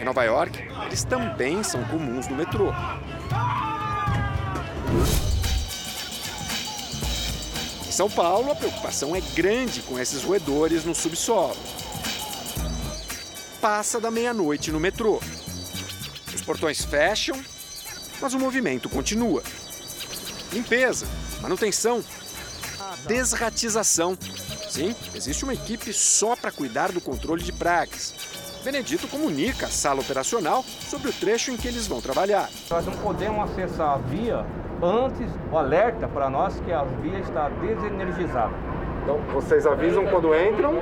Em 0.00 0.04
Nova 0.04 0.24
York, 0.24 0.58
eles 0.86 1.04
também 1.04 1.62
são 1.62 1.84
comuns 1.84 2.26
no 2.28 2.36
metrô. 2.36 2.72
Em 7.94 7.96
São 7.96 8.10
Paulo, 8.10 8.50
a 8.50 8.56
preocupação 8.56 9.14
é 9.14 9.20
grande 9.20 9.80
com 9.82 9.96
esses 10.00 10.24
roedores 10.24 10.84
no 10.84 10.96
subsolo. 10.96 11.56
Passa 13.60 14.00
da 14.00 14.10
meia-noite 14.10 14.72
no 14.72 14.80
metrô. 14.80 15.20
Os 16.34 16.42
portões 16.42 16.84
fecham, 16.84 17.40
mas 18.20 18.34
o 18.34 18.38
movimento 18.40 18.88
continua. 18.88 19.44
Limpeza, 20.52 21.06
manutenção, 21.40 22.02
desratização. 23.06 24.18
Sim, 24.68 24.92
existe 25.14 25.44
uma 25.44 25.54
equipe 25.54 25.92
só 25.92 26.34
para 26.34 26.50
cuidar 26.50 26.90
do 26.90 27.00
controle 27.00 27.44
de 27.44 27.52
pragas. 27.52 28.12
Benedito 28.64 29.06
comunica 29.06 29.66
à 29.66 29.70
sala 29.70 30.00
operacional 30.00 30.64
sobre 30.90 31.10
o 31.10 31.12
trecho 31.12 31.52
em 31.52 31.56
que 31.56 31.68
eles 31.68 31.86
vão 31.86 32.00
trabalhar. 32.00 32.50
Nós 32.68 32.84
não 32.84 32.94
podemos 32.94 33.48
acessar 33.52 33.90
a 33.90 33.98
via 33.98 34.44
antes 34.84 35.30
o 35.50 35.56
alerta 35.56 36.06
para 36.06 36.28
nós 36.28 36.60
que 36.60 36.72
a 36.72 36.84
via 36.84 37.18
está 37.18 37.48
desenergizada. 37.48 38.52
Então, 39.02 39.18
vocês 39.32 39.66
avisam 39.66 40.06
quando 40.06 40.34
entram? 40.34 40.74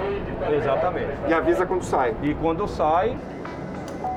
Exatamente. 0.53 1.13
E 1.29 1.35
avisa 1.35 1.67
quando 1.67 1.83
sai? 1.85 2.15
E 2.23 2.35
quando 2.35 2.67
sai. 2.69 3.17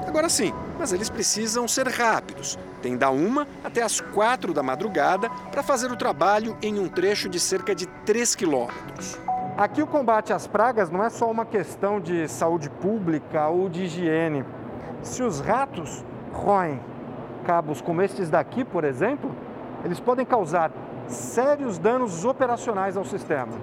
Agora 0.07 0.29
sim, 0.29 0.53
mas 0.77 0.93
eles 0.93 1.09
precisam 1.09 1.67
ser 1.67 1.87
rápidos. 1.87 2.57
Tem 2.81 2.95
da 2.97 3.09
uma 3.09 3.47
até 3.63 3.81
as 3.81 3.99
quatro 3.99 4.53
da 4.53 4.61
madrugada 4.61 5.29
para 5.51 5.63
fazer 5.63 5.91
o 5.91 5.95
trabalho 5.95 6.55
em 6.61 6.79
um 6.79 6.87
trecho 6.87 7.27
de 7.27 7.39
cerca 7.39 7.73
de 7.73 7.87
3 8.05 8.35
quilômetros. 8.35 9.19
Aqui 9.57 9.81
o 9.81 9.87
combate 9.87 10.33
às 10.33 10.45
pragas 10.45 10.91
não 10.91 11.03
é 11.03 11.09
só 11.09 11.29
uma 11.31 11.45
questão 11.45 11.99
de 11.99 12.27
saúde 12.27 12.69
pública 12.69 13.47
ou 13.47 13.69
de 13.69 13.83
higiene. 13.85 14.45
Se 15.01 15.23
os 15.23 15.39
ratos 15.39 16.03
roem 16.31 16.79
cabos 17.45 17.81
como 17.81 18.01
estes 18.01 18.29
daqui, 18.29 18.65
por 18.65 18.83
exemplo, 18.83 19.31
eles 19.85 19.99
podem 19.99 20.25
causar 20.25 20.71
sérios 21.07 21.77
danos 21.77 22.25
operacionais 22.25 22.97
ao 22.97 23.05
sistema. 23.05 23.53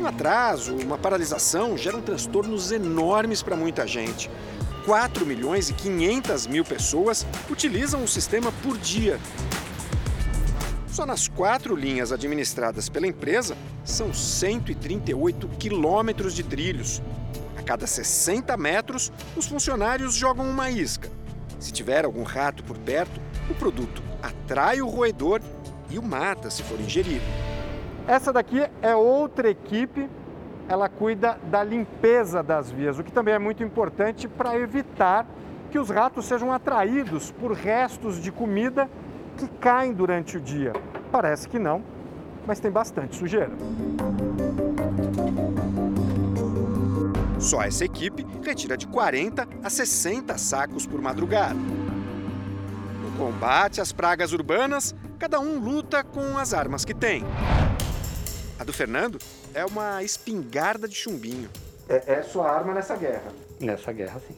Um 0.00 0.06
atraso, 0.06 0.74
uma 0.74 0.98
paralisação 0.98 1.76
geram 1.76 2.02
transtornos 2.02 2.72
enormes 2.72 3.42
para 3.42 3.54
muita 3.54 3.86
gente. 3.86 4.28
4 4.84 5.24
milhões 5.24 5.70
e 5.70 5.74
500 5.74 6.46
mil 6.48 6.64
pessoas 6.64 7.24
utilizam 7.48 8.02
o 8.02 8.08
sistema 8.08 8.50
por 8.62 8.76
dia. 8.76 9.20
Só 10.88 11.06
nas 11.06 11.28
quatro 11.28 11.76
linhas 11.76 12.10
administradas 12.10 12.88
pela 12.88 13.06
empresa, 13.06 13.56
são 13.84 14.12
138 14.12 15.46
quilômetros 15.58 16.34
de 16.34 16.42
trilhos. 16.42 17.00
A 17.56 17.62
cada 17.62 17.86
60 17.86 18.56
metros, 18.56 19.12
os 19.36 19.46
funcionários 19.46 20.14
jogam 20.14 20.50
uma 20.50 20.70
isca. 20.70 21.19
Se 21.60 21.70
tiver 21.72 22.06
algum 22.06 22.22
rato 22.22 22.64
por 22.64 22.78
perto, 22.78 23.20
o 23.50 23.54
produto 23.54 24.02
atrai 24.22 24.80
o 24.80 24.88
roedor 24.88 25.42
e 25.90 25.98
o 25.98 26.02
mata 26.02 26.48
se 26.48 26.62
for 26.62 26.80
ingerido. 26.80 27.24
Essa 28.08 28.32
daqui 28.32 28.66
é 28.80 28.96
outra 28.96 29.50
equipe, 29.50 30.08
ela 30.66 30.88
cuida 30.88 31.38
da 31.50 31.62
limpeza 31.62 32.42
das 32.42 32.70
vias, 32.70 32.98
o 32.98 33.04
que 33.04 33.12
também 33.12 33.34
é 33.34 33.38
muito 33.38 33.62
importante 33.62 34.26
para 34.26 34.58
evitar 34.58 35.26
que 35.70 35.78
os 35.78 35.90
ratos 35.90 36.24
sejam 36.24 36.50
atraídos 36.50 37.30
por 37.30 37.52
restos 37.52 38.20
de 38.20 38.32
comida 38.32 38.88
que 39.36 39.46
caem 39.60 39.92
durante 39.92 40.38
o 40.38 40.40
dia. 40.40 40.72
Parece 41.12 41.46
que 41.46 41.58
não, 41.58 41.82
mas 42.46 42.58
tem 42.58 42.70
bastante 42.70 43.16
sujeira. 43.16 43.52
Só 47.40 47.62
essa 47.62 47.86
equipe 47.86 48.26
retira 48.44 48.76
de 48.76 48.86
40 48.86 49.48
a 49.64 49.70
60 49.70 50.36
sacos 50.36 50.86
por 50.86 51.00
madrugada. 51.00 51.54
No 51.54 53.12
combate 53.16 53.80
às 53.80 53.92
pragas 53.92 54.32
urbanas, 54.32 54.94
cada 55.18 55.40
um 55.40 55.58
luta 55.58 56.04
com 56.04 56.36
as 56.36 56.52
armas 56.52 56.84
que 56.84 56.92
tem. 56.92 57.24
A 58.58 58.64
do 58.64 58.74
Fernando 58.74 59.18
é 59.54 59.64
uma 59.64 60.02
espingarda 60.02 60.86
de 60.86 60.94
chumbinho. 60.94 61.48
É, 61.88 62.18
é 62.18 62.22
sua 62.22 62.50
arma 62.50 62.74
nessa 62.74 62.94
guerra. 62.94 63.32
Nessa 63.58 63.90
guerra, 63.90 64.20
sim. 64.20 64.36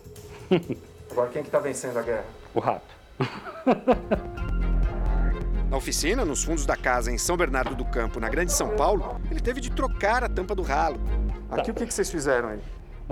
Agora, 1.10 1.28
quem 1.28 1.40
é 1.40 1.42
que 1.42 1.48
está 1.48 1.58
vencendo 1.58 1.98
a 1.98 2.02
guerra? 2.02 2.24
O 2.54 2.60
rato. 2.60 2.94
Na 5.68 5.76
oficina, 5.76 6.24
nos 6.24 6.44
fundos 6.44 6.66
da 6.66 6.76
casa 6.76 7.10
em 7.10 7.18
São 7.18 7.36
Bernardo 7.36 7.74
do 7.74 7.84
Campo, 7.86 8.20
na 8.20 8.28
Grande 8.28 8.52
São 8.52 8.76
Paulo, 8.76 9.20
ele 9.30 9.40
teve 9.40 9.60
de 9.60 9.70
trocar 9.70 10.22
a 10.22 10.28
tampa 10.28 10.54
do 10.54 10.62
ralo. 10.62 11.00
Aqui 11.50 11.70
o 11.70 11.74
que, 11.74 11.86
que 11.86 11.94
vocês 11.94 12.10
fizeram 12.10 12.50
aí? 12.50 12.60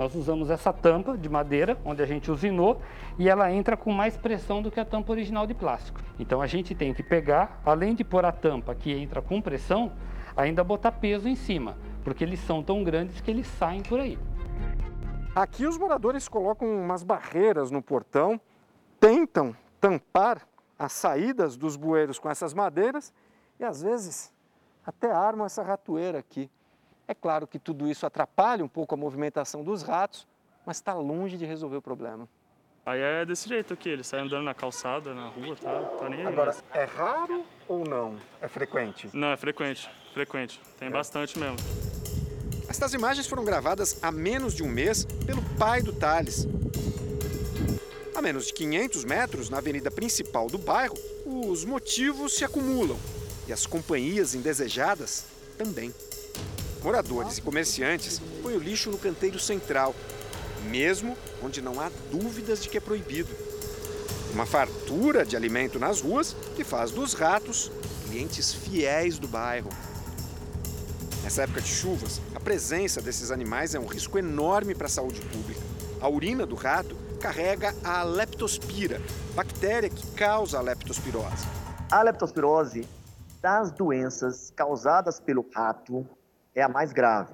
Nós 0.01 0.15
usamos 0.15 0.49
essa 0.49 0.73
tampa 0.73 1.15
de 1.15 1.29
madeira, 1.29 1.77
onde 1.85 2.01
a 2.01 2.07
gente 2.07 2.31
usinou, 2.31 2.81
e 3.19 3.29
ela 3.29 3.51
entra 3.51 3.77
com 3.77 3.91
mais 3.91 4.17
pressão 4.17 4.59
do 4.59 4.71
que 4.71 4.79
a 4.79 4.83
tampa 4.83 5.11
original 5.11 5.45
de 5.45 5.53
plástico. 5.53 6.01
Então 6.17 6.41
a 6.41 6.47
gente 6.47 6.73
tem 6.73 6.91
que 6.91 7.03
pegar, 7.03 7.61
além 7.63 7.93
de 7.93 8.03
pôr 8.03 8.25
a 8.25 8.31
tampa 8.31 8.73
que 8.73 8.91
entra 8.91 9.21
com 9.21 9.39
pressão, 9.39 9.91
ainda 10.35 10.63
botar 10.63 10.93
peso 10.93 11.29
em 11.29 11.35
cima, 11.35 11.77
porque 12.03 12.23
eles 12.23 12.39
são 12.39 12.63
tão 12.63 12.83
grandes 12.83 13.21
que 13.21 13.29
eles 13.29 13.45
saem 13.45 13.83
por 13.83 13.99
aí. 13.99 14.17
Aqui 15.35 15.67
os 15.67 15.77
moradores 15.77 16.27
colocam 16.27 16.67
umas 16.67 17.03
barreiras 17.03 17.69
no 17.69 17.79
portão, 17.79 18.41
tentam 18.99 19.55
tampar 19.79 20.47
as 20.79 20.93
saídas 20.93 21.55
dos 21.55 21.75
bueiros 21.75 22.17
com 22.17 22.27
essas 22.27 22.55
madeiras 22.55 23.13
e 23.59 23.63
às 23.63 23.83
vezes 23.83 24.33
até 24.83 25.11
armam 25.11 25.45
essa 25.45 25.61
ratoeira 25.61 26.17
aqui. 26.17 26.49
É 27.11 27.13
claro 27.13 27.45
que 27.45 27.59
tudo 27.59 27.89
isso 27.89 28.05
atrapalha 28.05 28.63
um 28.63 28.69
pouco 28.69 28.95
a 28.95 28.97
movimentação 28.97 29.65
dos 29.65 29.83
ratos, 29.83 30.25
mas 30.65 30.77
está 30.77 30.93
longe 30.93 31.35
de 31.35 31.43
resolver 31.43 31.75
o 31.75 31.81
problema. 31.81 32.25
Aí 32.85 33.01
é 33.01 33.25
desse 33.25 33.49
jeito 33.49 33.73
aqui, 33.73 33.89
ele 33.89 34.01
sai 34.01 34.21
andando 34.21 34.45
na 34.45 34.53
calçada, 34.53 35.13
na 35.13 35.27
rua, 35.27 35.57
tá, 35.57 35.77
tá 35.99 36.09
nem 36.09 36.21
aí. 36.21 36.27
Agora, 36.27 36.55
é 36.73 36.85
raro 36.85 37.43
ou 37.67 37.83
não? 37.83 38.15
É 38.39 38.47
frequente? 38.47 39.09
Não, 39.11 39.27
é 39.27 39.35
frequente, 39.35 39.89
frequente. 40.13 40.61
Tem 40.79 40.87
é. 40.87 40.91
bastante 40.91 41.37
mesmo. 41.37 41.57
Estas 42.69 42.93
imagens 42.93 43.27
foram 43.27 43.43
gravadas 43.43 44.01
há 44.01 44.09
menos 44.09 44.53
de 44.53 44.63
um 44.63 44.69
mês 44.69 45.03
pelo 45.25 45.41
pai 45.59 45.81
do 45.81 45.91
Thales. 45.91 46.47
A 48.15 48.21
menos 48.21 48.47
de 48.47 48.53
500 48.53 49.03
metros, 49.03 49.49
na 49.49 49.57
avenida 49.57 49.91
principal 49.91 50.47
do 50.47 50.57
bairro, 50.57 50.95
os 51.25 51.65
motivos 51.65 52.37
se 52.37 52.45
acumulam 52.45 52.97
e 53.49 53.51
as 53.51 53.65
companhias 53.65 54.33
indesejadas 54.33 55.25
também. 55.57 55.93
Moradores 56.83 57.37
e 57.37 57.41
comerciantes 57.41 58.19
põem 58.41 58.55
o 58.55 58.59
lixo 58.59 58.89
no 58.89 58.97
canteiro 58.97 59.39
central, 59.39 59.93
mesmo 60.69 61.15
onde 61.43 61.61
não 61.61 61.79
há 61.79 61.91
dúvidas 62.09 62.63
de 62.63 62.69
que 62.69 62.77
é 62.77 62.81
proibido. 62.81 63.29
Uma 64.33 64.47
fartura 64.47 65.23
de 65.23 65.35
alimento 65.35 65.77
nas 65.77 66.01
ruas 66.01 66.35
que 66.55 66.63
faz 66.63 66.89
dos 66.89 67.13
ratos 67.13 67.71
clientes 68.07 68.51
fiéis 68.53 69.19
do 69.19 69.27
bairro. 69.27 69.69
Nessa 71.23 71.43
época 71.43 71.61
de 71.61 71.67
chuvas, 71.67 72.19
a 72.33 72.39
presença 72.39 72.99
desses 72.99 73.29
animais 73.29 73.75
é 73.75 73.79
um 73.79 73.85
risco 73.85 74.17
enorme 74.17 74.73
para 74.73 74.87
a 74.87 74.89
saúde 74.89 75.21
pública. 75.21 75.61
A 76.01 76.09
urina 76.09 76.47
do 76.47 76.55
rato 76.55 76.95
carrega 77.19 77.75
a 77.83 78.01
leptospira, 78.01 78.99
bactéria 79.35 79.89
que 79.89 80.07
causa 80.15 80.57
a 80.57 80.61
leptospirose. 80.61 81.45
A 81.91 82.01
leptospirose 82.01 82.87
das 83.39 83.71
doenças 83.71 84.51
causadas 84.55 85.19
pelo 85.19 85.45
rato 85.53 86.07
é 86.53 86.61
a 86.61 86.69
mais 86.69 86.91
grave. 86.91 87.33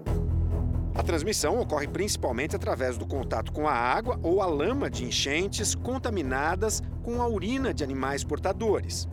A 0.94 1.04
transmissão 1.04 1.60
ocorre 1.60 1.88
principalmente 1.88 2.56
através 2.56 2.98
do 2.98 3.06
contato 3.06 3.52
com 3.52 3.68
a 3.68 3.74
água 3.74 4.20
ou 4.24 4.42
a 4.42 4.46
lama 4.46 4.90
de 4.90 5.06
enchentes 5.06 5.76
contaminadas 5.76 6.82
com 7.04 7.22
a 7.22 7.28
urina 7.28 7.74
de 7.74 7.84
animais 7.84 8.24
portadores. 8.24 9.08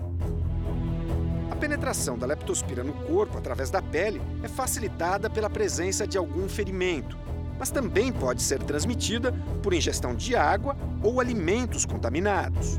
A 1.50 1.56
penetração 1.56 2.18
da 2.18 2.26
leptospira 2.26 2.82
no 2.82 2.92
corpo 2.92 3.38
através 3.38 3.70
da 3.70 3.80
pele 3.80 4.20
é 4.42 4.48
facilitada 4.48 5.30
pela 5.30 5.48
presença 5.48 6.06
de 6.06 6.18
algum 6.18 6.48
ferimento, 6.48 7.18
mas 7.58 7.70
também 7.70 8.12
pode 8.12 8.42
ser 8.42 8.62
transmitida 8.62 9.32
por 9.62 9.72
ingestão 9.72 10.14
de 10.14 10.34
água 10.34 10.76
ou 11.02 11.20
alimentos 11.20 11.84
contaminados. 11.84 12.78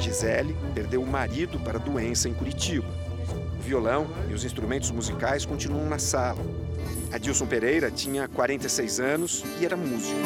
Gisele 0.00 0.56
perdeu 0.74 1.02
o 1.02 1.06
marido 1.06 1.58
para 1.60 1.78
a 1.78 1.82
doença 1.82 2.28
em 2.28 2.34
Curitiba. 2.34 3.07
Violão 3.68 4.06
e 4.30 4.32
os 4.32 4.44
instrumentos 4.44 4.90
musicais 4.90 5.44
continuam 5.44 5.86
na 5.86 5.98
sala. 5.98 6.38
Adilson 7.12 7.46
Pereira 7.46 7.90
tinha 7.90 8.26
46 8.26 8.98
anos 8.98 9.44
e 9.60 9.66
era 9.66 9.76
músico. 9.76 10.18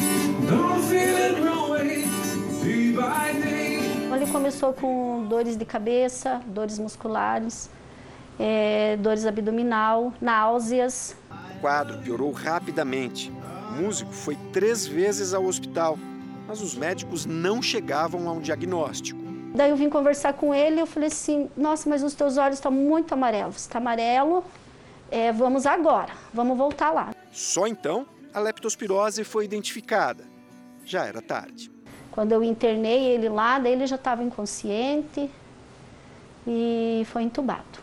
Ele 4.15 4.31
começou 4.31 4.73
com 4.73 5.27
dores 5.29 5.57
de 5.57 5.65
cabeça, 5.65 6.41
dores 6.47 6.79
musculares, 6.79 7.69
é, 8.39 8.97
dores 8.99 9.27
abdominal, 9.27 10.13
náuseas. 10.21 11.17
O 11.57 11.61
quadro 11.61 11.99
piorou 11.99 12.31
rapidamente. 12.31 13.33
O 13.71 13.83
músico 13.83 14.13
foi 14.13 14.37
três 14.53 14.87
vezes 14.87 15.35
ao 15.35 15.45
hospital, 15.45 15.99
mas 16.47 16.61
os 16.61 16.77
médicos 16.77 17.27
não 17.27 17.61
chegavam 17.61 18.29
a 18.29 18.33
um 18.33 18.41
diagnóstico. 18.41 19.22
Daí 19.55 19.69
eu 19.69 19.77
vim 19.77 19.91
conversar 19.91 20.33
com 20.33 20.55
ele 20.55 20.77
e 20.77 20.81
eu 20.81 20.87
falei 20.87 21.09
assim, 21.09 21.51
nossa, 21.55 21.89
mas 21.89 22.03
os 22.03 22.15
teus 22.15 22.39
olhos 22.39 22.57
estão 22.57 22.73
muito 22.73 23.13
amarelos. 23.13 23.57
Está 23.57 23.79
amarelo, 23.79 24.43
é, 25.11 25.31
vamos 25.31 25.67
agora, 25.67 26.13
vamos 26.33 26.57
voltar 26.57 26.91
lá. 26.91 27.15
Só 27.31 27.67
então 27.67 28.07
a 28.33 28.41
leptospirose 28.41 29.25
foi 29.25 29.45
identificada. 29.45 30.25
Já 30.85 31.05
era 31.05 31.21
tarde. 31.21 31.71
Quando 32.11 32.33
eu 32.33 32.43
internei 32.43 33.05
ele 33.05 33.29
lá, 33.29 33.59
daí 33.59 33.73
ele 33.73 33.87
já 33.87 33.97
estava 33.97 34.23
inconsciente 34.23 35.31
e 36.47 37.03
foi 37.07 37.23
entubado. 37.23 37.81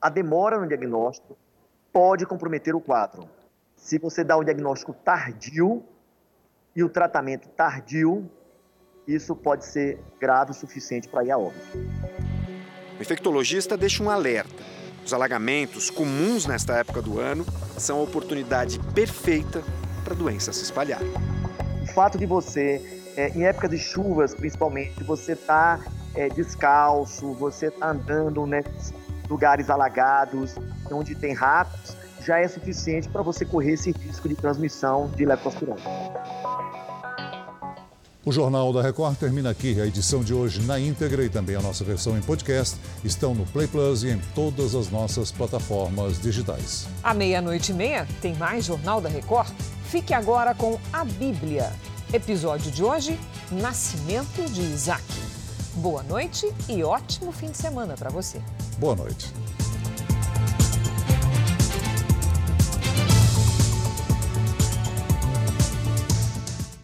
A 0.00 0.08
demora 0.08 0.58
no 0.58 0.68
diagnóstico 0.68 1.36
pode 1.92 2.24
comprometer 2.26 2.74
o 2.76 2.80
quadro. 2.80 3.28
Se 3.76 3.98
você 3.98 4.22
dá 4.22 4.36
o 4.36 4.44
diagnóstico 4.44 4.94
tardio 4.94 5.82
e 6.74 6.82
o 6.84 6.88
tratamento 6.88 7.48
tardio, 7.48 8.30
isso 9.14 9.34
pode 9.34 9.64
ser 9.66 9.98
grave 10.20 10.52
o 10.52 10.54
suficiente 10.54 11.08
para 11.08 11.24
ir 11.24 11.30
a 11.30 11.38
óbito. 11.38 11.78
O 12.98 13.02
infectologista 13.02 13.76
deixa 13.76 14.02
um 14.02 14.10
alerta. 14.10 14.62
Os 15.04 15.12
alagamentos 15.12 15.90
comuns 15.90 16.46
nesta 16.46 16.74
época 16.74 17.02
do 17.02 17.18
ano 17.18 17.44
são 17.76 17.98
a 17.98 18.02
oportunidade 18.02 18.78
perfeita 18.94 19.62
para 20.04 20.14
a 20.14 20.16
doença 20.16 20.52
se 20.52 20.62
espalhar. 20.62 21.00
O 21.82 21.86
fato 21.92 22.16
de 22.16 22.26
você, 22.26 23.02
é, 23.16 23.30
em 23.30 23.44
época 23.44 23.68
de 23.68 23.78
chuvas 23.78 24.34
principalmente, 24.34 25.02
você 25.02 25.34
tá 25.34 25.80
é, 26.14 26.28
descalço, 26.28 27.32
você 27.34 27.70
tá 27.70 27.90
andando 27.90 28.46
né, 28.46 28.62
lugares 29.28 29.68
alagados, 29.70 30.54
onde 30.90 31.14
tem 31.14 31.34
ratos, 31.34 31.96
já 32.24 32.38
é 32.38 32.46
suficiente 32.46 33.08
para 33.08 33.22
você 33.22 33.44
correr 33.44 33.72
esse 33.72 33.90
risco 33.90 34.28
de 34.28 34.36
transmissão 34.36 35.10
de 35.16 35.24
leptospirose. 35.24 35.82
O 38.24 38.30
Jornal 38.30 38.72
da 38.72 38.80
Record 38.80 39.16
termina 39.16 39.50
aqui. 39.50 39.80
A 39.80 39.86
edição 39.86 40.22
de 40.22 40.32
hoje 40.32 40.62
na 40.62 40.78
íntegra 40.78 41.24
e 41.24 41.28
também 41.28 41.56
a 41.56 41.60
nossa 41.60 41.82
versão 41.82 42.16
em 42.16 42.22
podcast 42.22 42.76
estão 43.02 43.34
no 43.34 43.44
Play 43.46 43.66
Plus 43.66 44.04
e 44.04 44.10
em 44.10 44.18
todas 44.32 44.76
as 44.76 44.90
nossas 44.90 45.32
plataformas 45.32 46.20
digitais. 46.20 46.86
À 47.02 47.12
meia-noite 47.12 47.72
e 47.72 47.74
meia 47.74 48.06
tem 48.20 48.34
mais 48.36 48.64
Jornal 48.64 49.00
da 49.00 49.08
Record. 49.08 49.52
Fique 49.86 50.14
agora 50.14 50.54
com 50.54 50.78
a 50.92 51.04
Bíblia. 51.04 51.72
Episódio 52.12 52.70
de 52.70 52.84
hoje: 52.84 53.18
Nascimento 53.50 54.48
de 54.52 54.60
Isaac. 54.60 55.02
Boa 55.74 56.04
noite 56.04 56.48
e 56.68 56.84
ótimo 56.84 57.32
fim 57.32 57.50
de 57.50 57.56
semana 57.56 57.94
para 57.96 58.10
você. 58.10 58.40
Boa 58.78 58.94
noite. 58.94 59.32